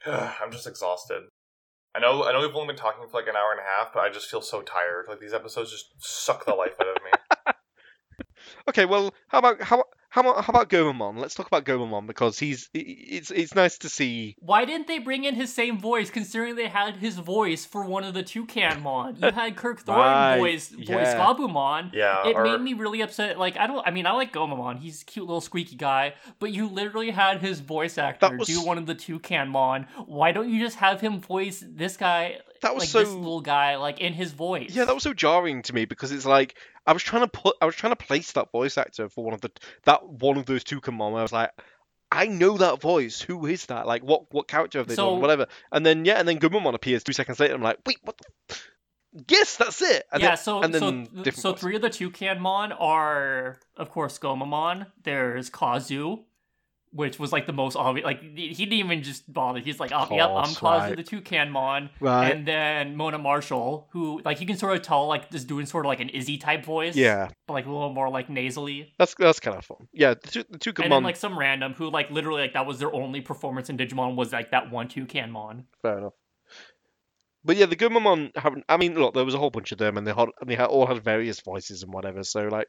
[0.06, 1.23] I'm just exhausted.
[1.96, 2.24] I know.
[2.24, 4.10] I know we've only been talking for like an hour and a half, but I
[4.10, 5.06] just feel so tired.
[5.08, 7.52] Like these episodes just suck the life out of me.
[8.68, 9.84] okay, well, how about how
[10.15, 11.19] how about how about Gomamon?
[11.19, 14.36] Let's talk about Gomamon because he's i- i- it's it's nice to see.
[14.39, 18.05] Why didn't they bring in his same voice considering they had his voice for one
[18.05, 19.20] of the Toucanmon?
[19.20, 21.19] You had Kirk Thorne Right, voice voice yeah.
[21.19, 21.93] Gabumon.
[21.93, 22.28] Yeah.
[22.28, 23.39] It or, made me really upset.
[23.39, 23.85] Like I don't.
[23.86, 24.78] I mean, I like Gomamon.
[24.78, 26.15] He's a cute little squeaky guy.
[26.39, 29.86] But you literally had his voice actor was- do one of the two Toucanmon.
[30.07, 32.39] Why don't you just have him voice this guy?
[32.65, 34.74] That was like so this little guy, like in his voice.
[34.74, 37.57] yeah, that was so jarring to me because it's like I was trying to put
[37.61, 39.51] I was trying to place that voice actor for one of the
[39.85, 41.19] that one of those two Toucanmon.
[41.19, 41.51] I was like.
[42.12, 43.20] I know that voice.
[43.20, 43.89] Who is that?
[43.89, 45.20] Like, what what character have they So- done?
[45.20, 45.47] Whatever.
[45.73, 47.55] And then yeah, and then Gomamon appears two seconds later.
[47.55, 48.16] I'm like, wait, what?
[48.19, 48.57] The...
[49.28, 50.05] Yes, that's it.
[50.12, 54.19] And yeah, then, so and then so so three of the Toucanmon are, of course,
[54.19, 54.86] Gomamon.
[55.03, 56.24] There's Kazu,
[56.94, 58.04] which was like the most obvious.
[58.04, 59.58] Like he didn't even just bother.
[59.58, 60.96] He's like, oh, yep, I'm right.
[60.96, 61.90] the Toucanmon.
[62.00, 62.30] right.
[62.30, 65.84] And then Mona Marshall, who like you can sort of tell like just doing sort
[65.84, 66.94] of like an Izzy type voice.
[66.94, 68.92] yeah, But like a little more like nasally.
[68.98, 69.88] that's that's kind of fun.
[69.92, 71.04] Yeah, the two, the two And then Toucanmon.
[71.04, 74.32] like some random who like literally like that was their only performance in Digimon was
[74.32, 75.64] like that one Toucanmon.
[75.82, 76.12] Fair enough.
[77.46, 78.64] But yeah, the haven't.
[78.70, 80.54] I mean, look, there was a whole bunch of them, and they had, and they
[80.54, 82.22] had, all had various voices and whatever.
[82.24, 82.68] So like,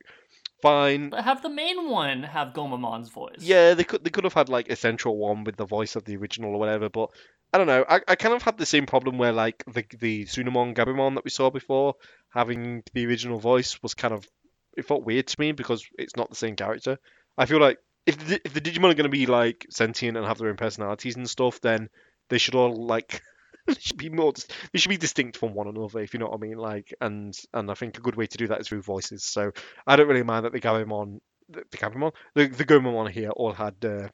[0.66, 1.10] fine.
[1.10, 3.38] But have the main one have Gomamon's voice.
[3.40, 6.06] Yeah, they could they could have had like a central one with the voice of
[6.06, 6.90] the original or whatever.
[6.90, 7.10] But
[7.54, 7.86] I don't know.
[7.88, 11.24] I, I kind of had the same problem where like the the Sunamon Gabumon that
[11.24, 11.96] we saw before
[12.30, 14.28] having the original voice was kind of
[14.76, 16.98] it felt weird to me because it's not the same character.
[17.38, 20.26] I feel like if the, if the Digimon are going to be like sentient and
[20.26, 21.90] have their own personalities and stuff, then
[22.30, 23.22] they should all like
[23.68, 24.34] they should be more
[24.72, 26.58] they should be distinct from one another if you know what I mean.
[26.58, 29.24] Like and and I think a good way to do that is through voices.
[29.24, 29.52] So
[29.88, 31.20] I don't really mind that the Gabumon
[31.50, 34.10] the, Gabumon the the Gomamon here all had uh,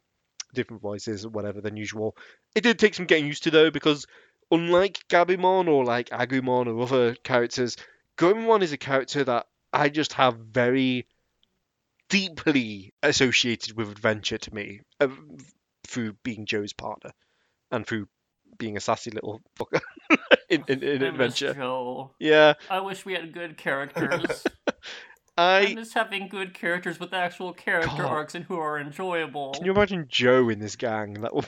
[0.53, 2.15] different voices or whatever than usual.
[2.55, 4.05] It did take some getting used to though because
[4.51, 7.77] unlike Gabumon or like Agumon or other characters,
[8.17, 11.07] Gomamon is a character that I just have very
[12.09, 15.07] deeply associated with adventure to me uh,
[15.87, 17.11] through being Joe's partner
[17.71, 18.07] and through
[18.61, 19.81] being a sassy little fucker
[20.49, 21.53] in, in, in adventure.
[21.55, 22.11] Joe.
[22.19, 24.45] Yeah, I wish we had good characters.
[25.37, 28.05] I I'm just having good characters with actual character God.
[28.05, 29.53] arcs and who are enjoyable.
[29.53, 31.13] can you imagine Joe in this gang?
[31.21, 31.47] That would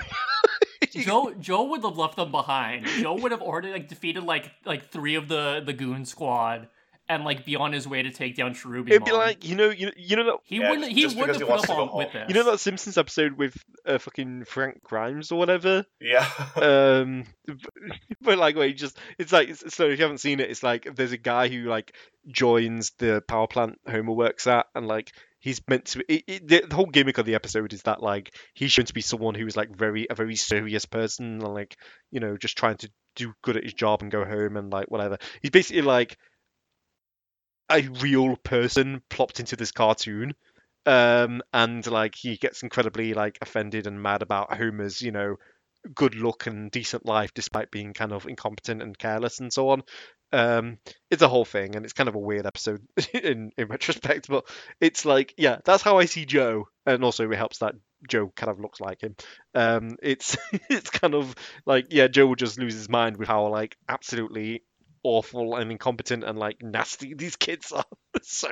[0.92, 2.88] be Joe Joe would have left them behind.
[2.88, 6.68] Joe would have already like defeated like like three of the the goon squad
[7.14, 8.90] and like be on his way to take down Cherubi.
[8.92, 11.36] It'd be like you know you you know that he Yeah, wouldn't he wouldn't have
[11.38, 12.22] he put up on with home.
[12.22, 12.30] this.
[12.30, 15.86] you know that Simpsons episode with uh, fucking Frank Grimes or whatever.
[16.00, 16.28] Yeah.
[16.56, 17.26] um
[18.22, 21.12] but like wait just it's like so if you haven't seen it it's like there's
[21.12, 21.94] a guy who like
[22.28, 26.66] joins the power plant homer works at and like he's meant to it, it, the,
[26.70, 29.58] the whole gimmick of the episode is that like he's shown to be someone who's
[29.58, 31.76] like very a very serious person and like
[32.12, 34.90] you know just trying to do good at his job and go home and like
[34.90, 36.18] whatever he's basically like
[37.72, 40.34] a real person plopped into this cartoon
[40.86, 45.38] um and like he gets incredibly like offended and mad about homer's you know
[45.94, 49.84] good look and decent life despite being kind of incompetent and careless and so on.
[50.32, 50.80] Um,
[51.12, 52.82] it's a whole thing and it's kind of a weird episode
[53.14, 54.46] in in retrospect, but
[54.80, 57.76] it's like yeah, that's how I see Joe, and also it helps that
[58.08, 59.16] Joe kind of looks like him.
[59.54, 60.38] Um, it's
[60.70, 61.36] it's kind of
[61.66, 64.64] like yeah, Joe just lose his mind with how like absolutely
[65.04, 67.86] awful and incompetent and like nasty these kids are.
[68.22, 68.48] so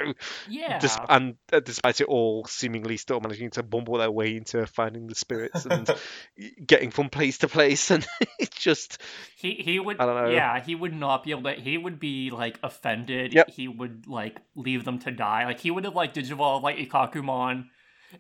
[0.50, 0.80] Yeah.
[0.80, 5.08] Dis- and uh, despite it all, seemingly still managing to bumble their way into finding
[5.08, 5.90] the spirits and
[6.66, 8.06] getting from place to place, and
[8.40, 9.02] it's just
[9.38, 10.30] He he would I don't know.
[10.32, 13.50] yeah he would not be able to he would be like offended Yep.
[13.52, 17.66] he would like leave them to die like he would have like digivolved like Ikkakumon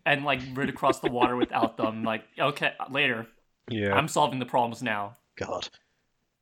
[0.06, 3.28] and like rid across the water without them like okay later
[3.70, 5.68] yeah, I'm solving the problems now God.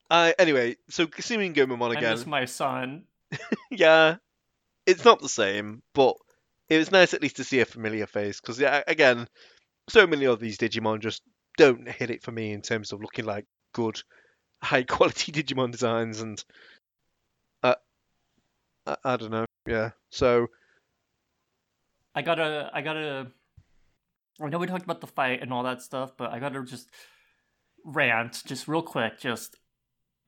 [0.09, 3.03] Uh, anyway, so seeing Gomamon I again, miss my son.
[3.71, 4.15] Yeah,
[4.85, 6.15] it's not the same, but
[6.67, 9.27] it was nice at least to see a familiar face because yeah, again,
[9.87, 11.21] so many of these Digimon just
[11.57, 14.01] don't hit it for me in terms of looking like good,
[14.63, 16.43] high quality Digimon designs, and
[17.61, 17.75] uh,
[18.87, 19.91] I, I don't know, yeah.
[20.09, 20.47] So
[22.15, 23.27] I gotta I gotta
[24.41, 26.89] I know we talked about the fight and all that stuff but I gotta just
[27.85, 29.57] rant just real quick just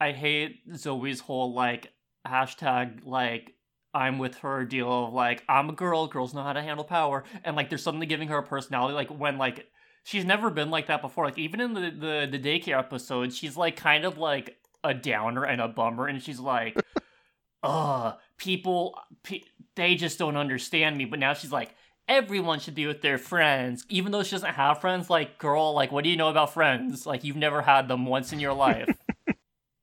[0.02, 1.94] I hate Zoe's whole like
[2.28, 3.54] hashtag like
[3.94, 7.24] I'm with her deal of like I'm a girl, girls know how to handle power,
[7.44, 8.96] and like there's something giving her a personality.
[8.96, 9.68] Like when like
[10.04, 11.26] she's never been like that before.
[11.26, 15.44] Like even in the the, the daycare episode, she's like kind of like a downer
[15.44, 16.82] and a bummer, and she's like,
[17.64, 19.44] "Ugh, people, pe-
[19.76, 21.76] they just don't understand me." But now she's like,
[22.08, 25.12] everyone should be with their friends, even though she doesn't have friends.
[25.12, 27.06] Like, girl, like what do you know about friends?
[27.06, 28.90] Like you've never had them once in your life.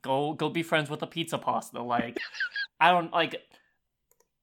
[0.02, 1.82] go go be friends with a pizza pasta.
[1.82, 2.18] Like
[2.80, 3.42] I don't like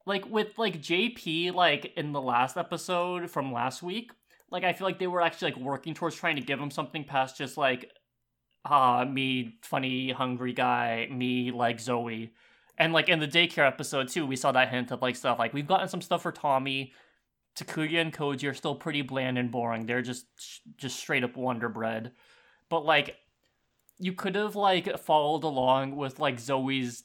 [0.06, 4.12] like with like JP like in the last episode from last week,
[4.50, 7.04] like I feel like they were actually like working towards trying to give him something
[7.04, 7.90] past just like
[8.64, 12.32] ah me funny hungry guy, me like Zoe.
[12.78, 15.52] And like in the daycare episode too, we saw that hint of like stuff like
[15.54, 16.92] we've gotten some stuff for Tommy.
[17.56, 19.86] Takuya and Koji are still pretty bland and boring.
[19.86, 20.26] They're just
[20.76, 22.12] just straight up Wonder Bread.
[22.68, 23.16] But like
[23.98, 27.04] you could have like followed along with like Zoe's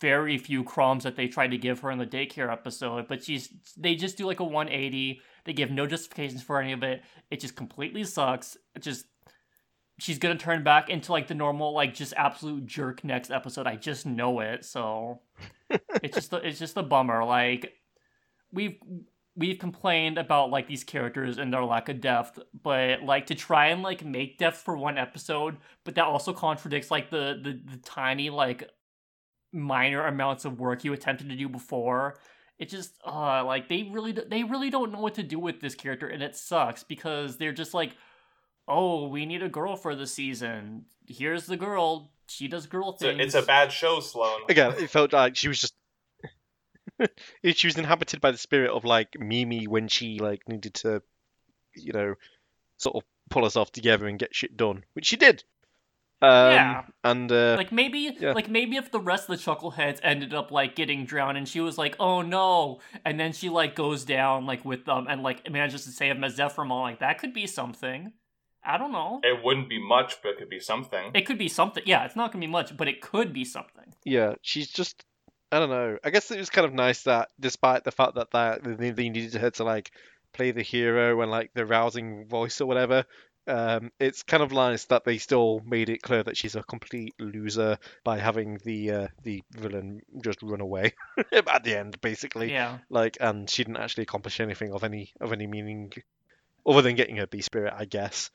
[0.00, 3.48] very few crumbs that they tried to give her in the daycare episode, but she's
[3.76, 5.20] they just do like a 180.
[5.44, 7.02] They give no justifications for any of it.
[7.30, 8.56] It just completely sucks.
[8.74, 9.06] It just
[9.98, 13.66] she's gonna turn back into like the normal like just absolute jerk next episode.
[13.66, 14.64] I just know it.
[14.64, 15.20] So
[16.02, 17.24] it's just a, it's just a bummer.
[17.24, 17.72] Like
[18.52, 18.78] we've
[19.36, 23.66] we've complained about like these characters and their lack of depth, but like to try
[23.68, 27.76] and like make depth for one episode, but that also contradicts like the the, the
[27.78, 28.68] tiny like
[29.52, 32.16] minor amounts of work you attempted to do before.
[32.58, 35.74] It just uh like they really they really don't know what to do with this
[35.74, 37.92] character and it sucks because they're just like
[38.68, 40.86] oh, we need a girl for the season.
[41.06, 42.10] Here's the girl.
[42.26, 43.20] She does girl It's a, things.
[43.20, 44.40] it's a bad show, Sloan.
[44.48, 45.72] again, it felt like she was just
[47.54, 51.02] she was inhabited by the spirit of like Mimi when she like needed to,
[51.74, 52.14] you know,
[52.78, 55.44] sort of pull herself together and get shit done, which she did.
[56.22, 56.82] Um, Yeah.
[57.04, 58.32] And uh, like maybe Yeah.
[58.32, 61.60] like maybe if the rest of the chuckleheads ended up like getting drowned and she
[61.60, 65.50] was like oh no and then she like goes down like with them and like
[65.50, 68.12] manages to save Mazephremon like that could be something
[68.64, 71.10] i don't know It wouldn't be much, but it could be something.
[71.12, 73.92] it could be something yeah it's not gonna be much but it could be something
[74.04, 75.04] yeah, she's just
[75.52, 75.98] I don't know.
[76.02, 79.34] I guess it was kind of nice that despite the fact that they, they needed
[79.34, 79.92] her to like
[80.32, 83.04] play the hero and like the rousing voice or whatever.
[83.48, 87.14] Um, it's kind of nice that they still made it clear that she's a complete
[87.20, 90.94] loser by having the uh, the villain just run away
[91.32, 92.50] at the end, basically.
[92.50, 95.92] yeah Like, and she didn't actually accomplish anything of any of any meaning,
[96.66, 98.30] other than getting her B spirit, I guess.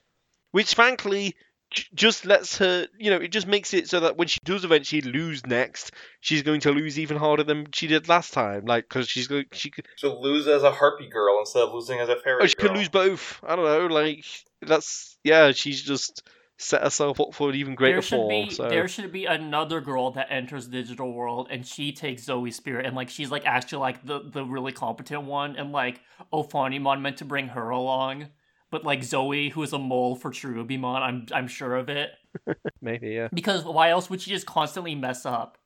[0.52, 1.36] Which, frankly,
[1.72, 5.02] just lets her, you know, it just makes it so that when she does eventually
[5.02, 8.66] lose next, she's going to lose even harder than she did last time.
[8.66, 12.00] Like, because she's going, she could, She'll lose as a harpy girl instead of losing
[12.00, 12.44] as a fairy girl.
[12.44, 12.68] oh, she girl.
[12.70, 13.40] could lose both.
[13.44, 13.88] I don't know.
[13.88, 14.26] Like,
[14.62, 16.24] that's yeah, she's just
[16.58, 18.30] set herself up for an even greater there should fall.
[18.30, 22.22] be so there should be another girl that enters the digital world and she takes
[22.26, 26.02] Zoe's spirit and like she's like actually like the the really competent one and like
[26.32, 28.28] Ophanimon meant to bring her along.
[28.72, 32.12] But like Zoe, who is a mole for Cherubimon, I'm I'm sure of it.
[32.82, 33.28] maybe yeah.
[33.34, 35.58] Because why else would she just constantly mess up?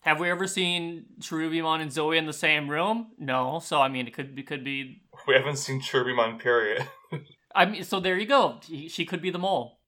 [0.00, 3.12] Have we ever seen Cherubimon and Zoe in the same room?
[3.18, 3.60] No.
[3.62, 5.02] So I mean, it could it could be.
[5.28, 6.88] We haven't seen Cherubimon, period.
[7.54, 8.58] I mean, so there you go.
[8.66, 9.78] She, she could be the mole.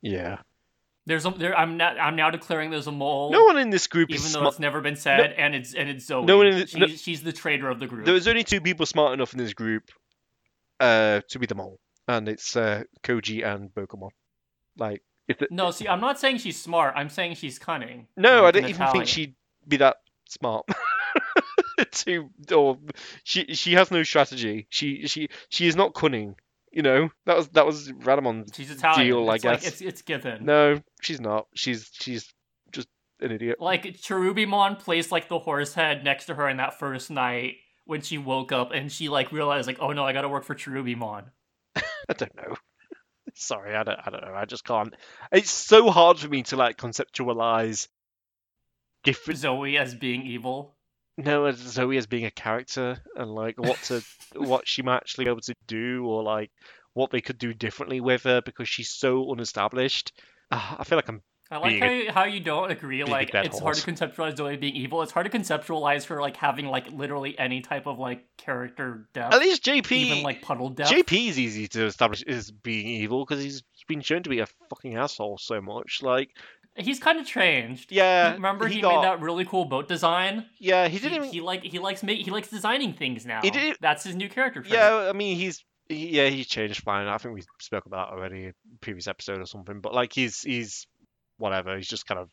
[0.00, 0.38] Yeah.
[1.06, 1.56] There's a there.
[1.56, 2.00] I'm not.
[2.00, 3.30] I'm now declaring there's a mole.
[3.30, 4.54] No one in this group even is though smart.
[4.54, 6.24] it's never been said, and it's and it's Zoe.
[6.24, 8.06] No one in the- she's, no- she's the traitor of the group.
[8.06, 9.84] There's only two people smart enough in this group
[10.82, 11.78] uh, to be the mole,
[12.08, 14.10] and it's uh, Koji and Bokomon.
[14.76, 16.94] Like, if the, No, see, I'm not saying she's smart.
[16.96, 18.08] I'm saying she's cunning.
[18.16, 18.92] no, I like don't even Italian.
[18.92, 19.34] think she'd
[19.66, 19.96] be that
[20.28, 20.66] smart.
[21.92, 22.78] to or
[23.24, 24.66] she she has no strategy.
[24.70, 26.34] She she she is not cunning.
[26.70, 29.06] You know that was that was Ranamon's She's Italian.
[29.06, 29.72] deal, I It's like- guess.
[29.72, 30.44] it's it's given.
[30.44, 31.46] No, she's not.
[31.54, 32.32] She's she's
[32.72, 32.88] just
[33.20, 33.60] an idiot.
[33.60, 38.00] Like Cherubimon placed like the horse head next to her in that first night when
[38.00, 41.24] she woke up and she like realized like, oh no, I gotta work for Cherubimon.
[41.76, 42.56] I don't know.
[43.34, 43.98] Sorry, I don't.
[44.04, 44.34] I don't know.
[44.34, 44.94] I just can't.
[45.30, 47.88] It's so hard for me to like conceptualize
[49.04, 49.40] different.
[49.40, 50.76] Zoe as being evil.
[51.18, 54.02] No, as Zoe as being a character and like what to,
[54.34, 56.50] what she might actually be able to do, or like
[56.94, 60.12] what they could do differently with her because she's so unestablished.
[60.50, 61.22] Uh, I feel like I'm
[61.52, 63.04] I like how, a- how you don't agree.
[63.04, 65.02] Like it's hard to conceptualize Zoe being evil.
[65.02, 69.34] It's hard to conceptualize her like having like literally any type of like character depth,
[69.34, 69.92] at least JP.
[69.92, 70.90] even like puddle depth.
[70.90, 74.46] JP is easy to establish as being evil because he's been shown to be a
[74.70, 76.00] fucking asshole so much.
[76.02, 76.30] Like,
[76.74, 77.92] He's kind of changed.
[77.92, 80.46] yeah, Remember he, got, made that really cool boat design.
[80.58, 81.16] Yeah, he He, didn't.
[81.18, 83.40] even, he like he likes make he likes designing things now.
[83.42, 84.62] He did- That's his new character.
[84.62, 84.72] trait.
[84.72, 87.08] Yeah, I mean he's yeah he's changed fine.
[87.08, 89.80] I think we spoke about that already in a previous episode or something.
[89.82, 90.86] But like he's he's
[91.42, 91.76] whatever.
[91.76, 92.30] He's just kind of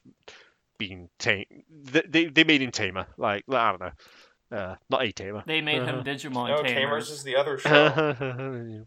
[0.77, 1.45] being tame.
[1.69, 3.07] They they, they made him tamer.
[3.17, 5.43] Like I don't know, uh, not a tamer.
[5.45, 6.03] They made him Uh-huh.
[6.03, 6.71] Digimon no, tamers.
[6.71, 8.85] Tamers is the other show.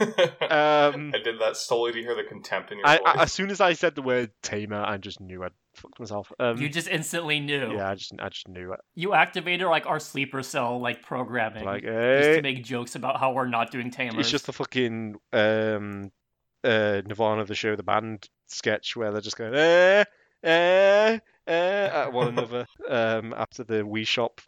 [0.00, 3.06] um, I did that solely to hear the contempt in your I, voice.
[3.06, 6.32] I, as soon as I said the word tamer, I just knew I'd fucked myself.
[6.40, 7.74] Um, You just instantly knew.
[7.74, 8.80] yeah, I just I just knew it.
[8.94, 11.64] You activated like our sleeper cell like programming.
[11.64, 14.18] Like, just eh, to make jokes about how we're not doing tamers.
[14.20, 16.10] It's just the fucking um,
[16.64, 20.04] uh, Nirvana, the show, the band sketch where they're just going, eh,
[20.42, 21.50] eh, eh,
[21.92, 24.40] at one another um, after the Wii Shop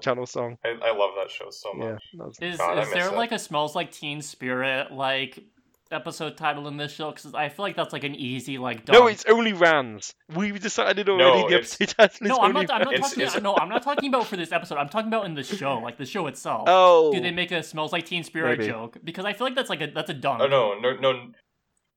[0.00, 0.56] channel song.
[0.64, 2.02] I, I love that show so much.
[2.18, 3.14] that was- Is God, is there it.
[3.14, 5.44] like a smells like Teen Spirit like
[5.92, 7.10] episode title in this show?
[7.10, 8.86] Because I feel like that's like an easy like.
[8.88, 10.14] no, it's OnlyRans.
[10.34, 12.38] We decided already No, the episode title is no.
[12.38, 12.70] I'm not.
[12.70, 13.22] I'm not It's- talking.
[13.26, 14.76] it's- No, I'm not talking about for this episode.
[14.78, 16.64] I'm talking about in the show, like the show itself.
[16.68, 18.70] Oh, Do they make a smells like Teen Spirit Maybe.
[18.70, 18.98] joke?
[19.02, 20.40] Because I feel like that's like a that's a dunk.
[20.42, 21.30] Oh no, no, no.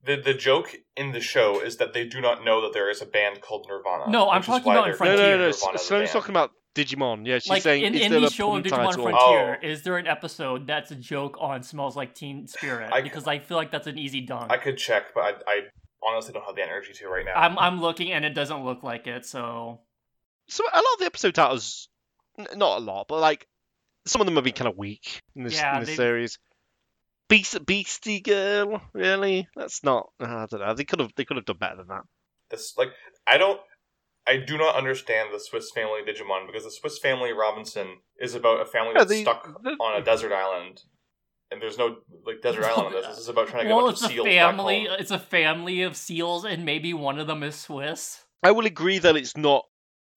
[0.05, 3.01] The the joke in the show is that they do not know that there is
[3.01, 4.09] a band called Nirvana.
[4.11, 5.37] No, I'm talking about in they're no, no, Frontier.
[5.37, 5.45] no, no.
[5.47, 7.25] Nirvana the Sloane's talking about Digimon.
[7.25, 9.03] Yeah, she's like saying in, is in there the show of Digimon title?
[9.03, 9.65] Frontier, Oh.
[9.67, 12.91] is there an episode that's a joke on smells like Teen Spirit?
[12.91, 14.51] I- because I feel like that's an easy dunk.
[14.51, 15.59] I could check, but I, I
[16.05, 17.35] honestly don't have the energy to right now.
[17.35, 19.25] I'm I'm looking and it doesn't look like it.
[19.25, 19.79] So
[20.49, 21.87] So a lot of the episode titles,
[22.37, 23.47] n- not a lot, but like
[24.05, 26.39] some of them have been kind of weak in this, Yeah, in this they- series.
[27.29, 29.47] Beast, Beastie Girl, really?
[29.55, 30.09] That's not.
[30.19, 30.73] I don't know.
[30.73, 31.11] They could have.
[31.15, 32.03] They could have done better than that.
[32.51, 32.89] This like
[33.27, 33.59] I don't.
[34.25, 37.87] I do not understand the Swiss Family Digimon because the Swiss Family Robinson
[38.19, 40.81] is about a family Yeah, that's they- stuck the- on a desert island,
[41.51, 43.07] and there's no like desert island in this.
[43.09, 44.79] This is about trying to get well, a bunch it's of a seals family.
[44.81, 44.97] back home.
[45.01, 48.23] It's a family of seals, and maybe one of them is Swiss.
[48.43, 49.65] I will agree that it's not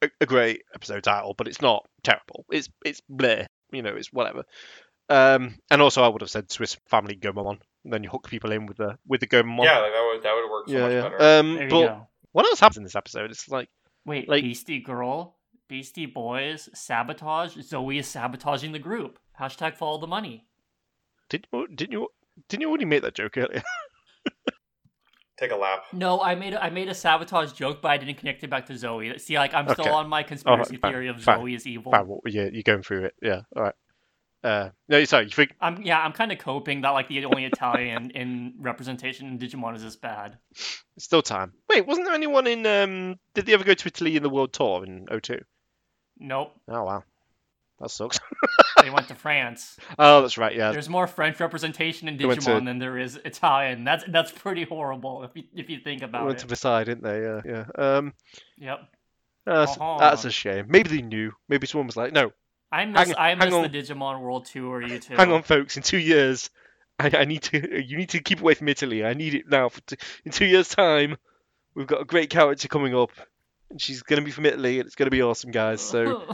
[0.03, 2.45] a, a great episode title, but it's not terrible.
[2.51, 3.47] It's it's bleh.
[3.73, 4.45] You know, it's whatever.
[5.09, 7.59] Um, and also I would have said Swiss Family Gomamon.
[7.85, 9.65] And then you hook people in with the with the Gomamon.
[9.65, 11.03] Yeah, like that would that would work so yeah, much yeah.
[11.03, 11.39] better.
[11.41, 12.07] Um, There you but go.
[12.33, 13.31] what else happens in this episode?
[13.31, 13.69] It's like
[14.05, 15.37] Wait, like- Beastie Girl,
[15.69, 17.57] Beastie Boys, sabotage.
[17.63, 19.19] Zoe is sabotaging the group.
[19.41, 20.47] Hashtag follow the money.
[21.29, 22.09] didn't you didn't you
[22.49, 23.63] didn't you already make that joke earlier?
[25.39, 25.85] Take a lap.
[25.93, 28.65] No, I made a, I made a sabotage joke, but I didn't connect it back
[28.67, 29.19] to Zoe.
[29.19, 31.93] See, like I'm still on my conspiracy fine, theory of fine, Zoe is evil.
[31.93, 33.15] Fine, well, yeah, you're going through it.
[33.21, 33.75] Yeah, all right.
[34.47, 35.29] Uh, no, sorry,
[35.61, 39.75] I'm yeah, I'm kind of coping that like the only Italian in representation in Digimon
[39.75, 40.39] is this bad.
[40.53, 41.53] it's still time.
[41.69, 42.65] Wait, wasn't there anyone in?
[42.65, 45.41] Um, did they ever go to Italy in the World Tour in 02?
[46.21, 47.03] Nope, Oh wow,
[47.81, 48.21] that sucks.
[48.83, 49.77] they went to France.
[49.99, 50.55] oh, that's right.
[50.55, 53.83] Yeah, There's more French representation in They went to- Digimon than there is Italian.
[53.85, 56.43] That's that's pretty horrible if you if you think they about went it.
[56.43, 57.21] to Versailles, didn't they?
[57.21, 57.65] Yeah, yeah.
[57.97, 58.15] Um,
[58.59, 58.79] Yep.
[59.45, 59.99] that's, Uh-huh.
[59.99, 60.67] that's a shame.
[60.69, 61.33] Maybe they knew.
[61.49, 62.31] Maybe someone was like, no,
[62.73, 63.63] I miss Hang- I miss on.
[63.63, 64.83] the Digimon World Tour.
[64.83, 65.15] You too.
[65.15, 65.77] hang on, folks.
[65.77, 66.51] In two years,
[66.99, 67.83] I, I need to.
[67.85, 69.05] You need to keep away from Italy.
[69.05, 69.69] I need it now.
[69.69, 71.17] For t- in two years' time,
[71.75, 73.11] we've got a great character coming up,
[73.71, 75.81] and she's gonna be from Italy, and it's gonna be awesome, guys.
[75.81, 76.25] So.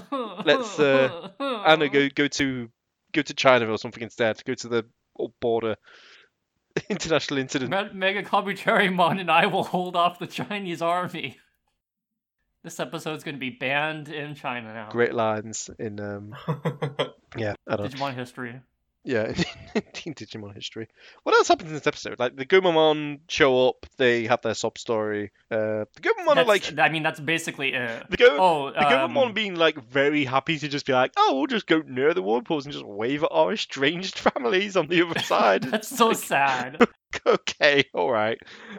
[0.44, 1.28] let's, uh,
[1.66, 2.68] Anna, go go to
[3.12, 4.42] go to China or something instead.
[4.44, 4.84] Go to the
[5.40, 5.76] border
[6.88, 7.70] international incident.
[7.70, 11.38] Me- Mega Kabuterimon and I will hold off the Chinese army.
[12.62, 14.88] This episode's going to be banned in China now.
[14.90, 16.36] Great lines in um
[17.36, 17.98] yeah I don't know.
[17.98, 18.60] Digimon history.
[19.04, 19.26] yeah
[19.74, 20.86] in Digimon history.
[21.24, 22.20] What else happens in this episode?
[22.20, 25.32] Like the Gomamon show up, they have their sob story.
[25.50, 28.06] Uh, the Gomamon are like I mean, that's basically it.
[28.10, 28.36] the Go.
[28.38, 31.66] Oh, the Gomamon um, being like very happy to just be like, oh, we'll just
[31.66, 35.64] go near the whirlpools and just wave at our estranged families on the other side.
[35.64, 36.86] that's so sad.
[37.26, 38.38] okay, all right.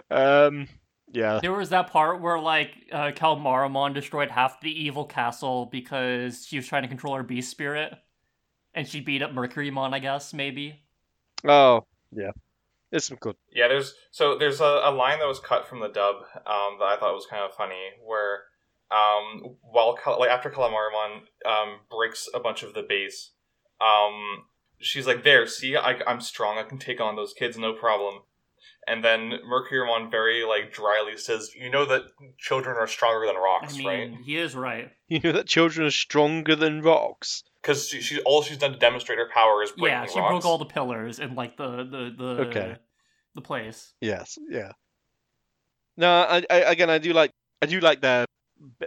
[0.09, 0.67] Um,
[1.13, 6.45] yeah, There was that part where like uh, Calmaramon destroyed half the evil castle because
[6.45, 7.93] she was trying to control her beast spirit,
[8.73, 9.93] and she beat up Mercurymon.
[9.93, 10.81] I guess maybe.
[11.47, 12.31] Oh, yeah.
[12.91, 13.35] it's some good.
[13.53, 16.15] Yeah, there's so there's a, a line that was cut from the dub
[16.47, 18.41] um, that I thought was kind of funny, where
[18.89, 23.33] um, while Cal- like after Calmaramon um, breaks a bunch of the base,
[23.79, 24.45] um,
[24.79, 26.57] she's like, "There, see, I, I'm strong.
[26.57, 28.21] I can take on those kids, no problem."
[28.87, 32.03] And then Mercurymon very like dryly says, "You know that
[32.37, 34.11] children are stronger than I rocks, mean, right?
[34.25, 34.91] he is right.
[35.07, 37.43] You know that children are stronger than rocks.
[37.61, 40.31] Because she, she all she's done to demonstrate her power is breaking Yeah, she rocks.
[40.31, 42.75] broke all the pillars and like the the the Okay.
[43.35, 43.93] the place.
[44.01, 44.71] Yes, yeah.
[45.95, 47.31] No, I, I again, I do like,
[47.61, 48.25] I do like their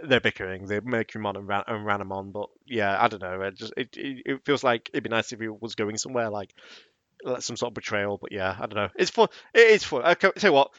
[0.03, 3.41] their bickering, the Mercurymon and, Ran- and Ranamon, but yeah, I don't know.
[3.41, 6.29] It just it, it it feels like it'd be nice if it was going somewhere
[6.29, 6.53] like like
[7.39, 8.89] some sort of betrayal, but yeah, I don't know.
[8.95, 9.27] It's fun.
[9.53, 10.01] It is fun.
[10.05, 10.71] I tell you what,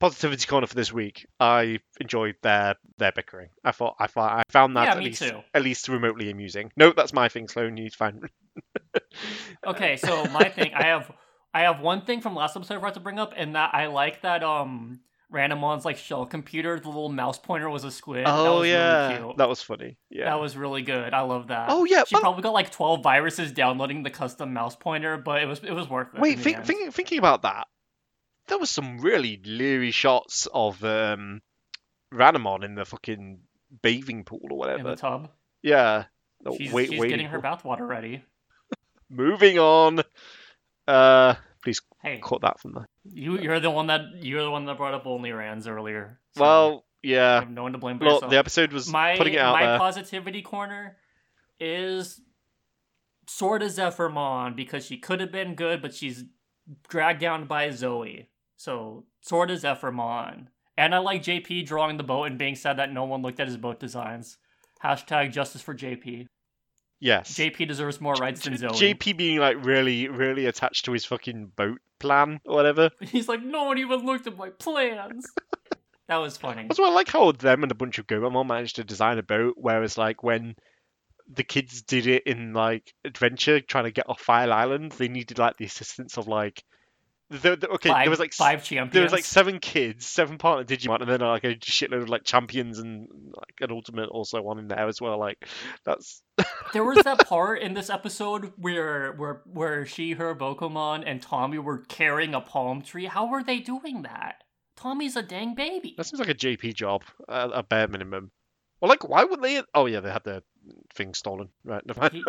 [0.00, 1.26] positivity corner for this week.
[1.40, 3.48] I enjoyed their their bickering.
[3.64, 5.40] I thought I thought I found that Yeah, at least too.
[5.54, 6.70] at least remotely amusing.
[6.76, 7.76] No, that's my thing, Sloan.
[7.76, 8.28] You need to find.
[9.66, 11.10] Okay, so my thing, I have
[11.52, 13.86] I have one thing from last episode I forgot to bring up, and that I
[13.86, 15.00] like that um
[15.34, 18.24] Ranamon's like shell computer, the little mouse pointer was a squid.
[18.24, 19.98] that Oh was yeah, really that was funny.
[20.08, 20.26] Yeah.
[20.26, 21.12] That was really good.
[21.12, 21.66] I love that.
[21.70, 25.42] Oh yeah, She but- probably got like twelve viruses downloading the custom mouse pointer, but
[25.42, 26.20] it was it was worth it.
[26.20, 27.66] Wait, in think, think, thinking about that,
[28.48, 31.42] there was some really leery shots of um,
[32.12, 33.40] Ranamon in the fucking
[33.82, 34.78] bathing pool or whatever.
[34.78, 35.30] in the tub.
[35.62, 36.04] Yeah.
[36.58, 38.22] She's, wait, she's waiting getting her bathwater ready.
[39.10, 40.02] Moving on.
[40.86, 41.34] Uh,
[41.64, 42.84] please Hey, cut that from the.
[43.04, 46.20] you you're the one that you're the one that brought up only Rans earlier.
[46.36, 47.40] so Well, I yeah.
[47.40, 48.30] have no one to blame yourself.
[48.30, 49.78] the episode was my putting it out my there.
[49.78, 50.96] positivity corner
[51.58, 52.20] is
[53.26, 56.24] sort of Zephyrmon because she could have been good, but she's
[56.88, 58.28] dragged down by Zoe.
[58.56, 60.48] So sort of Zephyrmon.
[60.76, 63.46] And I like JP drawing the boat and being sad that no one looked at
[63.46, 64.38] his boat designs.
[64.82, 66.26] Hashtag justice for JP.
[67.04, 67.34] Yes.
[67.34, 68.70] JP deserves more rights than Zoe.
[68.70, 72.90] JP being like really, really attached to his fucking boat plan or whatever.
[73.00, 75.26] He's like, no one even looked at my plans.
[76.08, 76.66] that was funny.
[76.70, 79.54] Also, I like how them and a bunch of Gomamon managed to design a boat,
[79.56, 80.56] whereas like when
[81.28, 85.38] the kids did it in like Adventure, trying to get off Fire Island, they needed
[85.38, 86.64] like the assistance of like.
[87.42, 88.92] The, the, okay, five, there was like five champions.
[88.92, 92.08] there was like seven kids, seven partner Digimon, and then uh, like a shitload of
[92.08, 95.18] like champions and like an ultimate also one in there as well.
[95.18, 95.44] Like
[95.84, 96.22] that's
[96.72, 101.58] There was that part in this episode where where where she, her Bokomon, and Tommy
[101.58, 103.06] were carrying a palm tree.
[103.06, 104.44] How were they doing that?
[104.76, 105.94] Tommy's a dang baby.
[105.96, 108.30] that seems like a JP job at a bare minimum.
[108.80, 109.62] Well, like why would they?
[109.74, 110.42] Oh yeah, they had their
[110.94, 111.48] thing stolen.
[111.64, 112.24] Right, never mind.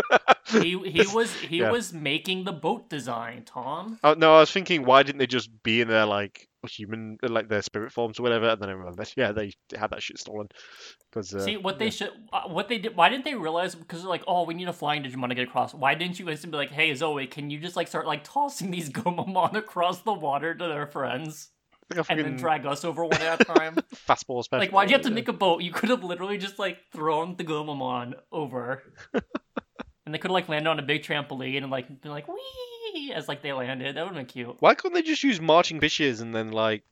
[0.52, 1.72] He he was he Yeah.
[1.72, 4.00] was making the boat design, Tom.
[4.04, 7.48] Oh no, I was thinking, why didn't they just be in their like human, like
[7.48, 8.50] their spirit forms or whatever?
[8.50, 10.48] And then I remembered, yeah, they had that shit stolen.
[11.12, 12.96] Because uh, See what they should, uh, what they did.
[12.96, 13.76] Why didn't they realize?
[13.76, 15.74] Because they're like, oh, we need a flying Digimon to get across.
[15.74, 18.72] Why didn't you instantly be like, hey Zoe, can you just like start like tossing
[18.72, 21.50] these Gomamon across the water to their friends,
[22.10, 23.76] And then drag us over one at a time?
[24.08, 24.60] fastball special.
[24.60, 25.16] Like, why'd you have to yeah.
[25.16, 25.62] make a boat?
[25.62, 28.82] You could have literally just like thrown the Gomamon over,
[29.14, 33.14] and they could have like landed on a big trampoline and like been like wee
[33.14, 33.96] as like they landed.
[33.96, 34.56] That would have been cute.
[34.60, 36.84] Why couldn't they just use marching fishes and then like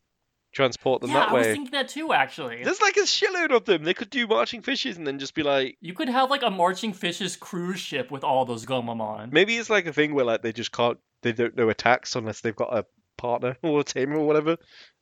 [0.53, 2.14] transport them yeah, that I was thinking that too.
[2.14, 3.84] Actually, There's like a shitload of them.
[3.84, 6.52] They could do marching fishes and then just be like, you could have like a
[6.52, 9.32] marching fishes cruise ship with all those Gomamon.
[9.32, 12.41] maybe it's like a thing where like they just can't, they don't know attacks unless
[12.41, 12.86] they've got a
[13.24, 14.58] partner or a tamer or whatever.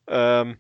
[0.08, 0.58] Um,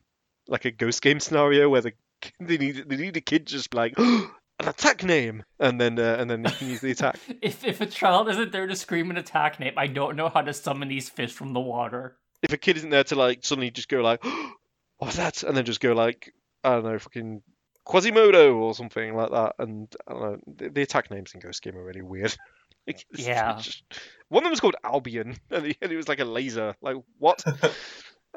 [0.47, 1.93] like a ghost game scenario where the
[2.39, 4.29] they need they need a kid just like an
[4.59, 7.19] attack name and then uh, and then you can use the attack.
[7.41, 10.41] If if a child isn't there to scream an attack name, I don't know how
[10.41, 12.17] to summon these fish from the water.
[12.43, 14.23] if a kid isn't there to like suddenly just go like,
[14.97, 15.43] what was that?
[15.43, 16.33] And then just go like,
[16.63, 17.41] I don't know, fucking
[17.85, 19.55] Quasimodo or something like that.
[19.59, 22.35] And I don't know, the, the attack names in Ghost Game are really weird.
[22.87, 23.57] Like, Yeah.
[23.57, 23.83] just-
[24.31, 26.73] one of them was called Albion, and, he, it was like a laser.
[26.81, 27.43] Like what?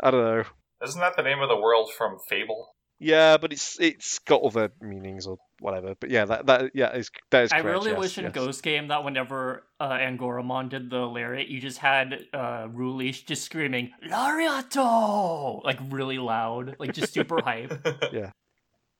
[0.02, 0.44] I don't know.
[0.82, 2.74] Isn't that the name of the world from Fable?
[2.98, 5.94] Yeah, but it's it's got other meanings or whatever.
[5.98, 7.52] But yeah, that that yeah is that is.
[7.52, 8.32] I correct, really yes, wish in yes.
[8.32, 13.44] Ghost Game that whenever uh, Angoramon did the lariat, you just had uh, Rulish just
[13.44, 17.72] screaming Lariato like really loud, like just super hype.
[18.12, 18.30] Yeah,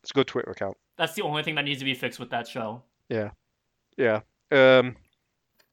[0.02, 0.76] it's a good Twitter account.
[0.96, 2.82] That's the only thing that needs to be fixed with that show.
[3.08, 3.30] Yeah,
[3.96, 4.20] yeah.
[4.52, 4.96] Um.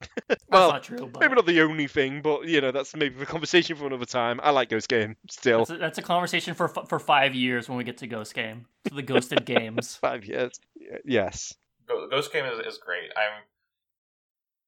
[0.27, 3.21] That's well, not true, but maybe not the only thing, but you know that's maybe
[3.21, 4.39] a conversation for another time.
[4.43, 5.59] I like Ghost Game still.
[5.59, 8.65] that's a, that's a conversation for for five years when we get to Ghost Game,
[8.85, 9.95] to the Ghosted Games.
[10.01, 10.59] Five years.
[11.05, 11.53] Yes.
[11.87, 13.11] Ghost Game is, is great.
[13.15, 13.43] I'm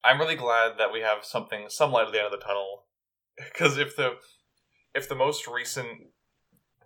[0.04, 2.86] I'm really glad that we have something some light at the end of the tunnel.
[3.52, 4.18] Because if the
[4.94, 5.88] if the most recent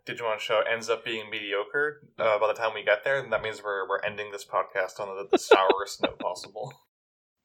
[0.07, 3.43] Digimon show ends up being mediocre uh, by the time we get there, then that
[3.43, 6.73] means we're we're ending this podcast on the, the sourest note possible.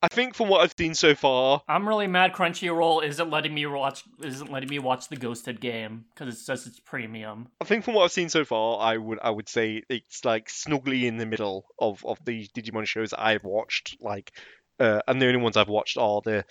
[0.03, 2.33] I think from what I've seen so far, I'm really mad.
[2.33, 6.67] Crunchyroll isn't letting me watch isn't letting me watch the Ghosted game because it says
[6.67, 7.47] it's premium.
[7.61, 10.51] I think from what I've seen so far, I would I would say it's like
[10.51, 13.97] snugly in the middle of of the Digimon shows that I've watched.
[14.01, 14.33] Like,
[14.81, 16.45] uh, and the only ones I've watched are the,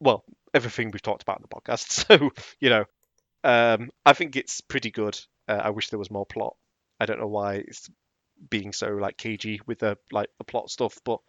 [0.00, 0.24] well,
[0.54, 2.06] everything we've talked about in the podcast.
[2.08, 2.84] So you know,
[3.44, 5.20] um, I think it's pretty good.
[5.46, 6.56] Uh, I wish there was more plot.
[6.98, 7.90] I don't know why it's
[8.48, 11.20] being so like cagey with the like the plot stuff, but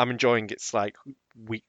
[0.00, 0.96] I'm enjoying its like
[1.46, 1.62] we.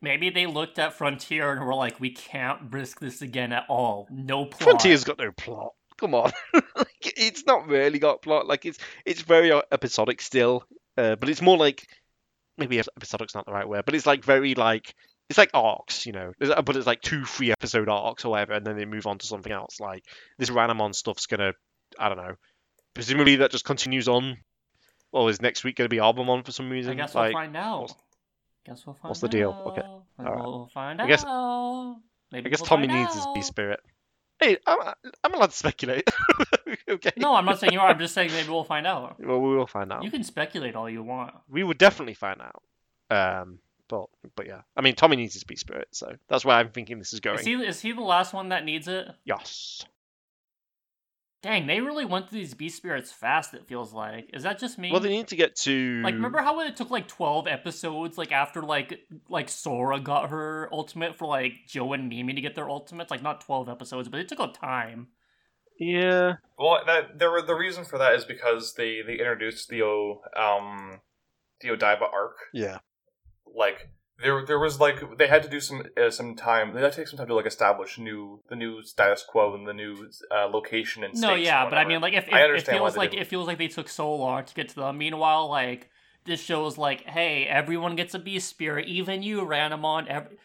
[0.00, 4.08] Maybe they looked at Frontier and were like, "We can't risk this again at all.
[4.10, 5.74] No plot." Frontier's got no plot.
[5.98, 8.46] Come on, like, it's not really got plot.
[8.46, 10.64] Like it's it's very uh, episodic still,
[10.96, 11.86] uh, but it's more like
[12.58, 14.94] maybe episodic's not the right word, but it's like very like
[15.28, 16.32] it's like arcs, you know.
[16.38, 19.26] But it's like two, three episode arcs or whatever, and then they move on to
[19.26, 19.80] something else.
[19.80, 20.04] Like
[20.38, 21.52] this Ranamon stuff's gonna,
[21.98, 22.34] I don't know.
[22.94, 24.38] Presumably that just continues on.
[25.12, 26.92] Or is next week gonna be Arbormon for some reason?
[26.92, 27.80] I guess like, we'll find out.
[27.82, 27.94] what's-
[28.64, 29.50] Guess we'll find what's the deal?
[29.66, 29.82] Okay.
[29.82, 30.04] out.
[30.18, 30.36] Alright.
[30.44, 31.96] We'll find I guess- out.
[32.30, 33.26] Maybe I guess we'll Tommy needs his.
[33.34, 33.80] B spirit.
[34.40, 34.78] Hey, I'm,
[35.22, 36.08] I'm allowed to speculate.
[36.88, 37.12] okay.
[37.16, 37.88] No, I'm not saying you are.
[37.88, 39.20] I'm just saying maybe we'll find out.
[39.20, 40.02] Well, we will find out.
[40.02, 41.34] You can speculate all you want.
[41.48, 42.62] we would definitely find out.
[43.10, 43.58] Um,
[43.88, 46.98] but but yeah, I mean, Tommy needs his B spirit, so that's why I'm thinking
[46.98, 47.38] this is going.
[47.40, 49.06] Is he is he the last one that needs it?
[49.24, 49.84] Yes.
[51.42, 53.52] Dang, they really went through these beast spirits fast.
[53.52, 54.30] It feels like.
[54.32, 54.92] Is that just me?
[54.92, 58.30] Well, they need to get to Like, remember how it took like twelve episodes, like
[58.30, 62.70] after like like Sora got her ultimate for like Joe and Mimi to get their
[62.70, 63.10] ultimates?
[63.10, 65.08] Like not twelve episodes, but it took a time.
[65.80, 66.34] Yeah.
[66.56, 70.22] Well, that there were the reason for that is because they they introduced the O
[70.36, 71.00] um
[71.60, 72.36] the Odaiba arc.
[72.52, 72.78] Yeah.
[73.52, 73.88] Like
[74.22, 76.74] there there was like they had to do some uh, some time.
[76.74, 79.66] They had to take some time to like establish new the new status quo and
[79.66, 81.30] the new uh, location and stuff.
[81.30, 83.22] No, yeah, and but I mean, like if, if it feels like didn't.
[83.22, 84.98] it feels like they took so long to get to them.
[84.98, 85.90] Meanwhile, like
[86.24, 90.06] this shows like, hey, everyone gets a beast spirit, even you, Ranamon.
[90.06, 90.36] Every,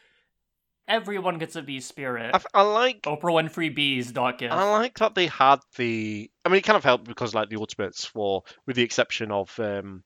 [0.87, 2.31] everyone gets a beast spirit.
[2.33, 4.11] I, f- I like Oprah Winfrey bees.
[4.11, 4.53] Dot gift.
[4.53, 6.29] I like that they had the.
[6.43, 9.57] I mean, it kind of helped because like the ultimates for, with the exception of
[9.59, 10.03] um,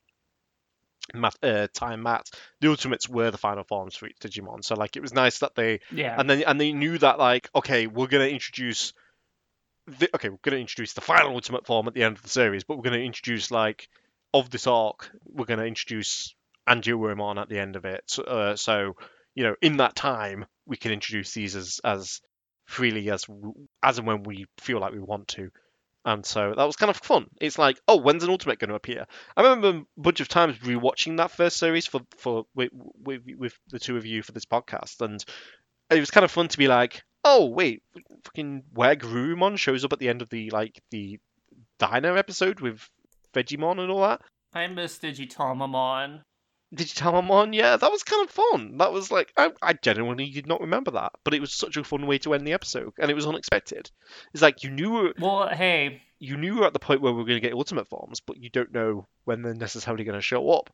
[1.13, 2.29] Matt, uh, Time Matt,
[2.59, 4.63] the ultimates were the final forms for each Digimon.
[4.63, 7.49] So like it was nice that they yeah, and then and they knew that like
[7.55, 8.93] okay we're gonna introduce
[9.87, 12.63] the, okay we're gonna introduce the final ultimate form at the end of the series
[12.63, 13.89] but we're gonna introduce like
[14.33, 16.35] of this arc we're gonna introduce
[16.67, 18.03] Angewomon at the end of it.
[18.07, 18.95] So, uh, so
[19.35, 22.21] you know in that time we can introduce these as as
[22.65, 23.25] freely as
[23.83, 25.51] as and when we feel like we want to
[26.03, 28.75] and so that was kind of fun it's like oh when's an ultimate going to
[28.75, 29.05] appear
[29.37, 32.71] i remember a bunch of times rewatching that first series for for with,
[33.03, 35.23] with, with the two of you for this podcast and
[35.91, 37.83] it was kind of fun to be like, oh wait,
[38.23, 38.95] fucking where
[39.57, 41.19] shows up at the end of the like the
[41.77, 42.89] diner episode with
[43.33, 44.21] Vegiemon and all that.
[44.53, 46.21] I miss Digitamamon.
[46.75, 48.77] Digitamamon, yeah, that was kind of fun.
[48.77, 51.83] That was like I, I genuinely did not remember that, but it was such a
[51.83, 53.91] fun way to end the episode, and it was unexpected.
[54.33, 57.17] It's like you knew Well, hey, you knew we were at the point where we
[57.19, 60.21] were going to get ultimate forms, but you don't know when they're necessarily going to
[60.21, 60.69] show up.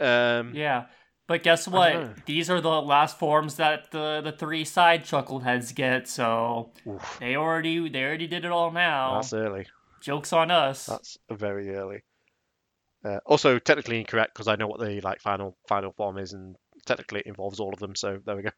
[0.00, 0.86] Um, yeah.
[1.28, 2.24] But guess what?
[2.26, 6.08] These are the last forms that the the three side chuckleheads get.
[6.08, 9.14] So oof, they already they already did it all now.
[9.14, 9.66] that's early.
[10.00, 10.86] Jokes on us.
[10.86, 12.02] That's very early.
[13.06, 16.56] Uh, also, technically incorrect because I know what the like final final form is, and
[16.86, 17.94] technically it involves all of them.
[17.94, 18.50] So there we go.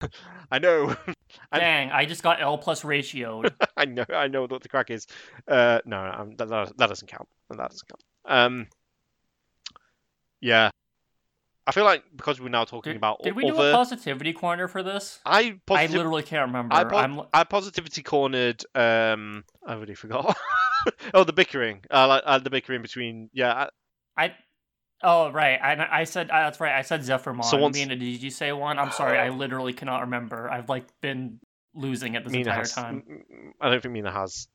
[0.52, 0.94] I know,
[1.52, 3.52] Dang, I just got L plus ratioed.
[3.76, 5.06] I know, I know what the crack is.
[5.48, 7.28] Uh, no, um, that, that that doesn't count.
[7.50, 8.02] That doesn't count.
[8.26, 8.66] Um,
[10.40, 10.70] yeah,
[11.66, 14.68] I feel like because we're now talking Did, about did we do a positivity corner
[14.68, 15.18] for this?
[15.26, 16.74] I I literally can't remember.
[16.74, 18.62] I, po- I'm I positivity cornered.
[18.74, 20.36] Um, I already forgot.
[21.14, 21.84] oh, the bickering.
[21.90, 23.30] I like uh, the bickering between.
[23.32, 23.68] Yeah,
[24.16, 24.34] I, I.
[25.02, 26.72] Oh right, I, I said uh, that's right.
[26.76, 27.44] I said Zephyrmon.
[27.44, 28.78] So once- Mina, did you say one?
[28.78, 30.50] I'm sorry, I literally cannot remember.
[30.50, 31.38] I've like been
[31.74, 32.72] losing it this Mina entire has.
[32.72, 33.04] time.
[33.08, 34.48] m- m- I don't think Mina has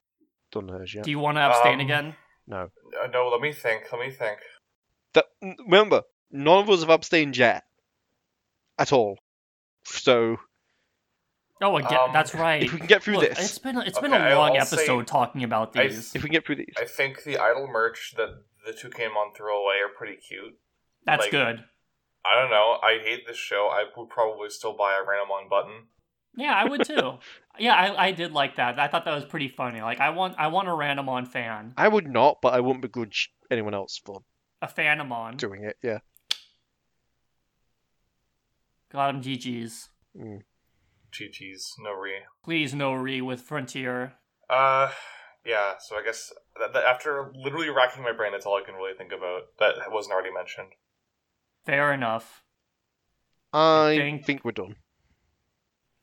[0.51, 1.05] done hers yet.
[1.05, 2.15] Do you want to abstain Um, again?
[2.45, 2.69] No.
[3.01, 3.83] Uh, no, let me think.
[3.91, 4.39] Let me think.
[5.13, 7.63] That, remember, none of us have abstained yet.
[8.77, 9.17] At all.
[9.85, 10.37] So,
[11.61, 12.63] Oh, again, um, that's right.
[12.63, 14.75] if we can get through Look, this, it's been it's been a long I'll say-
[14.77, 16.13] episode talking about I- these.
[16.15, 18.29] if we can get through these, I think the idol merch that
[18.65, 20.57] the Toucanmon throw away are pretty cute.
[21.05, 21.63] That's like- good.
[22.25, 22.77] I don't know.
[22.81, 23.69] I hate this show.
[23.71, 25.87] I would probably still buy a Ranamon button.
[26.35, 27.19] Yeah, I would too.
[27.59, 28.79] yeah, I, I did like that.
[28.79, 29.81] I thought that was pretty funny.
[29.81, 32.81] Like I want I want a random on fan, I would not, but I wouldn't
[32.81, 34.21] begrudge anyone else for
[34.61, 35.35] a Fanamon.
[35.37, 35.75] doing it.
[35.83, 35.99] Yeah.
[38.91, 39.89] Got him GG's.
[40.17, 40.41] Mm.
[41.17, 42.13] Chi-Chi's, no re.
[42.43, 44.13] Please no re with Frontier.
[44.49, 44.89] Uh,
[45.45, 45.73] yeah.
[45.79, 48.93] So I guess that, that after literally racking my brain, that's all I can really
[48.97, 49.43] think about.
[49.59, 50.69] That wasn't already mentioned.
[51.65, 52.43] Fair enough.
[53.53, 54.75] I think- think we're done.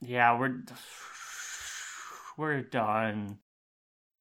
[0.03, 0.63] Yeah, we're
[2.37, 3.37] we're done.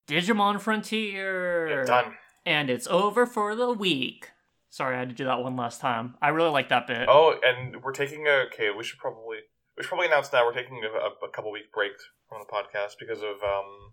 [0.09, 1.85] Digimon Frontier.
[1.85, 2.15] Done.
[2.45, 4.29] And it's over for the week.
[4.69, 6.17] Sorry, I had to do that one last time.
[6.21, 7.07] I really like that bit.
[7.09, 8.71] Oh, and we're taking a okay.
[8.77, 9.39] We should probably
[9.81, 11.93] we should probably announce now we're taking a, a, a couple week break
[12.29, 13.93] from the podcast because of um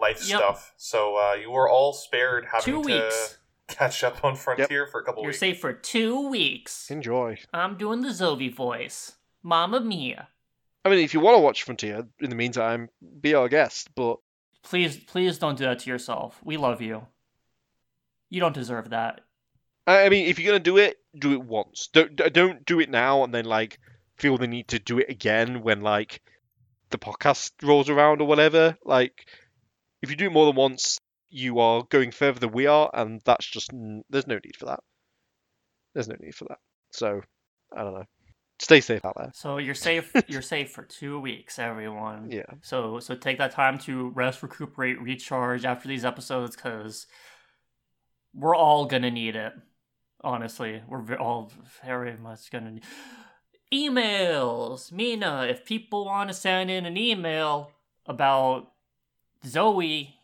[0.00, 0.38] life Yep.
[0.38, 0.72] stuff.
[0.76, 3.38] So uh, you are all spared having Two to weeks.
[3.66, 5.40] catch up on Frontier for a couple weeks.
[5.42, 6.88] You're safe for two weeks.
[6.88, 7.36] Enjoy.
[7.52, 9.16] I'm doing the Zoe voice.
[9.42, 10.28] Mama mia.
[10.84, 12.88] I mean, if you want to watch Frontier, in the meantime,
[13.20, 13.90] be our guest.
[13.96, 14.18] But
[14.62, 16.38] Please, please don't do that to yourself.
[16.44, 17.06] We love you.
[18.30, 19.22] You don't deserve that.
[19.88, 21.88] I I mean, if you're gonna do it, do it once.
[21.92, 23.80] Don't don't do it now and then like
[24.18, 26.20] feel the need to do it again when like
[26.90, 28.76] the podcast rolls around or whatever.
[28.84, 29.28] Like,
[30.02, 30.98] if you do it more than once,
[31.30, 33.70] you are going further than we are, and that's just
[34.10, 34.80] there's no need for that.
[35.94, 36.58] There's no need for that.
[36.92, 37.20] So,
[37.76, 38.04] I don't know.
[38.60, 39.30] Stay safe out there.
[39.34, 40.10] So you're safe.
[40.26, 42.30] you're safe for two weeks, everyone.
[42.30, 42.42] Yeah.
[42.62, 47.06] So so take that time to rest, recuperate, recharge after these episodes, because
[48.34, 49.52] we're all gonna need it.
[50.24, 51.52] Honestly, we're all
[51.84, 52.84] very much gonna need
[53.72, 54.92] emails.
[54.92, 57.70] Mina, if people want to send in an email
[58.06, 58.72] about
[59.44, 60.16] Zoe,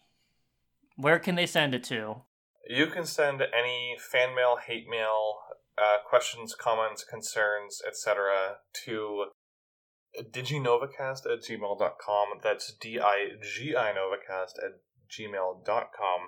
[0.96, 2.22] where can they send it to?
[2.68, 5.36] You can send any fan mail, hate mail,
[5.76, 8.56] uh, questions, comments, concerns, etc.
[8.84, 9.26] to
[10.22, 12.26] diginovacast at gmail.com.
[12.42, 14.80] That's D-I-G-I Novacast at
[15.10, 16.20] gmail.com.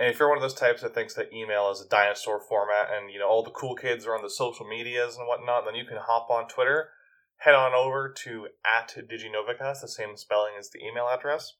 [0.00, 2.88] And if you're one of those types that thinks that email is a dinosaur format
[2.90, 5.74] and, you know, all the cool kids are on the social medias and whatnot, then
[5.74, 6.88] you can hop on Twitter,
[7.36, 11.52] head on over to at diginovacast, the same spelling as the email address,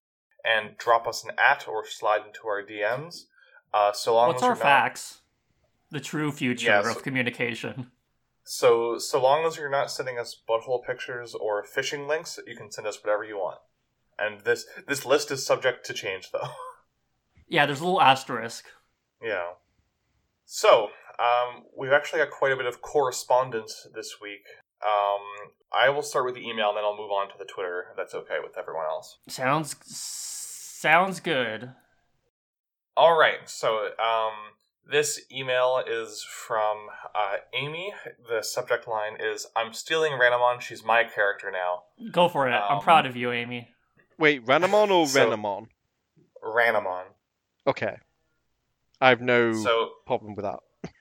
[0.42, 3.24] and drop us an at or slide into our DMs.
[3.74, 5.20] Uh, so long What's as our not, facts?
[5.90, 6.96] The true future Yes.
[6.96, 7.90] of communication.
[8.42, 12.72] so so long as you're not sending us butthole pictures or phishing links, you can
[12.72, 13.58] send us whatever you want.
[14.18, 16.48] And this this list is subject to change, though.
[17.50, 18.64] Yeah, there's a little asterisk.
[19.22, 19.50] yeah.
[20.46, 24.44] So um, we've actually got quite a bit of correspondence this week.
[24.84, 27.84] Um, I will start with the email, and then I'll move on to the Twitter.
[27.90, 29.18] If that's okay with everyone else.
[29.28, 31.72] Sounds sounds good.
[32.96, 33.46] All right.
[33.48, 34.32] So um,
[34.90, 37.92] this email is from uh, Amy.
[38.28, 40.60] The subject line is "I'm stealing Ranamon.
[40.60, 42.52] She's my character now." Go for it.
[42.52, 43.68] I'm Um, proud of you, Amy.
[44.18, 45.66] Wait, Ranamon or So- Renamon?
[46.42, 47.04] Ranamon.
[47.66, 47.96] Okay.
[49.00, 50.60] I have no So problem with that.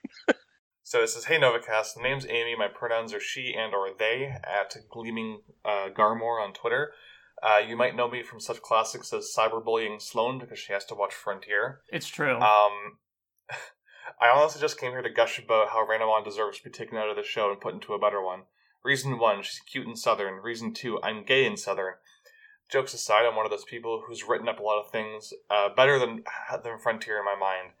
[0.90, 2.56] So it says, "Hey Novacast, the name's Amy.
[2.58, 6.94] My pronouns are she and or they at Gleaming uh, Garmore on Twitter.
[7.40, 10.96] Uh, you might know me from such classics as cyberbullying Sloane because she has to
[10.96, 11.82] watch Frontier.
[11.92, 12.34] It's true.
[12.34, 12.98] Um,
[14.20, 17.08] I honestly just came here to gush about how Ranamon deserves to be taken out
[17.08, 18.40] of the show and put into a better one.
[18.82, 20.42] Reason one, she's cute and southern.
[20.42, 21.94] Reason two, I'm gay and southern.
[22.70, 25.70] Jokes aside, I'm one of those people who's written up a lot of things uh,
[25.74, 26.22] better than
[26.62, 27.72] than Frontier in my mind.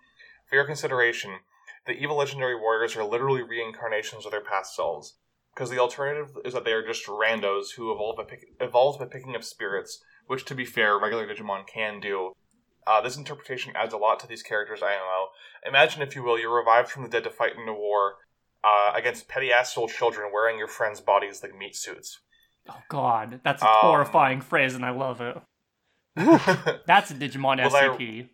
[0.48, 1.38] For your consideration,
[1.86, 5.14] the evil legendary warriors are literally reincarnations of their past selves.
[5.54, 9.04] Because the alternative is that they are just randos who evolve by, pick, evolve by
[9.04, 12.32] picking up spirits, which, to be fair, regular Digimon can do.
[12.86, 15.28] Uh, this interpretation adds a lot to these characters' IMO.
[15.66, 18.14] Imagine, if you will, you're revived from the dead to fight in a war
[18.64, 22.20] uh, against petty asshole children wearing your friends' bodies like meat suits.
[22.70, 25.36] Oh God, that's a um, horrifying phrase, and I love it.
[26.86, 28.28] That's a Digimon Will I- SCP.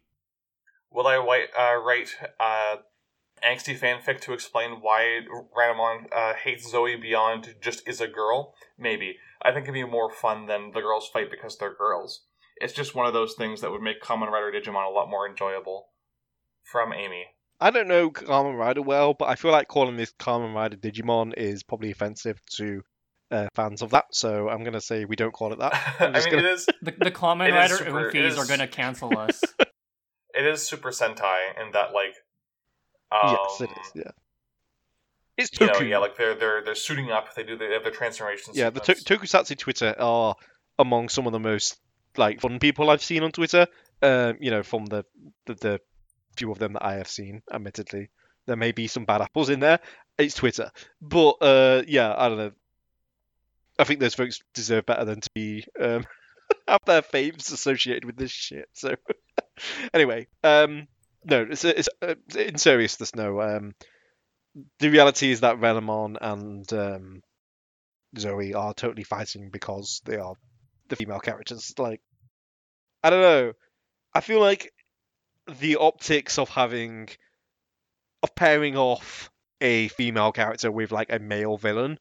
[0.91, 2.09] Will I write, uh, write
[2.41, 2.77] uh,
[3.45, 5.21] angsty fanfic to explain why
[5.57, 8.55] Ranamon uh, hates Zoe beyond just is a girl?
[8.79, 9.17] Maybe.
[9.43, 12.25] I think it'd be more fun than the girls fight because they're girls.
[12.57, 15.29] It's just one of those things that would make Kamen Rider Digimon a lot more
[15.29, 15.89] enjoyable.
[16.65, 17.27] From Amy.
[17.61, 21.33] I don't know Carmen Rider well, but I feel like calling this Carmen Rider Digimon
[21.37, 22.83] is probably offensive to
[23.31, 24.07] uh, fans of that.
[24.13, 25.75] So I'm gonna say we don't call it that.
[26.01, 28.39] I I'm mean, gonna- it is The, the Kamen It is Rider super- Oofies is-
[28.39, 29.43] are going to cancel us.
[30.35, 32.15] it is Super Sentai in that like.
[33.13, 33.93] Um, yes, it is.
[33.95, 34.11] Yeah,
[35.37, 35.89] it's You know, Toku.
[35.89, 37.35] yeah, like they're they're they're suiting up.
[37.35, 38.57] They do they have their transformations.
[38.57, 39.33] yeah, the to- sequence.
[39.33, 40.35] Tokusatsu Twitter are
[40.79, 41.79] among some of the most
[42.17, 43.67] like fun people I've seen on Twitter.
[44.03, 45.05] Um, you know, from the,
[45.47, 45.81] the the
[46.37, 48.11] few of them that I have seen, admittedly,
[48.47, 49.81] there may be some bad apples in there.
[50.19, 50.71] It's Twitter,
[51.01, 52.53] but uh, yeah, I don't know.
[53.79, 56.07] I think those folks deserve better than to be um,
[56.69, 58.69] have their faves associated with this shit.
[58.73, 58.95] So
[59.95, 60.87] anyway, um,
[61.25, 63.15] no, it's, it's uh, in seriousness.
[63.15, 63.75] No, um,
[64.79, 67.23] the reality is that Ranamon and um,
[68.19, 70.35] Zoe are totally fighting because they are
[70.89, 71.75] the female characters.
[71.79, 72.01] Like,
[73.03, 73.53] I don't know.
[74.15, 74.73] I feel like
[75.61, 77.09] the optics of having
[78.23, 79.31] of pairing off
[79.61, 81.99] a female character with like a male villain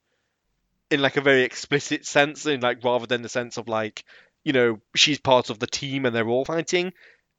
[0.90, 4.04] in like a very explicit sense, in like rather than the sense of like,
[4.44, 6.94] you know, she's part of the team and they're all fighting.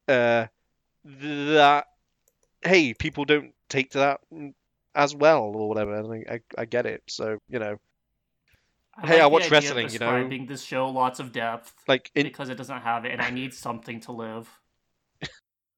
[0.09, 0.47] Uh,
[1.05, 1.87] that
[2.63, 4.21] hey, people don't take to that
[4.95, 5.95] as well or whatever.
[5.95, 7.03] And I, I, I get it.
[7.09, 7.77] So you know,
[8.97, 10.07] I Hey, like I the watch wrestling, you know?
[10.07, 13.31] Describing this show lots of depth like in because it doesn't have it, and I
[13.31, 14.49] need something to live.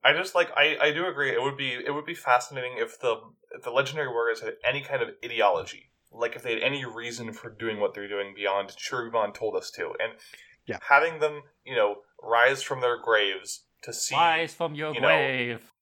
[0.05, 1.33] I just like I, I do agree.
[1.33, 3.21] It would be it would be fascinating if the
[3.55, 7.33] if the legendary warriors had any kind of ideology, like if they had any reason
[7.33, 10.13] for doing what they're doing beyond Cherubimon told us to, and
[10.67, 10.79] Yeah.
[10.89, 15.09] having them you know rise from their graves to see Rise from your you know,
[15.09, 15.73] grave.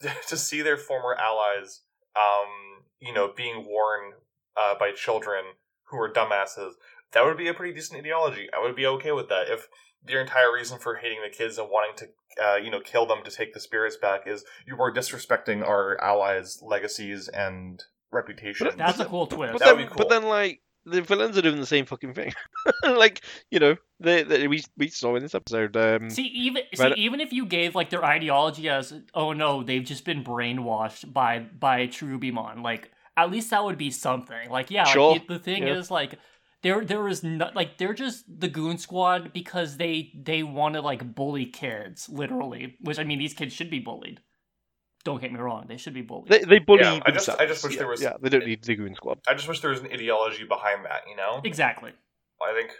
[0.28, 1.82] to see their former allies,
[2.16, 4.12] um, you know, being worn
[4.56, 5.44] uh, by children
[5.84, 6.72] who are dumbasses.
[7.12, 8.48] That would be a pretty decent ideology.
[8.56, 9.68] I would be okay with that if
[10.06, 13.18] your entire reason for hating the kids and wanting to, uh, you know, kill them
[13.24, 17.84] to take the spirits back is you were disrespecting our allies' legacies and
[18.14, 18.66] reputation.
[18.66, 19.52] But That's a cool twist.
[19.54, 19.96] But then, be cool.
[19.96, 22.32] but then, like the villains are doing the same fucking thing.
[22.84, 25.76] like you know, they, they we we saw in this episode.
[25.76, 29.84] Um, See, even see, even if you gave like their ideology as, oh no, they've
[29.84, 34.50] just been brainwashed by by Cherubimon, like at least that would be something.
[34.50, 35.74] Like, yeah, Sure, like, the, the thing yeah.
[35.74, 36.18] is like
[36.62, 40.80] there there is not like they're just the Goon Squad because they they want to
[40.80, 42.76] like bully kids, literally.
[42.80, 44.20] Which I mean, these kids should be bullied.
[45.04, 46.28] Don't get me wrong, they should be bullied.
[46.32, 47.40] they they bully Yeah, I just- themselves.
[47.40, 49.18] I just wish yeah, there was- Yeah, they don't need the Goon Squad.
[49.28, 51.02] I just wish there was an ideology behind that.
[51.08, 51.92] You know, exactly.
[52.42, 52.70] I think,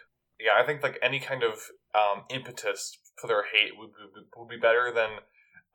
[0.40, 1.54] yeah, I think like any kind of
[1.94, 5.10] um, impetus for their hate would, would, would be better than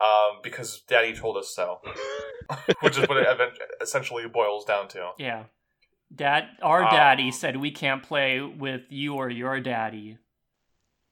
[0.01, 1.79] um, because Daddy told us so,
[2.81, 5.11] which is what it event- essentially boils down to.
[5.17, 5.43] Yeah.
[6.13, 10.17] Dad, our Um, daddy said we can't play with you or your daddy.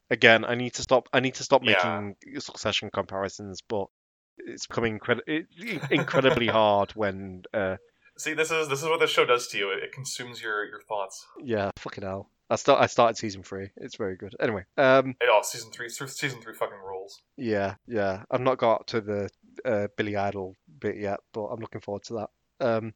[0.09, 1.07] Again, I need to stop.
[1.13, 1.73] I need to stop Yeah.
[2.01, 3.87] making succession comparisons, but
[4.37, 5.47] it's becoming incred- it-
[5.91, 7.43] incredibly hard when.
[7.53, 7.77] Uh,
[8.17, 9.69] See, this is this is what the show does to you.
[9.71, 11.25] It, it consumes your your thoughts.
[11.43, 12.29] yeah, fucking hell.
[12.49, 12.81] I start.
[12.81, 13.69] I started season three.
[13.77, 14.33] It's very good.
[14.39, 17.21] Anyway, um, Oh, season three, season three fucking rules.
[17.35, 18.23] yeah, yeah.
[18.31, 19.29] I've not got to the
[19.65, 22.13] uh, Billy Idol bit yet, but I'm looking forward to
[22.59, 22.65] that.
[22.65, 22.93] Um,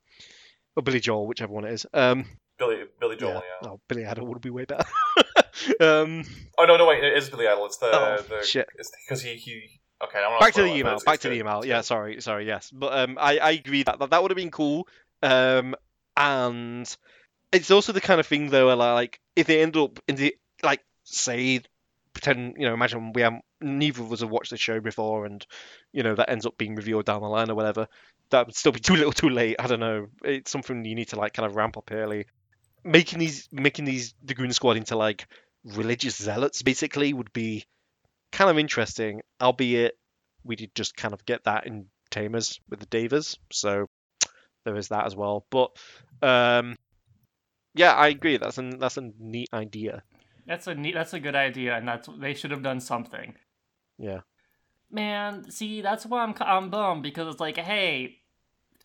[0.75, 1.85] or Billy Joel, whichever one it is.
[1.93, 2.25] Um,
[2.57, 3.41] Billy Billy Joel, yeah.
[3.61, 3.69] yeah.
[3.71, 4.85] Oh, Billy Idol would be way better.
[5.81, 6.23] um,
[6.57, 7.65] Oh no, no wait, it is Billy Idol.
[7.65, 8.67] It's the Oh, the shit.
[8.77, 9.80] It's because he he.
[10.03, 10.99] Okay, back to the email.
[11.05, 11.65] Back to the email.
[11.65, 12.47] Yeah, sorry, sorry.
[12.47, 14.87] Yes, but um, I I agree that that, that would have been cool.
[15.21, 15.75] Um,
[16.17, 16.97] and
[17.51, 20.35] it's also the kind of thing though, where like if they end up in the
[20.63, 21.61] like say
[22.13, 25.45] pretend you know imagine we haven't neither of us have watched the show before and
[25.93, 27.87] you know that ends up being revealed down the line or whatever
[28.29, 31.07] that would still be too little too late i don't know it's something you need
[31.07, 32.25] to like kind of ramp up early
[32.83, 35.25] making these making these the goon squad into like
[35.63, 37.65] religious zealots basically would be
[38.31, 39.97] kind of interesting albeit
[40.43, 43.87] we did just kind of get that in tamers with the Devas so
[44.65, 45.71] there is that as well but
[46.21, 46.75] um
[47.73, 50.03] yeah i agree that's a that's a neat idea
[50.45, 53.35] That's a neat, that's a good idea, and that's they should have done something.
[53.97, 54.21] yeah
[54.89, 58.17] Man, see, that's why I'm I'm bummed because it's like, hey,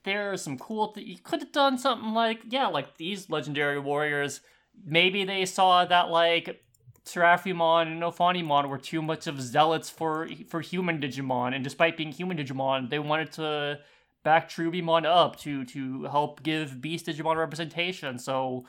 [0.04, 0.92] there's some cool.
[0.92, 4.40] Th- you could have done something like, yeah, like these legendary warriors.
[4.84, 6.62] Maybe they saw that like
[7.06, 12.10] Seraphimon and Ophanimon were too much of zealots for for human Digimon, and despite being
[12.10, 13.78] human Digimon, they wanted to
[14.24, 18.18] back Cherubimon up to to help give Beast Digimon representation.
[18.18, 18.66] So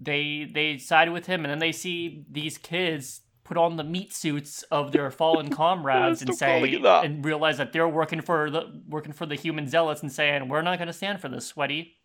[0.00, 4.14] they they sided with him, and then they see these kids put on the meat
[4.14, 9.12] suits of their fallen comrades and say and realize that they're working for the working
[9.12, 11.98] for the human zealots and saying we're not going to stand for this sweaty.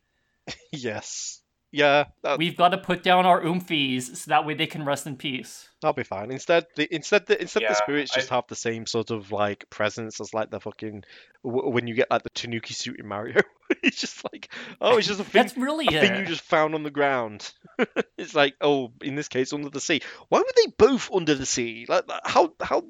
[0.71, 1.41] Yes
[1.75, 5.05] yeah that, we've got to put down our oomfies so that way they can rest
[5.07, 6.31] in peace That'll be fine.
[6.31, 9.31] Instead, the instead the instead the Yeah, spirits just I- have the same sort of
[9.31, 11.03] like presence as like the fucking
[11.43, 13.41] w- when you get like the Tanuki suit in Mario.
[13.83, 14.49] it's just like
[14.81, 16.89] oh, it's just a thing, that's really a it thing you just found on the
[16.89, 17.51] ground.
[18.17, 20.01] it's like oh, in this case under the sea.
[20.29, 21.85] Why were they both under the sea?
[21.87, 22.81] Like how how?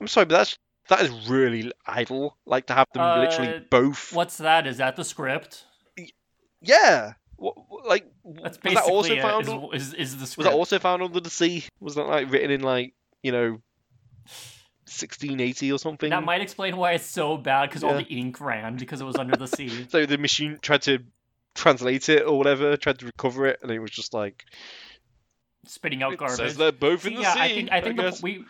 [0.00, 0.56] I'm sorry, but that's
[0.88, 2.36] that is really idle.
[2.46, 4.12] Like to have them Uh, literally both.
[4.12, 5.64] what's that is that the script
[6.60, 7.14] Yeah.
[7.36, 7.56] What,
[7.86, 8.06] like
[8.42, 9.42] that's was that also it, uh, found?
[9.44, 11.64] is, on- is, is the Was that also found under the sea?
[11.80, 13.50] Was that like written in like you know,
[14.86, 16.10] 1680 or something?
[16.10, 19.16] that might explain why it's so bad because all the ink ran because it was
[19.16, 21.00] under the sea So the machine tried to
[21.56, 24.44] translate it or whatever, tried to recover it, and it was just like
[25.66, 27.40] spitting out it garbage says they're both in the yeah, sea.
[27.40, 28.44] I think I think the, we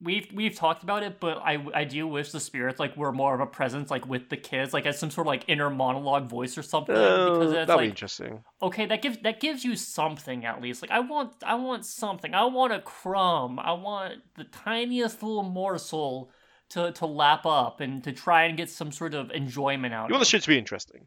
[0.00, 3.34] we've we've talked about it, but I I do wish the spirits like were more
[3.34, 6.28] of a presence like with the kids, like as some sort of like inner monologue
[6.28, 6.94] voice or something.
[6.96, 8.44] Oh, because that'd be interesting.
[8.62, 10.82] okay, that gives that gives you something at least.
[10.82, 12.34] Like I want I want something.
[12.34, 13.58] I want a crumb.
[13.58, 16.30] I want the tiniest little morsel
[16.70, 20.08] to to lap up and to try and get some sort of enjoyment out.
[20.08, 20.28] You want the of.
[20.28, 21.06] show to be interesting,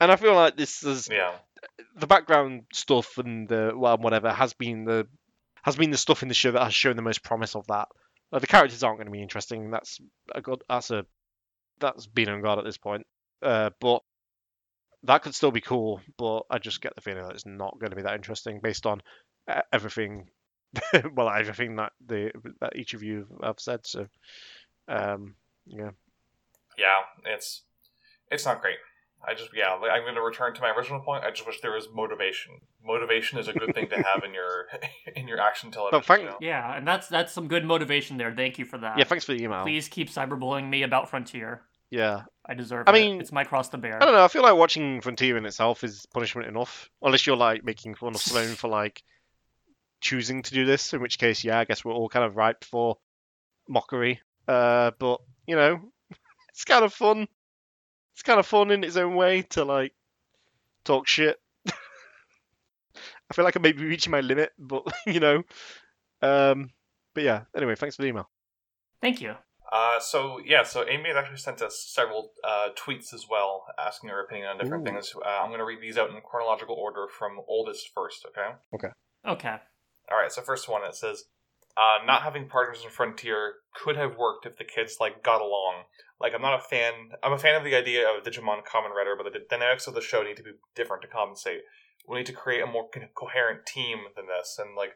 [0.00, 1.32] and I feel like this is Yeah,
[1.96, 5.06] the background stuff and the well whatever has been the
[5.62, 7.88] has been the stuff in the show that has shown the most promise of that.
[8.32, 9.70] Uh, the characters aren't going to be interesting.
[9.70, 10.00] That's
[10.34, 10.62] a good.
[10.68, 11.06] That's a
[11.78, 13.06] that's been on guard at this point.
[13.42, 14.02] Uh, but
[15.04, 16.00] that could still be cool.
[16.18, 18.86] But I just get the feeling that it's not going to be that interesting based
[18.86, 19.02] on
[19.72, 20.28] everything.
[21.14, 23.86] well, everything that the that each of you have said.
[23.86, 24.06] So,
[24.88, 25.36] um,
[25.66, 25.90] yeah.
[26.76, 27.62] Yeah, it's
[28.30, 28.76] it's not great.
[29.26, 31.24] I just yeah, I'm going to return to my original point.
[31.24, 32.60] I just wish there was motivation.
[32.84, 34.66] Motivation is a good thing to have in your
[35.36, 35.98] your action television.
[35.98, 36.38] Oh, thank- you know?
[36.40, 38.32] Yeah, and that's that's some good motivation there.
[38.34, 38.98] Thank you for that.
[38.98, 39.62] Yeah, thanks for the email.
[39.62, 41.62] Please keep cyberbullying me about Frontier.
[41.90, 42.94] Yeah, I deserve I it.
[42.94, 44.02] mean, it's my cross to bear.
[44.02, 44.24] I don't know.
[44.24, 48.14] I feel like watching Frontier in itself is punishment enough, unless you're like making fun
[48.14, 49.02] of Sloan for like
[50.00, 50.92] choosing to do this.
[50.92, 52.98] In which case, yeah, I guess we're all kind of ripe for
[53.68, 54.20] mockery.
[54.48, 55.80] Uh, but you know,
[56.48, 57.28] it's kind of fun.
[58.14, 59.92] It's kind of fun in its own way to like
[60.84, 61.38] talk shit.
[63.30, 65.42] I feel like I may be reaching my limit, but you know,
[66.22, 66.70] um,
[67.14, 67.42] but yeah.
[67.56, 68.28] Anyway, thanks for the email.
[69.00, 69.34] Thank you.
[69.72, 74.10] Uh, so yeah, so Amy has actually sent us several uh, tweets as well, asking
[74.10, 74.92] her opinion on different Ooh.
[74.92, 75.12] things.
[75.16, 78.24] Uh, I'm going to read these out in chronological order from oldest first.
[78.26, 78.54] Okay.
[78.74, 78.92] Okay.
[79.26, 79.56] Okay.
[80.10, 80.30] All right.
[80.30, 81.24] So first one, it says,
[81.76, 85.84] uh, "Not having partners in Frontier could have worked if the kids like got along.
[86.20, 86.92] Like, I'm not a fan.
[87.22, 90.00] I'm a fan of the idea of Digimon Kamen Rider, but the dynamics of the
[90.00, 91.62] show need to be different to compensate.
[92.08, 94.94] We need to create a more co- coherent team than this, and like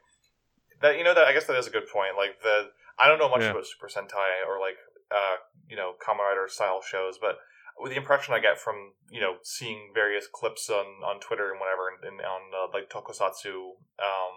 [0.80, 0.96] that.
[0.98, 2.16] You know that I guess that is a good point.
[2.16, 3.50] Like the I don't know much Yeah.
[3.50, 4.76] about Super Sentai or like
[5.10, 5.36] uh,
[5.68, 7.38] you know Kamen Rider style shows, but
[7.78, 11.58] with the impression I get from you know seeing various clips on, on Twitter and
[11.60, 14.36] whatever, and, and on uh, like Tokusatsu um,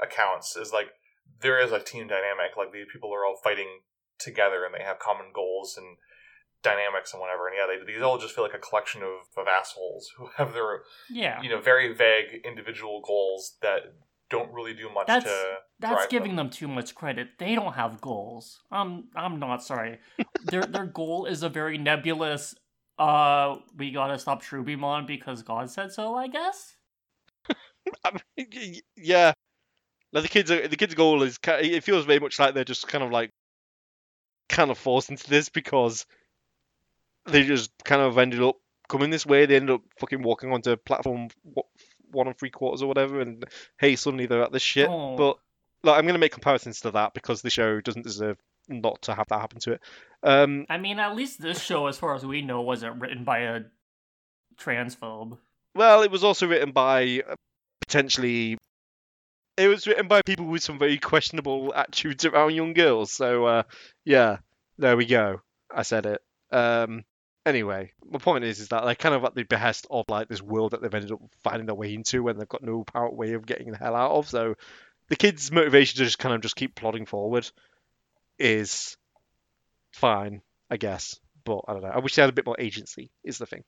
[0.00, 0.88] accounts, is like
[1.40, 2.56] there is a team dynamic.
[2.56, 3.80] Like these people are all fighting
[4.18, 5.96] together, and they have common goals and
[6.62, 7.46] dynamics and whatever.
[7.48, 10.52] And yeah, they, these all just feel like a collection of, of assholes who have
[10.52, 11.40] their Yeah.
[11.42, 13.80] you know very vague individual goals that
[14.30, 16.46] don't really do much That's- to That's drive giving them.
[16.48, 17.28] them too much credit.
[17.38, 18.60] They don't have goals.
[18.70, 19.98] I'm I'm not sorry.
[20.44, 22.54] their their goal is a very nebulous
[22.98, 26.74] uh we gotta stop Shrubimon because God said so, I guess.
[28.04, 29.32] I mean, y- y- yeah.
[30.12, 32.88] Like the kids, are, the kids' goal is it feels very much like they're just
[32.88, 33.30] kind of like,
[34.48, 36.06] kind of forced into this because
[37.28, 38.56] they just kind of ended up
[38.88, 39.46] coming this way.
[39.46, 41.28] They ended up fucking walking onto platform
[42.10, 43.44] one and three quarters or whatever, and
[43.78, 44.88] hey, suddenly they're at this shit.
[44.88, 45.16] Oh.
[45.16, 45.38] But
[45.82, 48.38] like, I'm gonna make comparisons to that because the show doesn't deserve
[48.68, 49.80] not to have that happen to it.
[50.22, 53.40] Um, I mean, at least this show, as far as we know, wasn't written by
[53.40, 53.60] a
[54.58, 55.38] transphobe.
[55.74, 57.34] Well, it was also written by uh,
[57.80, 58.58] potentially.
[59.56, 63.10] It was written by people with some very questionable attitudes around young girls.
[63.10, 63.62] So, uh,
[64.04, 64.36] yeah,
[64.78, 65.40] there we go.
[65.74, 66.22] I said it.
[66.52, 67.02] Um,
[67.48, 70.42] anyway, my point is, is that they're kind of at the behest of like this
[70.42, 73.32] world that they've ended up finding their way into, when they've got no apparent way
[73.32, 74.28] of getting the hell out of.
[74.28, 74.54] So,
[75.08, 77.50] the kids' motivation to just kind of just keep plodding forward
[78.38, 78.96] is
[79.92, 81.18] fine, I guess.
[81.44, 81.88] But I don't know.
[81.88, 83.10] I wish they had a bit more agency.
[83.24, 83.64] Is the thing.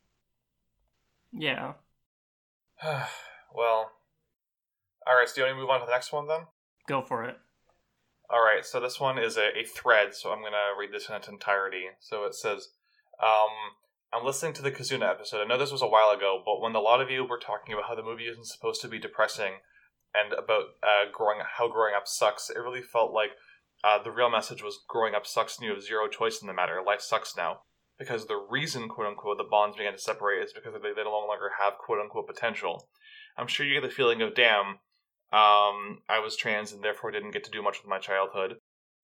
[1.32, 1.74] Yeah.
[2.85, 3.90] well,
[5.07, 5.28] all right.
[5.28, 6.40] So do you want to move on to the next one then?
[6.86, 7.36] Go for it.
[8.32, 11.09] All right, so this one is a, a thread, so I'm going to read this
[11.09, 11.86] in its entirety.
[11.98, 12.69] So it says,
[13.23, 13.77] um,
[14.13, 15.41] I'm listening to the Kizuna episode.
[15.41, 17.73] I know this was a while ago, but when a lot of you were talking
[17.73, 19.55] about how the movie isn't supposed to be depressing
[20.15, 23.31] and about uh, growing how growing up sucks, it really felt like
[23.85, 26.55] uh, the real message was growing up sucks and you have zero choice in the
[26.55, 26.83] matter.
[26.85, 27.61] Life sucks now.
[27.99, 31.11] Because the reason, quote unquote, the bonds began to separate is because they, they no
[31.11, 32.89] longer have, quote unquote, potential.
[33.37, 34.81] I'm sure you get the feeling of, damn,
[35.33, 38.57] um, I was trans and therefore didn't get to do much with my childhood.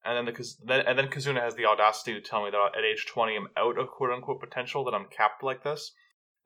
[0.06, 2.84] And then the then, and then Kizuna has the audacity to tell me that at
[2.84, 5.92] age 20 I'm out of quote unquote potential, that I'm capped like this.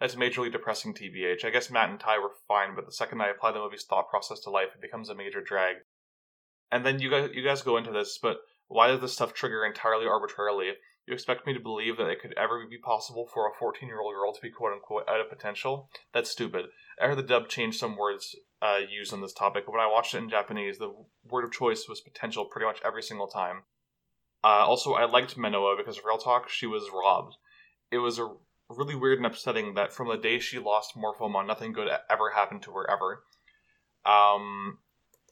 [0.01, 1.45] That's majorly depressing, TBH.
[1.45, 4.09] I guess Matt and Ty were fine, but the second I apply the movie's thought
[4.09, 5.77] process to life, it becomes a major drag.
[6.73, 8.39] And then you guys, you guys go into this, but
[8.69, 10.73] why does this stuff trigger entirely arbitrarily?
[11.07, 14.01] You expect me to believe that it could ever be possible for a 14 year
[14.01, 15.91] old girl to be quote unquote out of potential?
[16.15, 16.66] That's stupid.
[16.99, 19.91] I heard the dub change some words uh, used on this topic, but when I
[19.91, 20.95] watched it in Japanese, the
[21.28, 23.62] word of choice was potential pretty much every single time.
[24.43, 27.37] Uh, also, I liked Menoa because, real talk, she was robbed.
[27.91, 28.31] It was a
[28.69, 32.62] really weird and upsetting that from the day she lost Morphomon, nothing good ever happened
[32.62, 33.24] to her ever.
[34.07, 34.78] Um,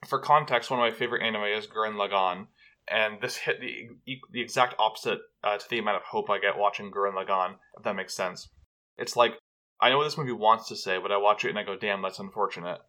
[0.07, 2.47] for context, one of my favorite anime is Gurren Lagann,
[2.87, 3.89] and this hit the
[4.33, 7.85] the exact opposite uh, to the amount of hope I get watching Gurren Lagann, if
[7.85, 8.49] that makes sense.
[8.97, 9.39] It's like
[9.81, 11.77] I know what this movie wants to say, but I watch it and I go,
[11.77, 12.81] "Damn, that's unfortunate."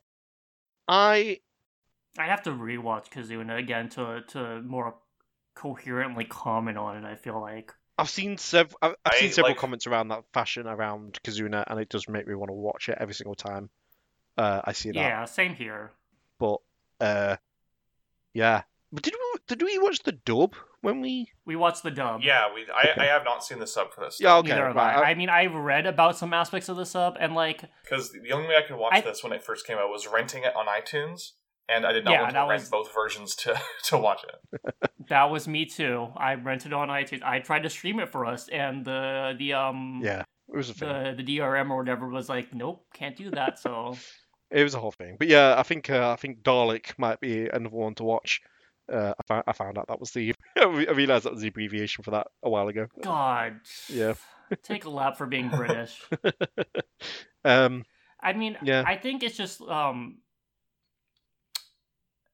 [0.90, 1.40] I
[2.18, 4.96] I have to rewatch Kizuna again to to more
[5.54, 7.08] coherently comment on it.
[7.08, 7.74] I feel like.
[7.98, 8.78] I've seen several.
[8.82, 12.08] I've, I've I, seen several like- comments around that fashion around Kizuna, and it does
[12.08, 13.70] make me want to watch it every single time.
[14.38, 14.96] Uh, I see that.
[15.00, 15.92] Yeah, same here.
[16.40, 16.58] But
[17.02, 17.36] uh,
[18.34, 18.64] yeah.
[18.92, 21.32] But did we did we watch the dub when we?
[21.46, 22.22] We watched the dub.
[22.24, 22.66] Yeah, we.
[22.74, 23.02] I, Okay.
[23.02, 24.18] I have not seen the sub for this.
[24.20, 24.36] Yeah.
[24.38, 24.50] Okay.
[24.50, 25.12] Neither have right, I.
[25.12, 28.48] I mean, I've read about some aspects of the sub, and like, Because the only
[28.48, 30.66] way I could watch I- this when it first came out was renting it on
[30.68, 31.32] iTunes,
[31.68, 34.76] and I did not Yeah, want to rent was- both versions to to watch it.
[35.10, 36.08] that was me too.
[36.16, 37.24] I rented it on iTunes.
[37.24, 40.24] I tried to stream it for us, and the the um yeah.
[40.52, 40.90] It was a thing.
[40.90, 43.60] the the DRM or whatever was like, nope, can't do that.
[43.60, 43.96] So
[44.52, 45.16] It was a whole thing.
[45.20, 48.42] But yeah, I think uh, I think Dalek might be another one to watch.
[48.92, 52.04] Uh, I found I found out that was the I realized that was the abbreviation
[52.04, 52.88] for that a while ago.
[53.02, 54.14] God, Yeah.
[54.64, 56.02] take a lap for being British.
[57.46, 57.86] Um,
[58.22, 58.84] I mean, Yeah.
[58.86, 60.18] I think it's just um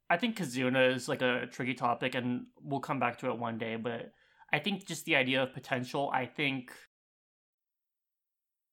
[0.10, 3.58] I think Kizuna is like a tricky topic and we'll come back to it one
[3.58, 4.12] day, but
[4.54, 6.72] I think just the idea of potential, I think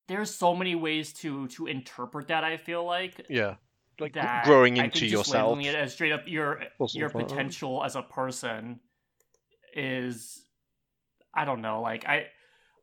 [0.08, 3.26] there's so many ways to to interpret that, I feel like.
[3.28, 3.56] yeah,
[4.00, 5.50] like that growing I into think yourself.
[5.50, 7.24] labeling it as straight up your Also your fun.
[7.26, 8.80] potential as a person
[9.74, 10.44] is
[11.34, 12.26] I don't know, like I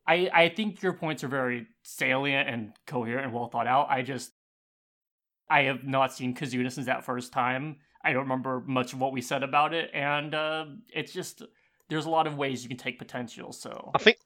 [0.07, 3.90] I I think your points are very salient and coherent and well thought out.
[3.90, 4.31] I just
[5.49, 7.77] I have not seen Kizuna since that first time.
[8.03, 11.41] I don't remember much of what we said about it, and uh, it's just
[11.90, 13.52] there's a lot of ways you can take potential.
[13.52, 14.18] So I think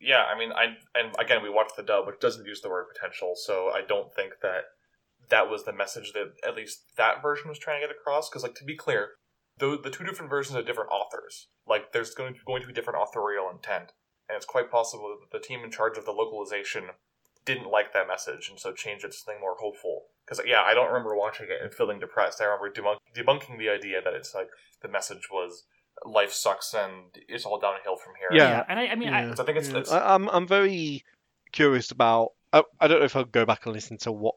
[0.00, 2.86] Yeah, I mean, I and again we watched the dub, which doesn't use the word
[2.92, 4.64] potential, so I don't think that
[5.30, 8.28] that was the message that at least that version was trying to get across.
[8.28, 9.10] Because, like, to be clear,
[9.58, 11.48] the the two different versions are different authors.
[11.66, 13.92] Like, there's going to going to be different authorial intent,
[14.28, 16.90] and it's quite possible that the team in charge of the localization
[17.46, 20.02] didn't like that message, and so changed it to something more hopeful.
[20.26, 22.40] Because, yeah, I don't remember watching it and feeling depressed.
[22.40, 24.48] I remember debunk- debunking the idea that it's like
[24.82, 25.64] the message was
[26.04, 28.28] life sucks and it's all downhill from here.
[28.38, 28.64] Yeah.
[28.68, 29.34] and I, I mean, I, Yeah.
[29.34, 29.78] So I think it's, Yeah.
[29.78, 31.02] it's I, I'm I'm very
[31.52, 32.32] curious about.
[32.52, 34.34] I, I don't know if I'll go back and listen to what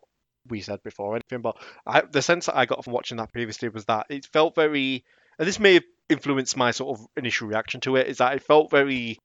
[0.48, 3.70] we said before anything, but I, the sense that I got from watching that previously
[3.70, 5.04] was that it felt very,
[5.40, 8.44] and this may have influenced my sort of initial reaction to it, is that it
[8.44, 9.20] felt very.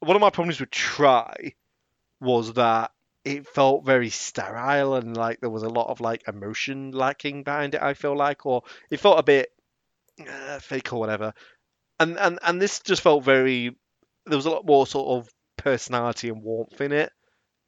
[0.00, 1.54] One of my problems with Tri
[2.20, 2.92] was that
[3.24, 7.74] it felt very sterile and like there was a lot of like emotion lacking behind
[7.74, 7.82] it.
[7.82, 9.50] I feel like, or it felt a bit
[10.20, 11.34] uh, fake or whatever.
[12.00, 13.76] And and and this just felt very.
[14.26, 17.12] There was a lot more sort of personality and warmth in it,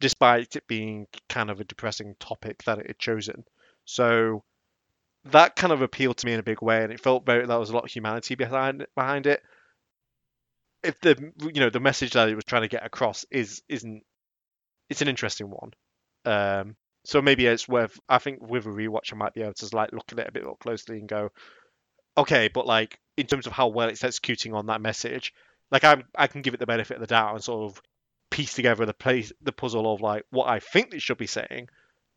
[0.01, 3.45] despite it being kind of a depressing topic that it had chosen.
[3.85, 4.43] So
[5.25, 7.47] that kind of appealed to me in a big way, and it felt very.
[7.47, 9.43] There was a lot of humanity behind behind it.
[10.83, 14.03] If the you know the message that it was trying to get across is isn't,
[14.89, 15.73] it's an interesting one.
[16.25, 17.99] Um, so maybe it's worth.
[18.09, 20.33] I think with a rewatch, I might be able to like look at it a
[20.33, 21.31] bit more closely and go,
[22.17, 25.35] okay, but like in terms of how well it's executing on that message,
[25.71, 27.83] like I'm I can give it the benefit of the doubt and sort of
[28.31, 31.69] piece together the place the puzzle of like what I think it should be saying,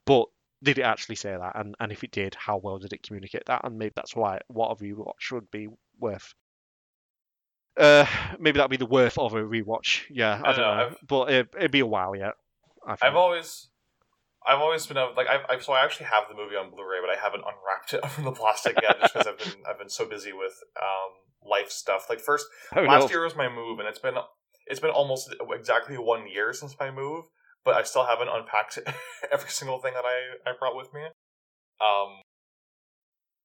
[0.06, 0.27] but
[0.61, 1.53] did it actually say that?
[1.56, 3.61] And and if it did, how well did it communicate that?
[3.64, 5.68] And maybe that's why what a rewatch would be
[5.99, 6.34] worth.
[7.76, 8.06] Uh,
[8.40, 10.03] maybe that'd be the worth of a rewatch.
[10.10, 12.34] Yeah, I, I don't know, know, but it, it'd be a while yet.
[12.85, 13.10] I think.
[13.10, 13.69] I've always,
[14.45, 16.99] I've always been a, like I've, I've so I actually have the movie on Blu-ray,
[17.02, 19.90] but I haven't unwrapped it from the plastic yet, just because I've been I've been
[19.90, 22.06] so busy with um life stuff.
[22.10, 22.45] Like first
[22.76, 23.10] Oh, last no.
[23.10, 24.15] year was my move, and it's been
[24.68, 27.26] it's been almost exactly one year since my move,
[27.64, 28.80] but I still haven't unpacked
[29.31, 31.03] every single thing that I I brought with me.
[31.81, 32.22] Um,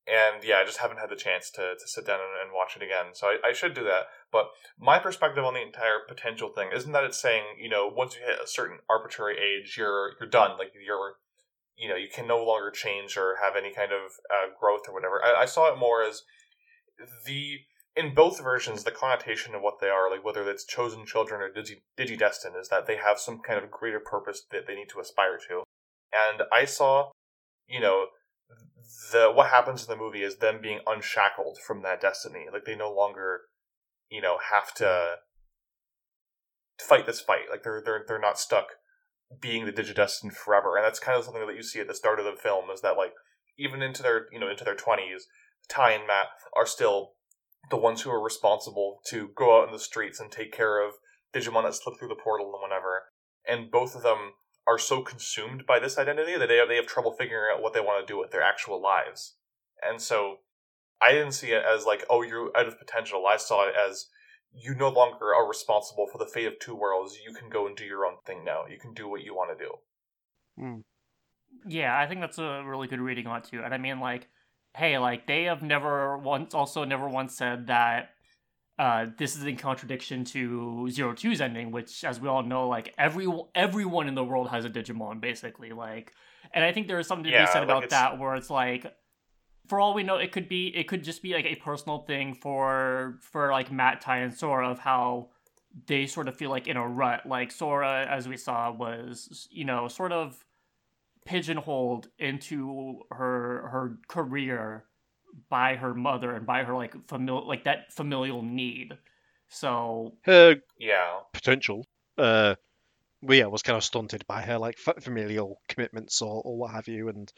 [0.08, 2.76] and yeah, I just haven't had the chance to to sit down and, and watch
[2.76, 3.12] it again.
[3.12, 4.06] So I, I should do that.
[4.32, 8.14] But my perspective on the entire potential thing isn't that it's saying you know once
[8.14, 11.16] you hit a certain arbitrary age you're you're done like you're
[11.76, 14.94] you know you can no longer change or have any kind of uh, growth or
[14.94, 16.22] whatever I, I saw it more as
[17.26, 17.58] the
[17.96, 21.50] in both versions the connotation of what they are like whether it's chosen children or
[21.50, 25.00] digi digidestined is that they have some kind of greater purpose that they need to
[25.00, 25.62] aspire to.
[26.12, 27.10] And i saw
[27.68, 28.06] you know
[29.12, 32.46] the what happens in the movie is them being unshackled from that destiny.
[32.52, 33.42] Like they no longer
[34.10, 35.16] you know have to
[36.80, 37.50] fight this fight.
[37.50, 38.66] Like they're they're they're not stuck
[39.40, 40.76] being the digidestined forever.
[40.76, 42.80] And that's kind of something that you see at the start of the film is
[42.80, 43.12] that like
[43.58, 45.22] even into their you know into their 20s
[45.68, 47.12] ty and matt are still
[47.70, 50.94] the ones who are responsible to go out in the streets and take care of
[51.34, 53.04] digimon that slip through the portal and whatever
[53.46, 54.32] and both of them
[54.66, 57.72] are so consumed by this identity that they have, they have trouble figuring out what
[57.72, 59.36] they want to do with their actual lives
[59.82, 60.38] and so
[61.00, 63.24] I didn't see it as like, oh, you're out of potential.
[63.26, 64.06] I saw it as
[64.52, 67.18] you no longer are responsible for the fate of two worlds.
[67.24, 68.64] You can go and do your own thing now.
[68.68, 69.72] You can do what you want to do.
[70.60, 70.82] Mm.
[71.66, 73.62] Yeah, I think that's a really good reading on it too.
[73.64, 74.28] And I mean, like,
[74.76, 78.10] hey, like they have never once, also never once said that
[78.78, 82.94] uh, this is in contradiction to Zero Two's ending, which, as we all know, like
[82.96, 85.70] every everyone in the world has a Digimon, basically.
[85.70, 86.12] Like
[86.54, 88.50] And I think there is something to Yeah, be said about it's- that, where it's
[88.50, 88.86] like,
[89.66, 92.34] for all we know, it could be, it could just be like a personal thing
[92.34, 95.30] for for like Matt, Ty, and Sora of how
[95.86, 97.26] they sort of feel like in a rut.
[97.26, 100.42] Like Sora, as we saw, was you know sort of
[101.28, 104.84] pigeonholed into her her career
[105.50, 108.96] by her mother and by her like familial like that familial need.
[109.48, 111.84] So Her Yeah, potential,
[112.16, 112.54] uh,
[113.22, 116.88] well, yeah, was kind of stunted by her like familial commitments or, or what have
[116.88, 117.32] you, and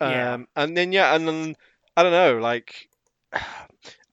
[0.00, 0.38] um, Yeah.
[0.56, 1.56] and then yeah, and then
[1.96, 2.88] I don't know, like.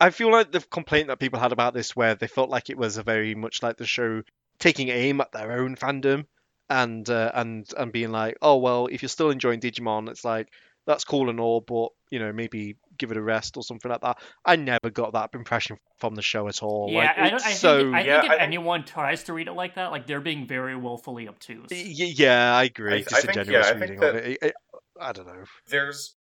[0.01, 2.77] I feel like the complaint that people had about this, where they felt like it
[2.77, 4.23] was a very much like the show
[4.57, 6.25] taking aim at their own fandom,
[6.69, 10.49] and uh, and and being like, oh well, if you're still enjoying Digimon, it's like
[10.85, 14.01] that's cool and all, but you know maybe give it a rest or something like
[14.01, 14.17] that.
[14.45, 16.89] I never got that impression from the show at all.
[16.91, 19.33] yeah, like, I, don't, I so think I Yeah, think if think- anyone tries to
[19.33, 21.69] read it like that, like they're being very willfully obtuse.
[21.71, 22.91] Yeah, I agree.
[22.93, 24.37] I- I Just a think- generous yeah, I think reading of that- it.
[24.41, 24.53] It-
[25.01, 25.43] I don't know.
[25.69, 26.15] there's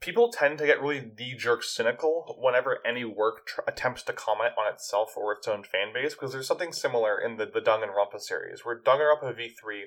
[0.00, 4.72] people tend to get really knee-jerk cynical whenever any work tr- attempts to comment on
[4.72, 8.64] itself or its own fan base because there's something similar in the the Danganronpa series
[8.64, 9.82] where Danganronpa V3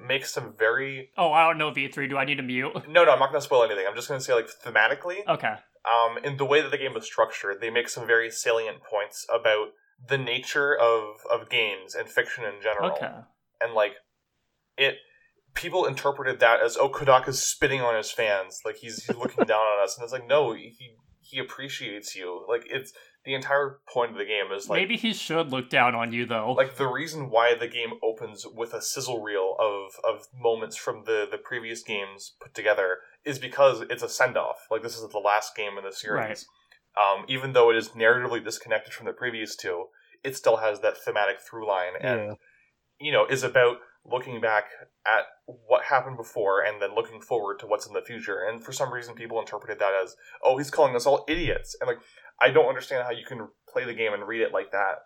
[0.00, 2.08] makes some very Oh, I don't know V3.
[2.08, 2.72] Do I need to mute?
[2.88, 5.26] no no I'm not going to spoil anything I'm just going to say like thematically
[5.28, 5.54] Okay.
[5.88, 9.26] um, in the way that the game is structured, they make some very salient points
[9.28, 9.68] about
[10.08, 11.02] the nature of
[11.32, 12.92] of games and fiction in general.
[12.92, 13.10] Okay.
[13.60, 13.94] And like
[14.76, 14.94] it
[15.54, 19.60] people interpreted that as oh Kodaka's spitting on his fans, like he's, he's looking down
[19.60, 20.74] on us and it's like no, he
[21.20, 22.44] he appreciates you.
[22.48, 22.92] Like it's
[23.24, 26.24] the entire point of the game is like Maybe he should look down on you
[26.24, 26.52] though.
[26.52, 31.04] like the reason why the game opens with a sizzle reel of of moments from
[31.04, 34.56] the the previous games put together is because it's a send off.
[34.70, 36.46] Like this is the last game in the series.
[36.96, 39.84] Um, even though it is narratively disconnected from the previous two,
[40.24, 42.34] it still has that thematic through line and Yeah.
[43.00, 43.76] you know is about
[44.10, 44.64] looking back
[45.06, 48.44] at what happened before and then looking forward to what's in the future.
[48.48, 51.88] And for some reason, people interpreted that as oh he's calling us all idiots and
[51.88, 51.98] like
[52.40, 54.98] I don't understand how you can play the game and read it like that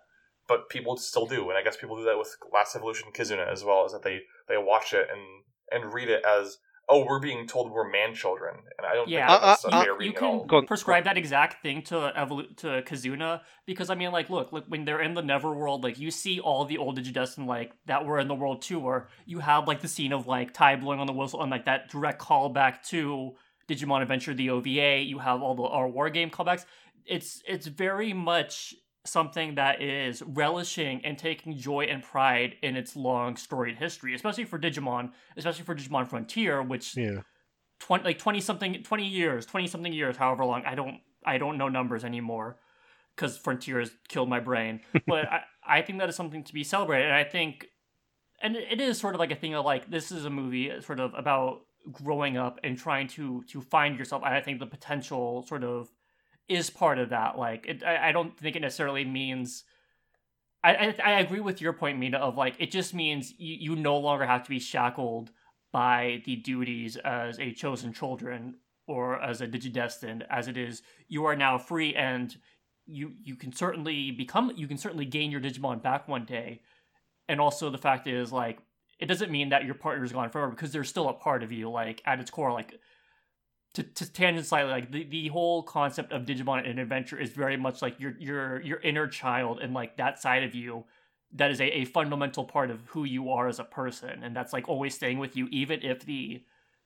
[0.48, 3.64] but people still do, and I guess people do that with Last Evolution Kizuna as
[3.64, 6.58] well, is that they they watch it and and read it as
[6.88, 9.72] oh we're being told we're man children, and I don't yeah, think that's Uh, a
[9.72, 10.44] uh, fair you can all.
[10.46, 10.66] Go on.
[10.66, 14.84] prescribe that exact thing to evolu- to Kizuna because I mean, like, look, look, when
[14.84, 18.28] they're in the Neverworld, like you see all the old Digidestin like that were in
[18.28, 21.12] the world too, where you have like the scene of like Tai blowing on the
[21.12, 23.32] whistle and like that direct callback to
[23.68, 25.00] Digimon Adventure the OVA.
[25.02, 26.64] You have all the our war game callbacks.
[27.06, 32.94] It's it's very much something that is relishing and taking joy and pride in its
[32.94, 37.22] long storied history, especially for Digimon, especially for Digimon Frontier, which Yeah.
[37.80, 41.58] 20 like 20 something 20 years 20 something years however long i don't i don't
[41.58, 42.56] know numbers anymore
[43.16, 46.62] because frontier has killed my brain but I, I think that is something to be
[46.62, 47.66] celebrated and i think
[48.40, 51.00] and it is sort of like a thing of like this is a movie sort
[51.00, 55.44] of about growing up and trying to to find yourself and i think the potential
[55.48, 55.88] sort of
[56.48, 59.64] is part of that like it, I, I don't think it necessarily means
[60.64, 63.76] I, I I agree with your point, Mina, of like it just means you, you
[63.76, 65.30] no longer have to be shackled
[65.72, 68.56] by the duties as a chosen children
[68.86, 72.36] or as a digidestined as it is you are now free and
[72.86, 76.60] you you can certainly become you can certainly gain your digimon back one day.
[77.28, 78.58] And also the fact is like
[78.98, 81.70] it doesn't mean that your partner's gone forever because they're still a part of you
[81.70, 82.78] like at its core like
[83.74, 87.56] to, to tangent slightly like the, the whole concept of digimon and adventure is very
[87.56, 90.84] much like your your your inner child and like that side of you
[91.34, 94.52] that is a, a fundamental part of who you are as a person and that's
[94.52, 96.42] like always staying with you even if the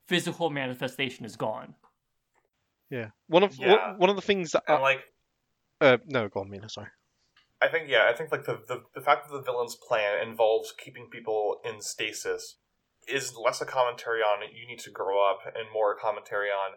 [0.07, 1.75] physical manifestation is gone
[2.91, 3.11] Yeah.
[3.27, 3.91] One of Yeah.
[3.91, 5.05] one- one of the things that And I, like
[5.81, 6.69] uh, no, go on, Mina.
[6.69, 6.89] Sorry.
[7.61, 10.73] I think yeah, I think like the, the the fact that the villain's plan involves
[10.73, 12.57] keeping people in stasis
[13.09, 16.73] is less a commentary on you need to grow up and more a commentary on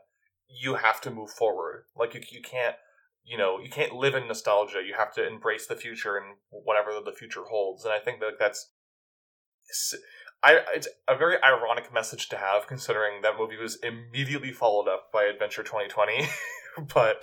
[0.47, 1.85] you have to move forward.
[1.95, 2.76] Like you you can't
[3.23, 4.81] you know you can't live in nostalgia.
[4.85, 7.85] You have to embrace the future and whatever the future holds.
[7.85, 8.72] And I think that that's
[10.43, 15.11] I it's a very ironic message to have considering that movie was immediately followed up
[15.11, 16.27] by Adventure 2020.
[16.93, 17.22] but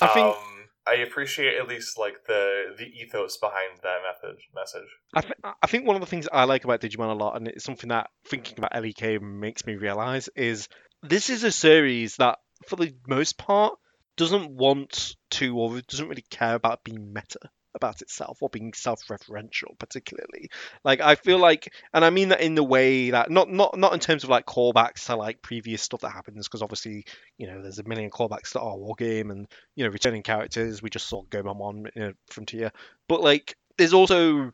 [0.00, 0.53] I think- um,
[0.86, 4.88] I appreciate at least like the the ethos behind that method message.
[5.14, 7.48] I, th- I think one of the things I like about Digimon a lot, and
[7.48, 10.68] it's something that thinking about LEK makes me realize, is
[11.02, 13.78] this is a series that, for the most part,
[14.16, 19.78] doesn't want to or doesn't really care about being meta about itself or being self-referential
[19.78, 20.50] particularly.
[20.84, 23.92] Like i feel like and i mean that in the way that not not not
[23.92, 27.04] in terms of like callbacks to like previous stuff that happens because obviously
[27.38, 30.82] you know there's a million callbacks to our war game and you know returning characters
[30.82, 32.72] we just saw gomamon you know, frontier
[33.08, 34.52] but like there's also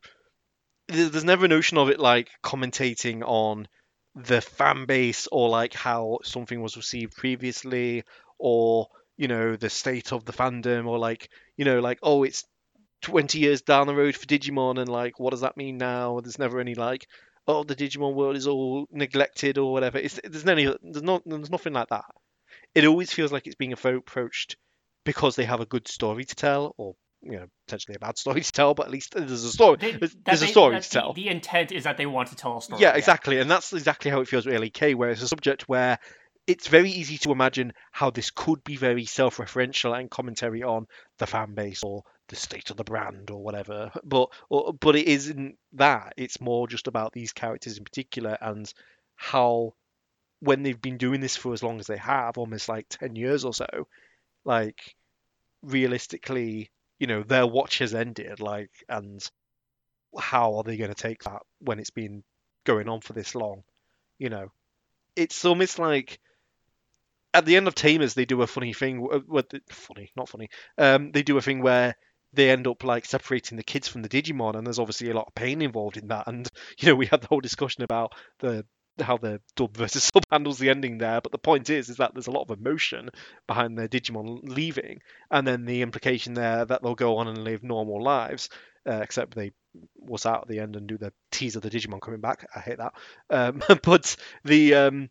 [0.89, 3.69] there's there's never a notion of it like commentating on
[4.15, 8.03] the fan base or like how something was received previously
[8.39, 12.45] or you know the state of the fandom or like you know like oh it's
[13.03, 16.21] 20 years down the road for Digimon and like what does that mean now?
[16.21, 17.07] There's never any like
[17.47, 19.99] oh the Digimon world is all neglected or whatever.
[19.99, 22.05] It's there's there's not there's nothing like that.
[22.75, 24.57] It always feels like it's being approached
[25.05, 28.41] because they have a good story to tell or you know potentially a bad story
[28.41, 29.77] to tell but at least there's a story.
[29.79, 31.13] They- there's, there's a story to tell.
[31.13, 32.81] The intent is that they want to tell a story.
[32.83, 35.99] yeah, exactly, and that's exactly how it feels with LEK, where it's a subject where
[36.51, 41.27] it's very easy to imagine how this could be very self-referential and commentary on the
[41.27, 43.93] fan base or the state of the brand or whatever.
[44.03, 46.15] But or, but it isn't that.
[46.17, 48.73] It's more just about these characters in particular and
[49.15, 49.75] how
[50.41, 53.45] when they've been doing this for as long as they have, almost like ten years
[53.45, 53.87] or so,
[54.45, 54.97] like
[55.63, 59.31] realistically, you know, their watch has ended, like, and
[60.19, 62.25] how are they going to take that when it's been
[62.65, 63.63] going on for this long?
[64.19, 64.51] You know,
[65.15, 66.19] it's almost like
[67.35, 69.03] at the end of Tamers they do a funny thing.
[69.03, 70.49] w- What funny, not funny.
[70.79, 71.95] Um, they do a thing where
[72.33, 75.27] they end up like separating the kids from the Digimon, and there's obviously a lot
[75.27, 76.27] of pain involved in that.
[76.27, 76.49] And
[76.79, 78.65] you know, we had the whole discussion about the
[79.01, 81.21] how the dub versus sub handles the ending there.
[81.21, 83.11] But the point is, is that there's a lot of emotion
[83.47, 85.01] behind their Digimon leaving,
[85.31, 88.49] and then the implication there that they'll go on and live normal lives,
[88.89, 89.53] uh, except they
[89.97, 92.47] was out at the end and do the tease of the Digimon coming back.
[92.55, 92.93] I hate that.
[93.31, 95.11] Um, but the um,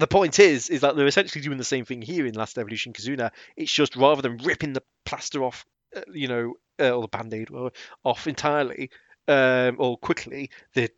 [0.00, 2.92] the point is, is that they're essentially doing the same thing here in Last Evolution
[2.92, 3.30] Kizuna.
[3.56, 5.64] It's just rather than ripping the plaster off,
[5.96, 7.48] uh, you know, uh, or the band-aid
[8.04, 8.90] off entirely
[9.28, 10.88] um, or quickly, they're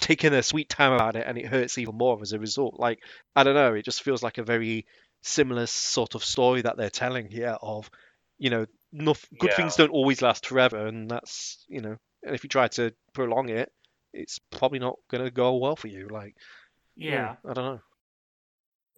[0.00, 2.78] taking their sweet time about it, and it hurts even more as a result.
[2.78, 3.00] Like
[3.34, 4.86] I don't know, it just feels like a very
[5.22, 7.56] similar sort of story that they're telling here.
[7.60, 7.90] Of
[8.38, 9.56] you know, good Yeah.
[9.56, 13.48] things don't always last forever, and that's you know, and if you try to prolong
[13.48, 13.72] it,
[14.12, 16.08] it's probably not going to go well for you.
[16.08, 16.36] Like
[16.96, 17.36] Yeah.
[17.44, 17.80] I don't know.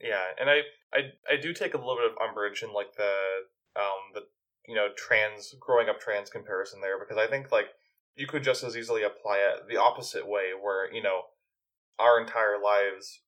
[0.05, 0.61] Yeah, and I,
[0.93, 4.21] I I do take a little bit of umbrage in like the um the
[4.69, 7.69] you know trans growing up trans comparison there because I think like
[8.15, 11.23] you could just as easily apply it the opposite way where you know
[11.99, 13.21] our entire lives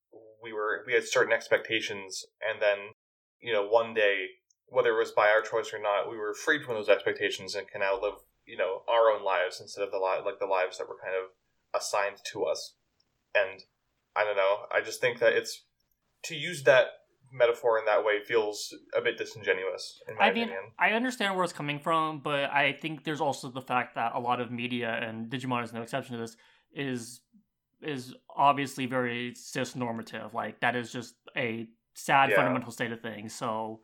[0.42, 2.92] we were we had certain expectations and then
[3.40, 4.26] you know one day
[4.68, 7.68] whether it was by our choice or not we were freed from those expectations and
[7.68, 10.76] can now live you know our own lives instead of the li- like the lives
[10.76, 11.30] that were kind of
[11.74, 12.74] assigned to us.
[13.34, 13.64] And
[14.14, 15.64] I don't know I just think that it's
[16.26, 16.86] to use that
[17.32, 20.62] metaphor in that way feels a bit disingenuous in my I mean, opinion.
[20.78, 24.20] I understand where it's coming from, but I think there's also the fact that a
[24.20, 26.36] lot of media, and Digimon is no exception to this,
[26.72, 27.20] is
[27.82, 30.32] is obviously very cis normative.
[30.32, 32.36] Like that is just a sad Yeah.
[32.36, 33.34] fundamental state of things.
[33.34, 33.80] So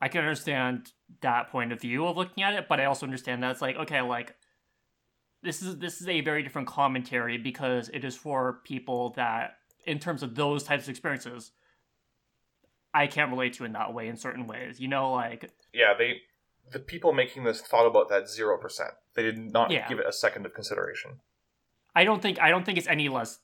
[0.00, 3.42] I can understand that point of view of looking at it, but I also understand
[3.42, 4.36] that it's like okay, like
[5.42, 9.56] this is this is a very different commentary because it is for people that,
[9.86, 11.52] in terms of those types of experiences,
[12.92, 14.80] I can't relate to in that way in certain ways.
[14.80, 16.22] You know, like Yeah, they
[16.70, 18.90] the people making this thought about that zero percent.
[19.14, 19.88] They did not Yeah.
[19.88, 21.20] give it a second of consideration.
[21.94, 23.40] I don't think I don't think it's any less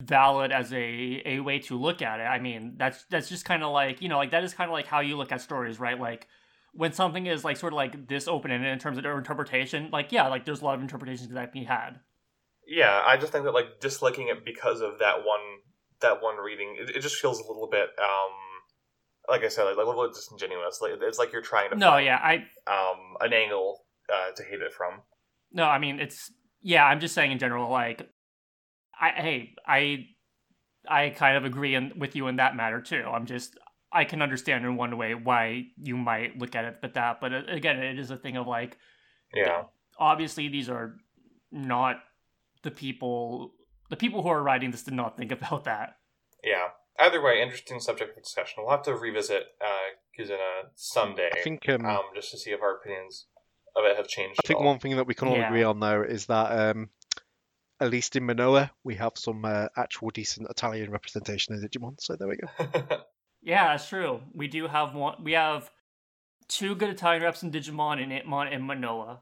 [0.00, 2.24] valid as a a way to look at it.
[2.24, 4.72] I mean, that's that's just kind of like you know, like that is kind of
[4.72, 5.98] like how you look at stories, right?
[5.98, 6.26] Like
[6.72, 9.90] when something is like sort of like this open ended in terms of their interpretation,
[9.92, 12.00] like yeah, like there's a lot of interpretations that can be had.
[12.66, 15.40] Yeah, I just think that like disliking it because of that one
[16.00, 18.32] that one reading, it, it just feels a little bit um
[19.28, 20.80] like I said, like a little disingenuous.
[20.80, 22.34] Like it's like you're trying to No, find, yeah, I
[22.66, 25.00] um an angle uh, to hate it from.
[25.52, 26.30] no, I mean it's
[26.60, 28.08] yeah, I'm just saying in general, like
[29.00, 30.06] I hey, I
[30.88, 33.04] I kind of agree in, with you in that matter too.
[33.06, 33.56] I'm just
[33.92, 37.32] I can understand in one way why you might look at it, but that, but
[37.32, 38.76] uh, again, it is a thing of like
[39.34, 39.64] Yeah.
[39.98, 40.96] obviously these are
[41.50, 41.96] not
[42.62, 43.52] the people
[43.90, 45.96] the people who are writing this did not think about that
[46.42, 46.68] Yeah.
[46.98, 48.62] Either way, interesting subject for discussion.
[48.62, 51.30] We'll have to revisit uh Kizuna someday.
[51.34, 53.26] I think um, um, just to see if our opinions
[53.76, 54.40] of it have changed.
[54.44, 54.66] I think all.
[54.66, 55.48] one thing that we can all Yeah.
[55.48, 56.90] agree on though is that um,
[57.80, 61.96] at least in Menoa we have some uh, actual decent Italian representation in Digimon.
[61.98, 62.48] So there we go.
[63.42, 65.70] yeah that's true we do have one we have
[66.48, 69.18] two good italian reps in digimon and itmon and Menoa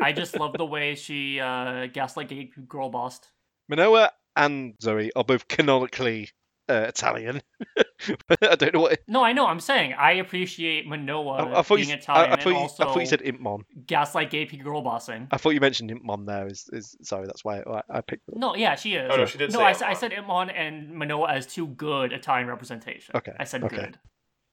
[0.00, 3.28] i just love the way she uh gaslight gay girl bossed
[3.70, 6.30] Menoa and Zoe are both canonically
[6.70, 7.42] uh, Italian.
[8.40, 9.00] I don't know what.
[9.06, 12.36] no i know i'm saying i appreciate Menoa I, I thought being you, italian I
[12.36, 13.60] thought and you, also I thought you said Impmon.
[13.86, 16.46] gaslight gay girl bossing I thought you mentioned Impmon there.
[16.46, 18.26] Is, is sorry, that's why I, I picked.
[18.28, 18.36] It.
[18.38, 19.96] no yeah she is Oh, no, she did no say I, s- I Itmon.
[20.00, 23.76] said itmon and Menoa as two good italian representation Okay, i said okay.
[23.76, 23.98] good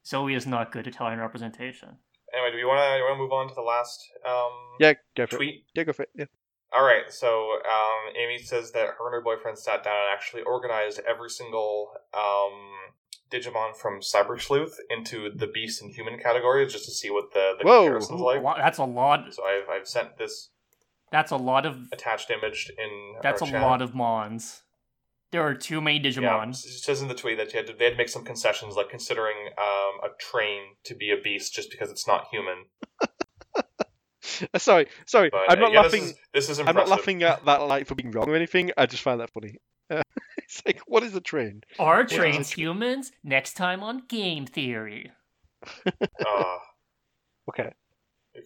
[0.06, 1.90] zoe is not good italian representation
[2.34, 5.38] anyway, do we want to move on to the last um, Yeah, go for it.
[5.38, 5.64] tweet?
[5.74, 6.10] Yeah, go for it.
[6.16, 6.26] Yeah.
[6.76, 10.42] All right, so um, Amy says that her and her boyfriend sat down and actually
[10.44, 12.52] organized every single um,
[13.32, 17.54] Digimon from Cyber Sleuth into the beast and human categories just to see what the,
[17.60, 17.84] the Whoa.
[17.86, 18.40] comparison's like.
[18.40, 19.34] a lot- that's a lot.
[19.34, 20.50] So I've, I've sent this
[21.12, 21.78] That's a lot of.
[21.94, 23.16] attached image in.
[23.24, 23.62] That's a chat.
[23.62, 24.64] lot of mons.
[25.32, 26.50] There are too many Yeah, Digimon.
[26.52, 28.76] it says in the tweet that you had to, they had to make some concessions,
[28.76, 32.66] like considering um, a train to be a beast just because it's not human.
[34.58, 35.30] Sorry, sorry.
[35.30, 36.02] But I'm not yeah, laughing.
[36.04, 38.72] This is, this is I'm not laughing at that like for being wrong or anything.
[38.78, 39.58] I just find that funny.
[39.90, 40.02] Uh,
[40.38, 41.62] it's like, what is a train?
[41.80, 42.06] Are Yeah.
[42.18, 43.12] trains humans?
[43.24, 45.12] Next time on Game Theory.
[45.96, 46.58] Uh,
[47.50, 47.72] Okay.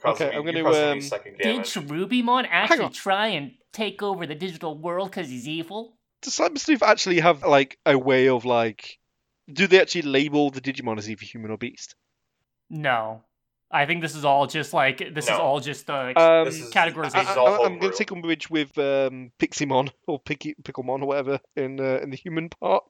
[0.06, 1.74] Okay, me, I'm gonna, causing me um, second Did damage.
[1.74, 5.98] Cherubimon actually try and take over the digital world because he's evil?
[6.22, 9.00] Does Cyber Sleuth actually have like a way of like?
[9.52, 11.96] Do they actually label the Digimon as either human or beast?
[12.70, 13.24] No.
[13.74, 16.72] I think this is all just like this is all just uh, Um, This is-
[16.74, 17.14] categorization.
[17.22, 21.02] this is I, all am going to take umbrage with um, Piximon or Picky, Picklemon
[21.04, 22.84] or whatever in uh, in the human part.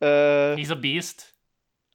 [0.00, 1.26] Uh, he's a beast.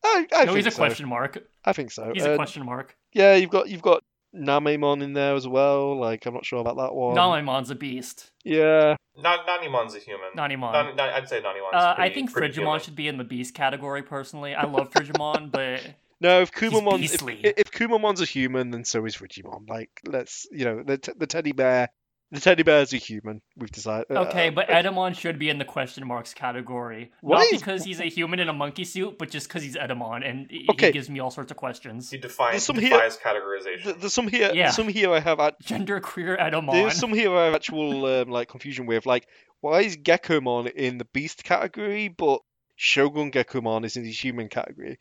[0.03, 0.77] I, I no, think he's a so.
[0.77, 1.37] question mark.
[1.65, 2.11] I think so.
[2.13, 2.95] He's Uh, a question mark.
[3.13, 4.03] Yeah, you've got you've got
[4.35, 5.99] Namemon in there as well.
[5.99, 7.15] Like I'm not sure about that one.
[7.15, 8.31] Nanimon's a beast.
[8.45, 10.29] Yeah, Not Nanimon's a human.
[10.37, 10.71] Nanimon.
[10.71, 12.79] Nan- Nan- I'd say Nanimon's Uh, I think pretty Frigimon human.
[12.79, 14.03] should be in the beast category.
[14.03, 15.81] Personally, I love Frigimon, but
[16.21, 16.41] no.
[16.41, 17.41] If Kumamon's if, beastly.
[17.43, 19.69] if Kumamon's a human, then so is Rigimon.
[19.69, 21.89] Like let's you know the t- the teddy bear.
[22.29, 23.41] The teddy bear's a human.
[23.55, 24.07] We've decided.
[24.11, 24.49] uh, okay.
[24.49, 28.09] But Etemon should be in the question marks category, Why not is- because he's a
[28.09, 30.87] human in a monkey suit, but just because he's Etemon and he Okay.
[30.87, 32.11] he gives me all sorts of questions.
[32.11, 33.83] He defines, There's some here- defies categorization.
[33.83, 34.51] th- there's some here.
[34.53, 34.71] Yeah.
[34.71, 35.39] Some here I have.
[35.39, 36.73] At, Gender queer Etemon.
[36.73, 39.05] there's some here I have actual um, like confusion with.
[39.05, 39.25] Like,
[39.61, 42.41] why is Gekomon in the beast category, but
[42.75, 44.99] Shogun Gekomon is in the human category?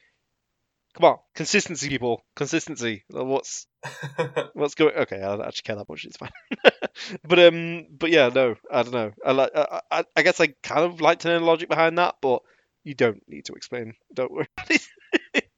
[0.97, 2.23] Come on, consistency, people.
[2.37, 3.05] Consistency.
[3.11, 3.67] What's
[4.55, 4.95] What's going?
[4.95, 6.07] Okay, I don't actually care that much.
[6.07, 6.31] It's fine.
[7.23, 9.13] but um, but yeah, no, I don't know.
[9.25, 9.51] I like.
[9.55, 12.41] I, I, I guess I kind of like to know the logic behind that, but
[12.83, 13.93] you don't need to explain.
[14.15, 14.49] Don't worry.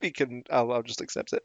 [0.02, 0.42] we can.
[0.50, 1.42] I'll, I'll just accept it.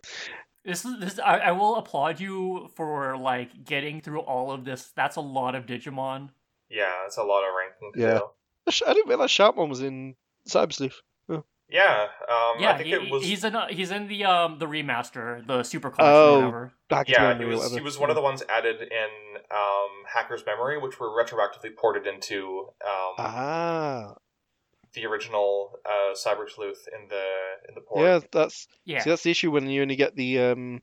[0.65, 1.19] This is this.
[1.19, 4.91] I, I will applaud you for like getting through all of this.
[4.95, 6.29] That's a lot of Digimon.
[6.67, 8.01] yeah, it's a lot of ranking.
[8.01, 8.19] Yeah.
[8.19, 8.25] do.
[8.67, 10.15] I sh- I didn't realize Sharpmon was in
[10.49, 10.99] Cyber Sleuth.
[11.73, 12.03] Yeah.
[12.29, 13.23] Um, yeah, I think he- it was.
[13.23, 16.33] he's in a, he's in the um the remaster, the Super Collection, Oh.
[16.35, 16.73] or whatever.
[16.89, 17.73] Back yeah, he was.
[17.73, 19.09] He was one of the ones added in
[19.49, 24.13] um, Hacker's Memory, which were retroactively ported into um, Ah,
[24.93, 27.25] the original uh, Cyber Sleuth in the
[27.67, 28.05] in the port.
[28.05, 28.19] yeah.
[28.31, 30.81] That's Yeah, see, that's the issue when you only get the um,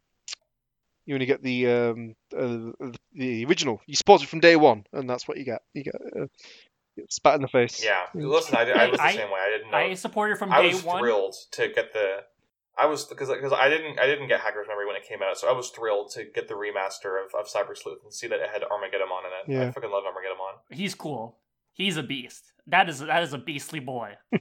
[1.06, 3.80] you only get the um, uh, the original.
[3.86, 5.62] You support it from day one, and that's what you get.
[5.74, 6.26] You get uh,
[7.08, 7.82] spat in the face.
[7.84, 8.02] Yeah.
[8.14, 9.40] Listen, I, did- I was the I- same way.
[9.40, 9.78] I didn't know.
[9.78, 11.00] I supported from I day was one.
[11.00, 12.18] thrilled to get the.
[12.78, 15.36] I was because because I didn't I didn't get Hacker's Memory when it came out,
[15.36, 18.40] so I was thrilled to get the remaster of, of Cyber Sleuth and see that
[18.40, 19.60] it had Armageddemon in it.
[19.60, 19.68] Yeah.
[19.68, 20.36] I fucking love Armageddon.
[20.70, 21.36] He's cool.
[21.72, 22.52] He's a beast.
[22.66, 24.14] That is that is a beastly boy.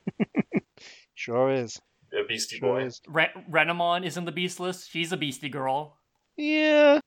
[1.16, 1.80] Sure is.
[2.14, 2.86] A beastie Sure boy.
[2.86, 3.02] is.
[3.08, 4.90] Re- Renamon is in the beast list.
[4.90, 5.98] She's a beastie girl.
[6.38, 7.00] Yeah.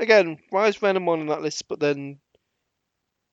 [0.00, 2.18] Again, why is Venomon on that list, but then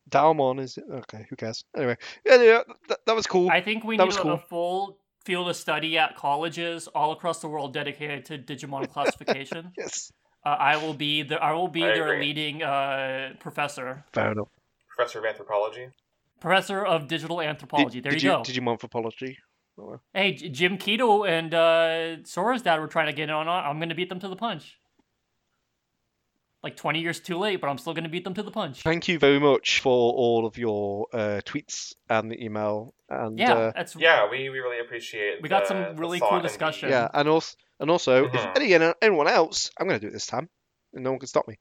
[0.10, 1.26] Dalmon is okay?
[1.30, 1.64] Who cares?
[1.76, 2.60] Anyway, yeah, yeah
[2.90, 3.50] that, that was cool.
[3.50, 4.34] I think we That need was a, cool.
[4.34, 9.72] a full field of study at colleges all across the world dedicated to Digimon classification.
[9.78, 10.12] Yes,
[10.46, 12.26] Uh, I will be the I will be I their agree.
[12.28, 14.50] leading uh, professor, fair enough.
[14.96, 15.88] Professor of Anthropology.
[16.40, 17.96] professor of digital anthropology.
[18.00, 18.44] Did, there did you, you go.
[18.44, 19.38] Did you want apology?
[20.14, 23.48] Hey, Jim Kido and uh, Sora's dad were trying to get in on.
[23.48, 23.52] it.
[23.52, 24.78] I'm gonna beat them to the punch.
[26.66, 28.82] Like 20 years too late, but I'm still gonna beat them to the punch.
[28.82, 33.54] Thank you very much for all of your uh, tweets and the email and Yeah,
[33.54, 35.44] uh, that's Yeah, we, we really appreciate.
[35.44, 36.90] We got the- some really thought cool and discussion.
[36.90, 38.34] yeah, and also and also Mhm.
[38.36, 38.48] if
[38.80, 40.50] any anyone else, I'm going to do it this time,
[40.94, 41.60] and no one can stop me.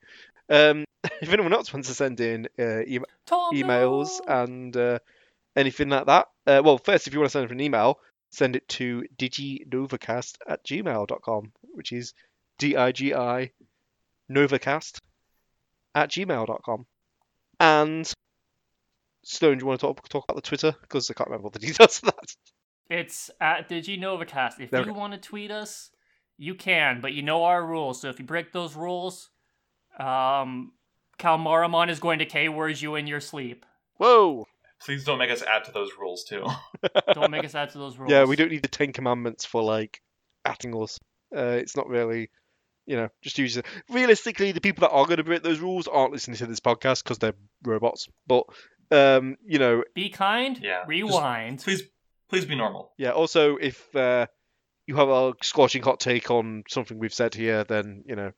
[0.48, 0.86] Um,
[1.20, 4.43] if anyone else wants to send in uh, e- Tom, emails no!
[4.43, 4.98] and uh,
[5.55, 6.28] anything like that.
[6.47, 7.98] Uh, well, first, if you want to send an email,
[8.31, 12.14] send it to diginovacast at gmail.com, which is
[12.59, 13.51] D I G I
[14.30, 14.98] Novacast
[15.94, 16.86] at gmail.com.
[17.60, 18.12] And
[19.24, 20.74] Stone, do you want to talk, talk about the Twitter?
[20.82, 22.36] Because I can't remember all the details of that.
[22.90, 24.60] It's at DigiNovacast.
[24.60, 25.90] If There you want to tweet us,
[26.36, 28.01] you can, but you know our rules.
[28.01, 29.30] So if you break those rules,
[29.98, 30.72] um,
[31.18, 33.64] Calmaramon is going to K words you in your sleep.
[33.96, 34.46] Whoa!
[34.84, 36.44] Please don't make us add to those rules too.
[37.14, 38.10] Don't make us add to those rules.
[38.12, 40.02] Yeah, we don't need the Ten Commandments for like
[40.44, 40.98] acting us.
[41.34, 42.28] Uh, it's not really,
[42.86, 43.66] you know, just use it.
[43.89, 47.02] Realistically, the people that are going to break those rules aren't listening to this podcast
[47.02, 47.35] because they're
[47.65, 48.09] robots.
[48.27, 48.44] But
[48.90, 50.59] um, you know, Be kind.
[50.62, 51.61] Yeah, just- Rewind.
[51.62, 51.82] please,
[52.28, 52.93] please be normal.
[52.98, 53.11] yeah.
[53.11, 54.27] Also, if uh,
[54.86, 58.32] you have a scorching hot take on something we've said here, then you know,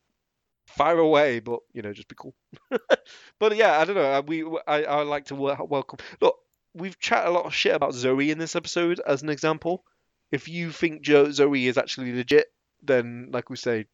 [0.67, 2.35] fire away, but you know, just be cool.
[3.41, 4.23] but yeah, I don't know.
[4.27, 5.99] We I I like to welcome.
[6.21, 6.37] Look,
[6.75, 9.83] we've chatted a lot of shit about Zoe in this episode as an example.
[10.31, 12.47] If you think jo- Zoe is actually legit,
[12.83, 13.87] then like we say,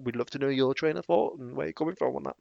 [0.00, 2.36] we'd love to know your train of thought and where you're coming from on that.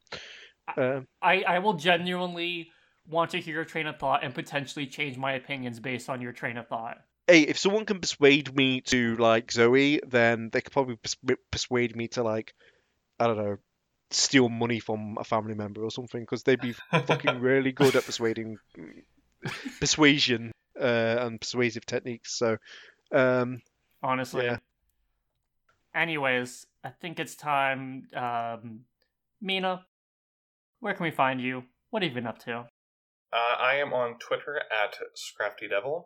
[0.78, 2.72] Um, I, I will genuinely
[3.08, 6.34] want to hear your train of thought and potentially change my opinions based on your
[6.34, 6.98] train of thought.
[7.28, 11.96] hey, if someone can persuade me to like Zoe, then they could probably pers- persuade
[11.96, 12.54] me to like,
[13.20, 13.58] I don't know,
[14.12, 18.06] steal money from a family member or something, because they'd be fucking really good at
[18.06, 18.58] persuading,
[19.80, 22.38] persuasion, uh, and persuasive techniques.
[22.38, 22.58] So,
[23.12, 23.62] um,
[24.02, 24.46] honestly.
[24.46, 24.58] Yeah.
[25.94, 28.08] Anyways, I think it's time.
[28.16, 28.86] Um,
[29.42, 29.86] Mina,
[30.80, 31.64] where can we find you?
[31.90, 32.60] What have you been up to?
[33.34, 36.06] Uh, I am on Twitter at ScraftyDevil.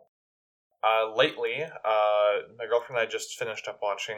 [0.82, 4.16] Uh, lately, uh, my girlfriend and I just finished up watching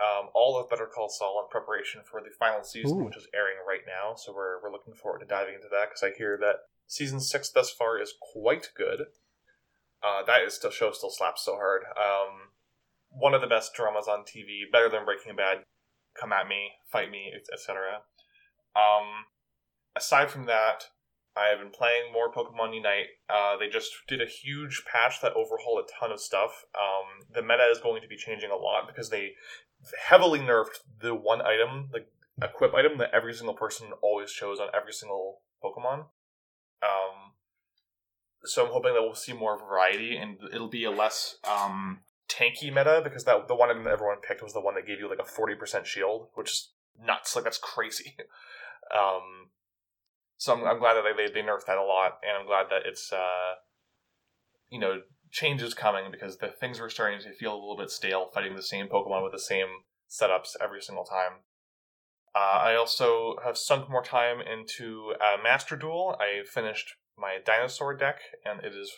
[0.00, 3.04] um, all of Better Call Saul in preparation for the final season, Ooh.
[3.04, 4.14] which is airing right now.
[4.16, 7.50] So we're we're looking forward to diving into that because I hear that season six
[7.50, 9.00] thus far is quite good.
[10.02, 11.82] Uh, that is still show still slaps so hard.
[11.84, 12.48] Um,
[13.10, 15.58] one of the best dramas on TV, better than Breaking Bad.
[16.18, 18.02] Come at me, fight me, etc.
[18.74, 19.26] Um,
[19.96, 20.84] aside from that,
[21.36, 23.06] I have been playing more Pokemon Unite.
[23.28, 26.64] Uh, they just did a huge patch that overhauled a ton of stuff.
[26.74, 29.32] Um, the meta is going to be changing a lot because they
[30.08, 32.06] heavily nerfed the one item, the
[32.42, 36.06] equip item that every single person always chose on every single Pokemon.
[36.82, 37.32] Um,
[38.44, 42.74] so I'm hoping that we'll see more variety and it'll be a less um, tanky
[42.74, 45.18] meta because that the one that everyone picked was the one that gave you like
[45.18, 46.72] a 40% shield, which is
[47.04, 47.34] nuts.
[47.34, 48.16] Like that's crazy.
[48.96, 49.50] um,
[50.36, 52.86] so I'm, I'm glad that they, they nerfed that a lot, and I'm glad that
[52.86, 53.54] it's uh,
[54.70, 55.00] you know
[55.30, 58.54] change is coming because the things were starting to feel a little bit stale, fighting
[58.54, 59.66] the same Pokemon with the same
[60.08, 61.42] setups every single time.
[62.34, 66.16] Uh, I also have sunk more time into uh, Master Duel.
[66.20, 68.92] I finished my dinosaur deck, and it is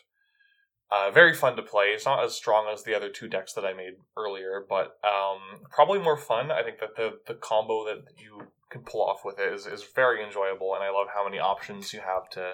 [0.91, 1.87] uh, very fun to play.
[1.87, 5.61] It's not as strong as the other two decks that I made earlier, but um,
[5.71, 6.51] probably more fun.
[6.51, 9.85] I think that the the combo that you can pull off with it is, is
[9.95, 12.53] very enjoyable, and I love how many options you have to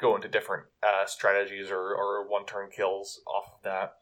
[0.00, 3.94] go into different uh, strategies or, or one turn kills off of that.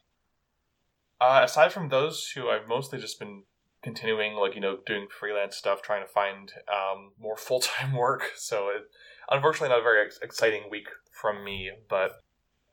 [1.20, 3.44] Uh, aside from those two, I've mostly just been
[3.83, 8.33] continuing, like, you know, doing freelance stuff, trying to find um, more full time work.
[8.36, 8.83] So, it,
[9.31, 12.12] unfortunately, not a very ex- exciting week from me, but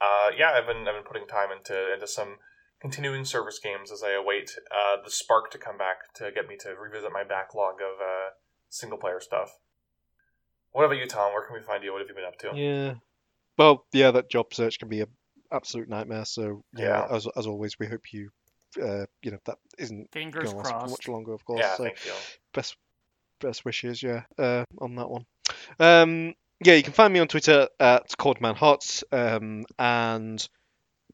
[0.01, 2.37] uh, yeah, I've been, I've been putting time into, into some
[2.81, 6.55] continuing service games as I await uh, the spark to come back to get me
[6.61, 8.29] to revisit my backlog of uh,
[8.69, 9.57] single player stuff.
[10.71, 11.33] What about you, Tom?
[11.33, 11.91] Where can we find you?
[11.91, 12.55] What have you been up to?
[12.55, 12.93] yeah.
[13.57, 15.09] Well, yeah, that job search can be an
[15.51, 16.23] absolute nightmare.
[16.23, 17.15] So yeah, Yeah.
[17.15, 18.29] as as always, we hope you,
[18.81, 21.59] uh, you know, that isn't Fingers going to last much longer, of course.
[21.59, 22.13] Yeah, so thank you.
[22.53, 22.77] best
[23.41, 25.25] best wishes, yeah, uh, on that one.
[25.79, 30.47] Um, yeah, you can find me on Twitter at CordmanHots, um, and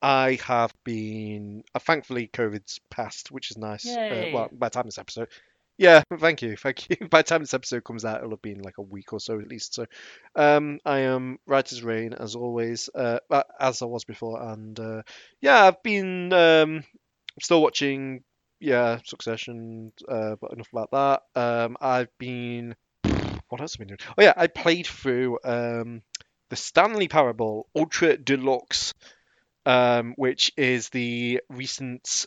[0.01, 1.64] I have been.
[1.74, 3.85] Uh, thankfully, COVID's passed, which is nice.
[4.11, 5.30] Uh, well, by the time this episode,
[5.77, 6.95] yeah, thank you, thank you.
[7.09, 9.40] By the time this episode comes out, it'll have been like a week or so
[9.40, 9.74] at least.
[9.74, 9.85] So,
[10.35, 15.01] um, I am Writer's Rain as always, uh, uh, as I was before, and uh,
[15.41, 16.83] yeah, I've been um,
[17.41, 18.24] still watching
[18.59, 21.40] yeah, Succession, uh, but enough about that.
[21.40, 22.75] Um, I've been.
[23.49, 23.99] What else have I been doing?
[24.17, 26.01] Oh, yeah, I played through um,
[26.49, 28.93] the Stanley Parable Ultra Deluxe,
[29.65, 32.25] um, which is the recent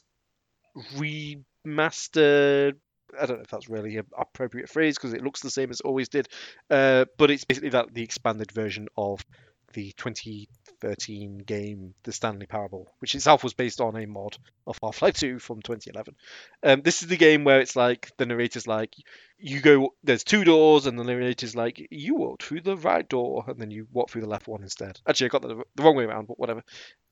[0.96, 2.74] remastered.
[3.18, 5.80] I don't know if that's really an appropriate phrase because it looks the same as
[5.80, 6.28] it always did,
[6.70, 9.24] uh, but it's basically that the expanded version of
[9.72, 15.16] the 2013 game, The Stanley Parable, which itself was based on a mod of Half-Life
[15.18, 16.14] 2 from 2011.
[16.62, 18.94] Um, this is the game where it's like the narrator's like,
[19.38, 23.44] you go, there's two doors, and the narrator's like, you walk through the right door,
[23.46, 24.98] and then you walk through the left one instead.
[25.06, 26.62] Actually, I got the, the wrong way around, but whatever.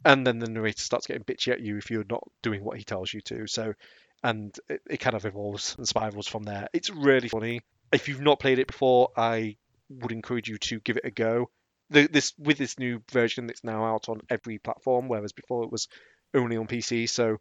[0.04, 2.84] And then the narrator starts getting bitchy at you if you're not doing what he
[2.84, 3.46] tells you to.
[3.46, 3.74] So,
[4.22, 6.68] and it, it kind of evolves and spirals from there.
[6.72, 7.60] It's really funny.
[7.92, 9.56] If you've not played it before, I
[9.88, 11.50] would encourage you to give it a go
[11.90, 15.72] the, this with this new version that's now out on every platform, whereas before it
[15.72, 15.88] was
[16.34, 17.08] only on PC.
[17.08, 17.38] So,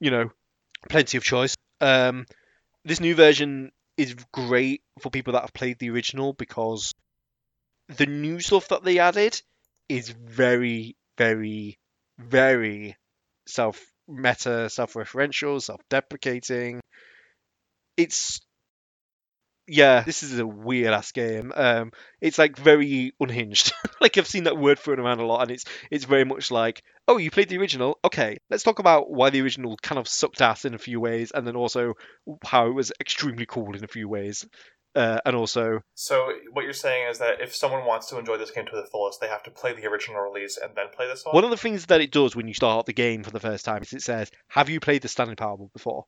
[0.00, 0.30] you know,
[0.88, 1.56] plenty of choice.
[1.80, 2.26] Um,
[2.84, 6.92] this new version is great for people that have played the original because
[7.88, 9.40] the new stuff that they added
[9.88, 11.78] is very, very,
[12.18, 12.96] very
[13.46, 16.80] self meta, self referential, self deprecating.
[17.96, 18.40] It's
[19.66, 21.52] yeah, this is a weird ass game.
[21.54, 23.72] Um, it's like very unhinged.
[24.00, 26.82] like I've seen that word thrown around a lot, and it's it's very much like,
[27.08, 27.98] oh, you played the original.
[28.04, 31.32] Okay, let's talk about why the original kind of sucked ass in a few ways,
[31.34, 31.94] and then also
[32.44, 34.46] how it was extremely cool in a few ways.
[34.94, 38.50] uh, and also So what you're saying is that if someone wants to enjoy this
[38.50, 41.24] game to the fullest, they have to play the original release and then play this
[41.24, 41.34] one.
[41.34, 43.64] one of the things that it does when you start the game for the first
[43.64, 46.04] time is it says, "Have you played the Stanley Parable before?"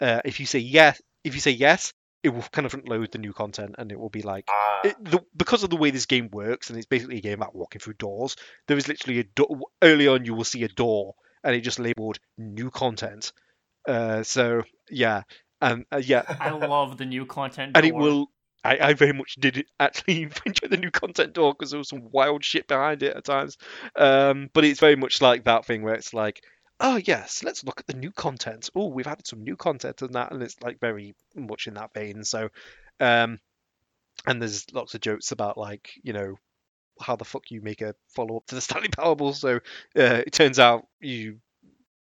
[0.00, 3.12] Uh, if you say yes, if you say yes, it will kind of front load
[3.12, 5.90] the new content, and it will be like Ah, it, the, because of the way
[5.90, 8.36] this game works, and it's basically a game about walking through doors.
[8.66, 9.58] There is literally a door.
[9.82, 11.14] Early on, you will see a door,
[11.44, 13.32] and it just labeled new content.
[13.86, 15.22] Uh, so yeah,
[15.60, 17.72] and uh, yeah, I love the new content.
[17.76, 18.30] and it will.
[18.64, 22.10] I, I very much did actually enjoy the new content door because there was some
[22.10, 23.56] wild shit behind it at times.
[23.94, 26.42] Um, but it's very much like that thing where it's like,
[26.80, 28.70] oh yes, let's look at the new content.
[28.74, 31.92] Oh, we've added some new content and that, and it's like very much in that
[31.94, 32.24] vein.
[32.24, 32.48] So,
[33.00, 33.38] um,
[34.26, 36.36] and there's lots of jokes about like you know
[37.00, 39.32] how the fuck you make a follow up to the Stanley Parable.
[39.32, 39.56] So
[39.96, 41.38] uh, it turns out you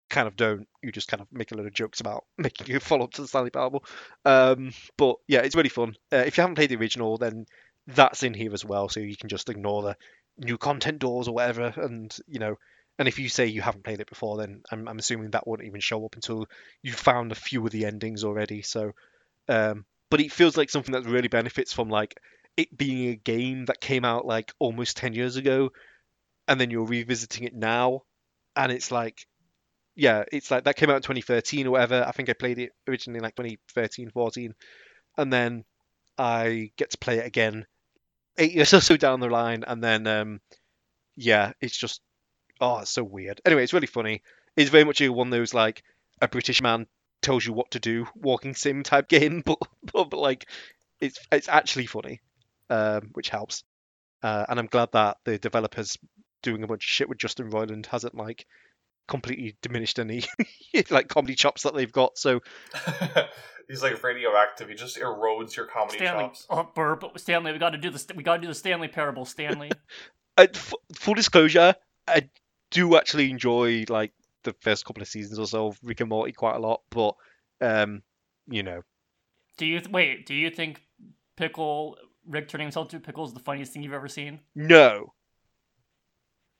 [0.09, 0.67] kind of don't.
[0.81, 3.21] You just kind of make a lot of jokes about making a follow up to
[3.21, 3.83] the Stanley Parable.
[4.25, 5.95] Um, but yeah, it's really fun.
[6.11, 7.45] Uh, if you haven't played the original, then
[7.87, 9.97] that's in here as well, so you can just ignore the
[10.37, 12.55] new content doors or whatever, and you know.
[12.99, 15.63] And if you say you haven't played it before, then I'm, I'm assuming that won't
[15.63, 16.47] even show up until
[16.83, 18.61] you've found a few of the endings already.
[18.61, 18.91] So,
[19.47, 22.19] um, but it feels like something that really benefits from like
[22.57, 25.71] it being a game that came out like almost 10 years ago,
[26.47, 28.03] and then you're revisiting it now,
[28.55, 29.25] and it's like
[29.95, 32.05] yeah, it's like that came out in 2013 or whatever.
[32.07, 34.55] I think I played it originally like 2013, 14,
[35.17, 35.65] and then
[36.17, 37.65] I get to play it again
[38.37, 40.41] eight years or so down the line, and then um,
[41.15, 42.01] yeah, it's just
[42.61, 43.41] oh, it's so weird.
[43.45, 44.21] Anyway, it's really funny.
[44.55, 45.83] It's very much one of those like
[46.21, 46.87] a British man
[47.21, 50.47] tells you what to do walking sim type game, but but, but like
[50.99, 52.21] it's it's actually funny,
[52.69, 53.63] um, which helps.
[54.21, 55.97] Uh, and I'm glad that the developers
[56.41, 58.45] doing a bunch of shit with Justin Roiland hasn't like
[59.07, 60.23] completely diminished any
[60.89, 62.17] like comedy chops that they've got.
[62.17, 62.41] So
[63.67, 64.67] he's like radioactive.
[64.69, 66.25] He just erodes your comedy Stanley.
[66.25, 66.45] chops.
[66.49, 67.03] Oh, burp.
[67.17, 68.05] Stanley, we got to do this.
[68.13, 69.25] We got to do the Stanley Parable.
[69.25, 69.71] Stanley.
[70.37, 71.75] uh, f- full disclosure,
[72.07, 72.29] I
[72.71, 74.11] do actually enjoy like
[74.43, 77.15] the first couple of seasons or so of Rick and Morty quite a lot, but
[77.61, 78.01] um,
[78.47, 78.81] you know,
[79.57, 80.25] do you wait?
[80.25, 80.81] Do you think
[81.35, 84.39] Pickle Rick turning himself into Pickle is the funniest thing you've ever seen?
[84.55, 85.13] no,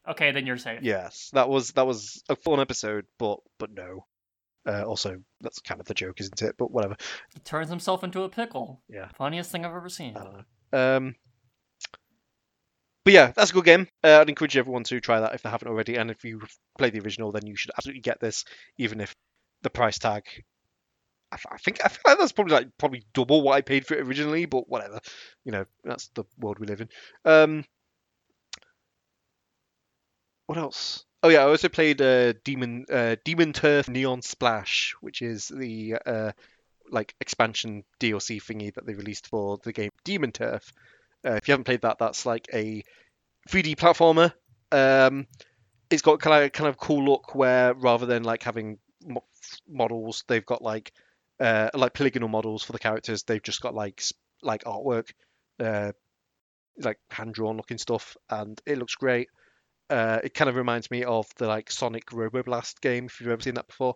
[0.08, 0.80] Okay, then you're safe.
[0.82, 4.06] yes, that was that was a fun episode, but but no.
[4.68, 6.56] Uh, also, that's kind of the joke, isn't it?
[6.58, 6.96] But whatever.
[7.34, 8.82] He turns himself into a pickle.
[8.90, 9.08] Yeah.
[9.18, 10.16] Funniest thing I've ever seen.
[10.18, 10.98] I don't know.
[10.98, 11.16] Um,
[13.04, 13.88] but yeah, that's a good game.
[14.04, 15.96] Uh, I'd encourage everyone to try that if they haven't already.
[15.96, 18.46] And if you've played the original, then you should absolutely get this,
[18.78, 19.16] even if
[19.62, 20.24] the price tag.
[21.32, 23.96] I, I think I feel like that's probably like probably double what I paid for
[23.96, 25.00] it originally, but whatever.
[25.46, 26.90] You know, that's the world we live in.
[27.26, 27.66] Um,
[30.48, 31.06] what else?
[31.22, 35.96] Oh yeah, I also played uh, Demon uh, Demon Turf Neon Splash, which is the
[36.06, 36.32] uh,
[36.92, 40.74] like expansion DLC thingy that they released for the game Demon Turf.
[41.26, 42.84] Uh, if you haven't played that, that's like a
[43.50, 44.34] 3D platformer.
[44.72, 45.28] Um,
[45.90, 49.26] it's got kind of kind of cool look where rather than like having mo-
[49.68, 50.92] models, they've got like
[51.40, 53.24] uh, like polygonal models for the characters.
[53.24, 54.04] They've just got like
[54.44, 55.10] like artwork,
[55.60, 55.92] uh,
[56.78, 59.30] like hand drawn looking stuff, and it looks great.
[59.90, 63.42] Uh, it kind of reminds me of the like Sonic Roboblast game if you've ever
[63.42, 63.96] seen that before.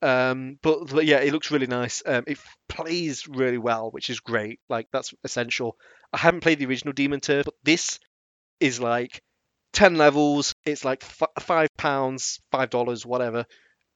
[0.00, 2.02] Um, but, but yeah, it looks really nice.
[2.06, 4.60] Um, it plays really well, which is great.
[4.68, 5.76] Like that's essential.
[6.12, 7.98] I haven't played the original Demon Turf, but this
[8.60, 9.22] is like
[9.72, 10.54] ten levels.
[10.64, 13.44] It's like f- five pounds, five dollars, whatever.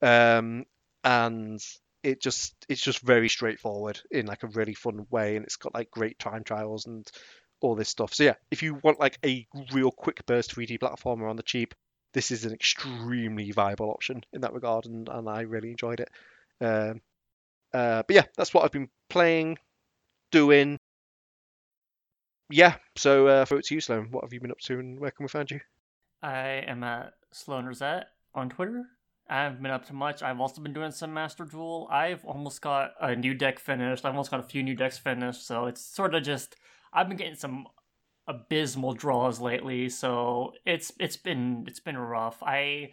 [0.02, 0.64] Um,
[1.04, 1.60] and
[2.02, 5.74] it just it's just very straightforward in like a really fun way, and it's got
[5.74, 7.06] like great time trials and
[7.60, 8.12] all this stuff.
[8.14, 11.74] So yeah, if you want like a real quick burst 3D platformer on the cheap,
[12.12, 16.10] this is an extremely viable option in that regard, and, and I really enjoyed it.
[16.60, 17.00] Um,
[17.72, 19.58] uh, but yeah, that's what I've been playing,
[20.30, 20.78] doing.
[22.50, 24.08] Yeah, so uh, to you, Sloan.
[24.10, 25.60] What have you been up to, and where can we find you?
[26.22, 28.84] I am at Sloan Rosette on Twitter.
[29.28, 30.22] I haven't been up to much.
[30.22, 31.88] I've also been doing some Master Duel.
[31.90, 34.04] I've almost got a new deck finished.
[34.04, 35.46] I've almost got a few new decks finished.
[35.46, 36.56] So it's sort of just
[36.92, 37.66] I've been getting some
[38.26, 39.88] abysmal draws lately.
[39.88, 42.42] So it's it's been it's been rough.
[42.42, 42.92] I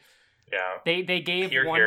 [0.51, 0.77] Yeah.
[0.85, 1.81] they they gave Here, one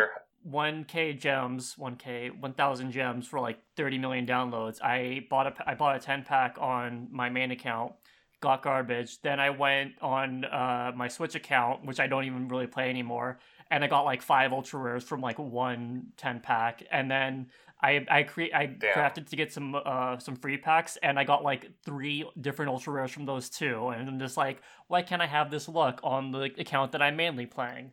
[0.49, 5.95] 1k gems 1k 1000 gems for like 30 million downloads i bought a i bought
[5.95, 7.93] a 10 pack on my main account
[8.41, 12.67] got garbage then i went on uh, my switch account which i don't even really
[12.67, 13.39] play anymore
[13.71, 17.47] and i got like five ultra rares from like one 10 pack and then
[17.83, 18.95] i i create i Damn.
[18.95, 22.93] crafted to get some uh some free packs and i got like three different ultra
[22.93, 26.31] rares from those two and i'm just like why can't i have this luck on
[26.33, 27.93] the account that i'm mainly playing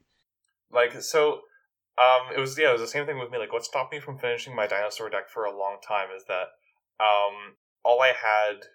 [0.71, 1.41] Like so,
[1.97, 3.37] um, it was yeah, it was the same thing with me.
[3.37, 6.49] Like, what stopped me from finishing my dinosaur deck for a long time is that,
[6.99, 8.67] um, all I had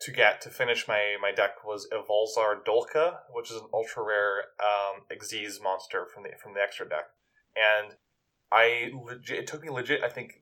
[0.00, 4.44] to get to finish my, my deck was Evolzar Dolkka, which is an ultra rare
[4.60, 7.06] um, Xyz monster from the from the extra deck,
[7.56, 7.94] and
[8.50, 10.41] I legit it took me legit I think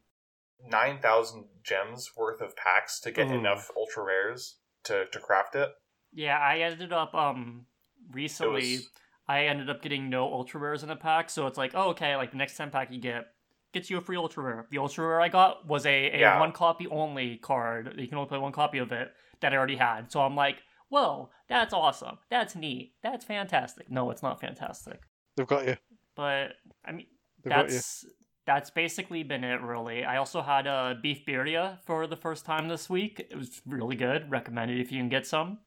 [0.69, 3.35] nine thousand gems worth of packs to get Ooh.
[3.35, 5.71] enough ultra rares to to craft it.
[6.13, 7.67] Yeah, I ended up um
[8.13, 8.77] recently.
[8.77, 8.89] was-
[9.29, 12.17] I ended up getting no ultra rares in a pack, so it's like, oh, okay,
[12.17, 13.27] like the next ten pack you get
[13.73, 14.67] gets you a free ultra rare.
[14.73, 16.41] The ultra rare I got was a, a Yeah.
[16.41, 17.95] one copy only card.
[17.97, 20.11] You can only play one copy of it that I already had.
[20.11, 20.57] So I'm like,
[20.89, 22.19] whoa, that's awesome.
[22.29, 22.95] That's neat.
[23.05, 23.89] That's fantastic.
[23.89, 25.01] No, it's not fantastic.
[25.37, 25.77] They've got you.
[26.17, 27.07] But I mean,
[27.45, 27.75] They've got you.
[27.75, 28.05] that's
[28.51, 30.05] that's basically been it really.
[30.05, 33.25] I also had a beef birria for the first time this week.
[33.31, 34.29] It was really good.
[34.29, 35.59] Recommended if you can get some.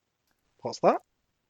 [0.64, 0.98] What's that?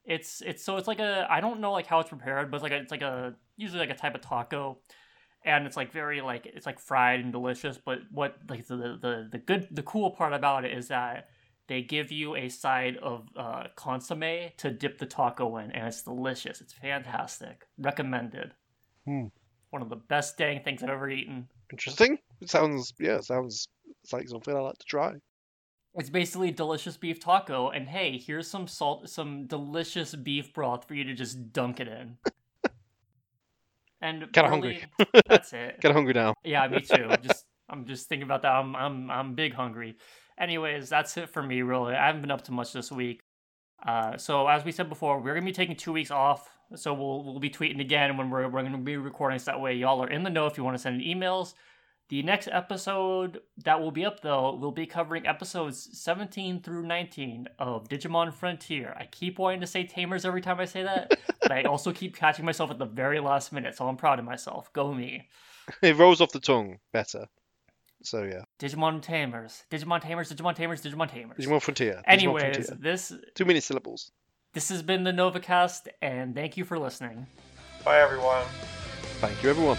[0.04, 2.62] It's it's so it's like a I don't know like how it's prepared, but it's
[2.62, 4.78] like a, it's like a usually like a type of taco,
[5.44, 7.78] and it's like very like it's like fried and delicious.
[7.84, 11.30] But what like the the the good the cool part about it is that
[11.66, 16.02] they give you a side of uh, consomme to dip the taco in, and it's
[16.02, 16.60] delicious.
[16.60, 17.66] It's fantastic.
[17.76, 18.52] Recommended.
[19.04, 19.26] Hmm.
[19.74, 21.48] One of the best dang things I've ever eaten.
[21.72, 22.16] Interesting.
[22.40, 23.66] It sounds yeah, it sounds
[24.04, 25.14] it's like something I like to try.
[25.96, 30.94] It's basically delicious beef taco, and hey, here's some salt, some delicious beef broth for
[30.94, 32.18] you to just dunk it in.
[34.00, 34.84] And Kinda really, hungry.
[35.26, 35.80] that's it.
[35.80, 36.34] Get hungry now.
[36.44, 37.10] Yeah, me too.
[37.20, 38.52] just I'm just thinking about that.
[38.52, 39.96] I'm I'm I'm big hungry.
[40.38, 41.62] Anyways, that's it for me.
[41.62, 43.23] Really, I haven't been up to much this week.
[43.86, 46.50] Uh, so as we said before, we're gonna be taking two weeks off.
[46.76, 49.38] So we'll we'll be tweeting again when we're we're gonna be recording.
[49.38, 51.54] So that way, y'all are in the know if you want to send emails.
[52.10, 57.48] The next episode that will be up though will be covering episodes 17 through 19
[57.58, 58.94] of Digimon Frontier.
[58.98, 62.14] I keep wanting to say Tamers every time I say that, but I also keep
[62.14, 63.74] catching myself at the very last minute.
[63.74, 64.70] So I'm proud of myself.
[64.72, 65.28] Go me.
[65.80, 67.26] It rolls off the tongue better.
[68.04, 68.42] So yeah.
[68.60, 71.38] Digimon Tamers, Digimon Tamers, Digimon Tamers, Digimon Tamers.
[71.38, 71.94] Digimon Frontier.
[71.96, 72.78] Digimon Anyways, Frontier.
[72.80, 74.10] this Too many syllables.
[74.52, 77.26] this has been the NovaCast, and thank you for listening.
[77.84, 78.44] Bye everyone.
[79.20, 79.78] Thank you everyone.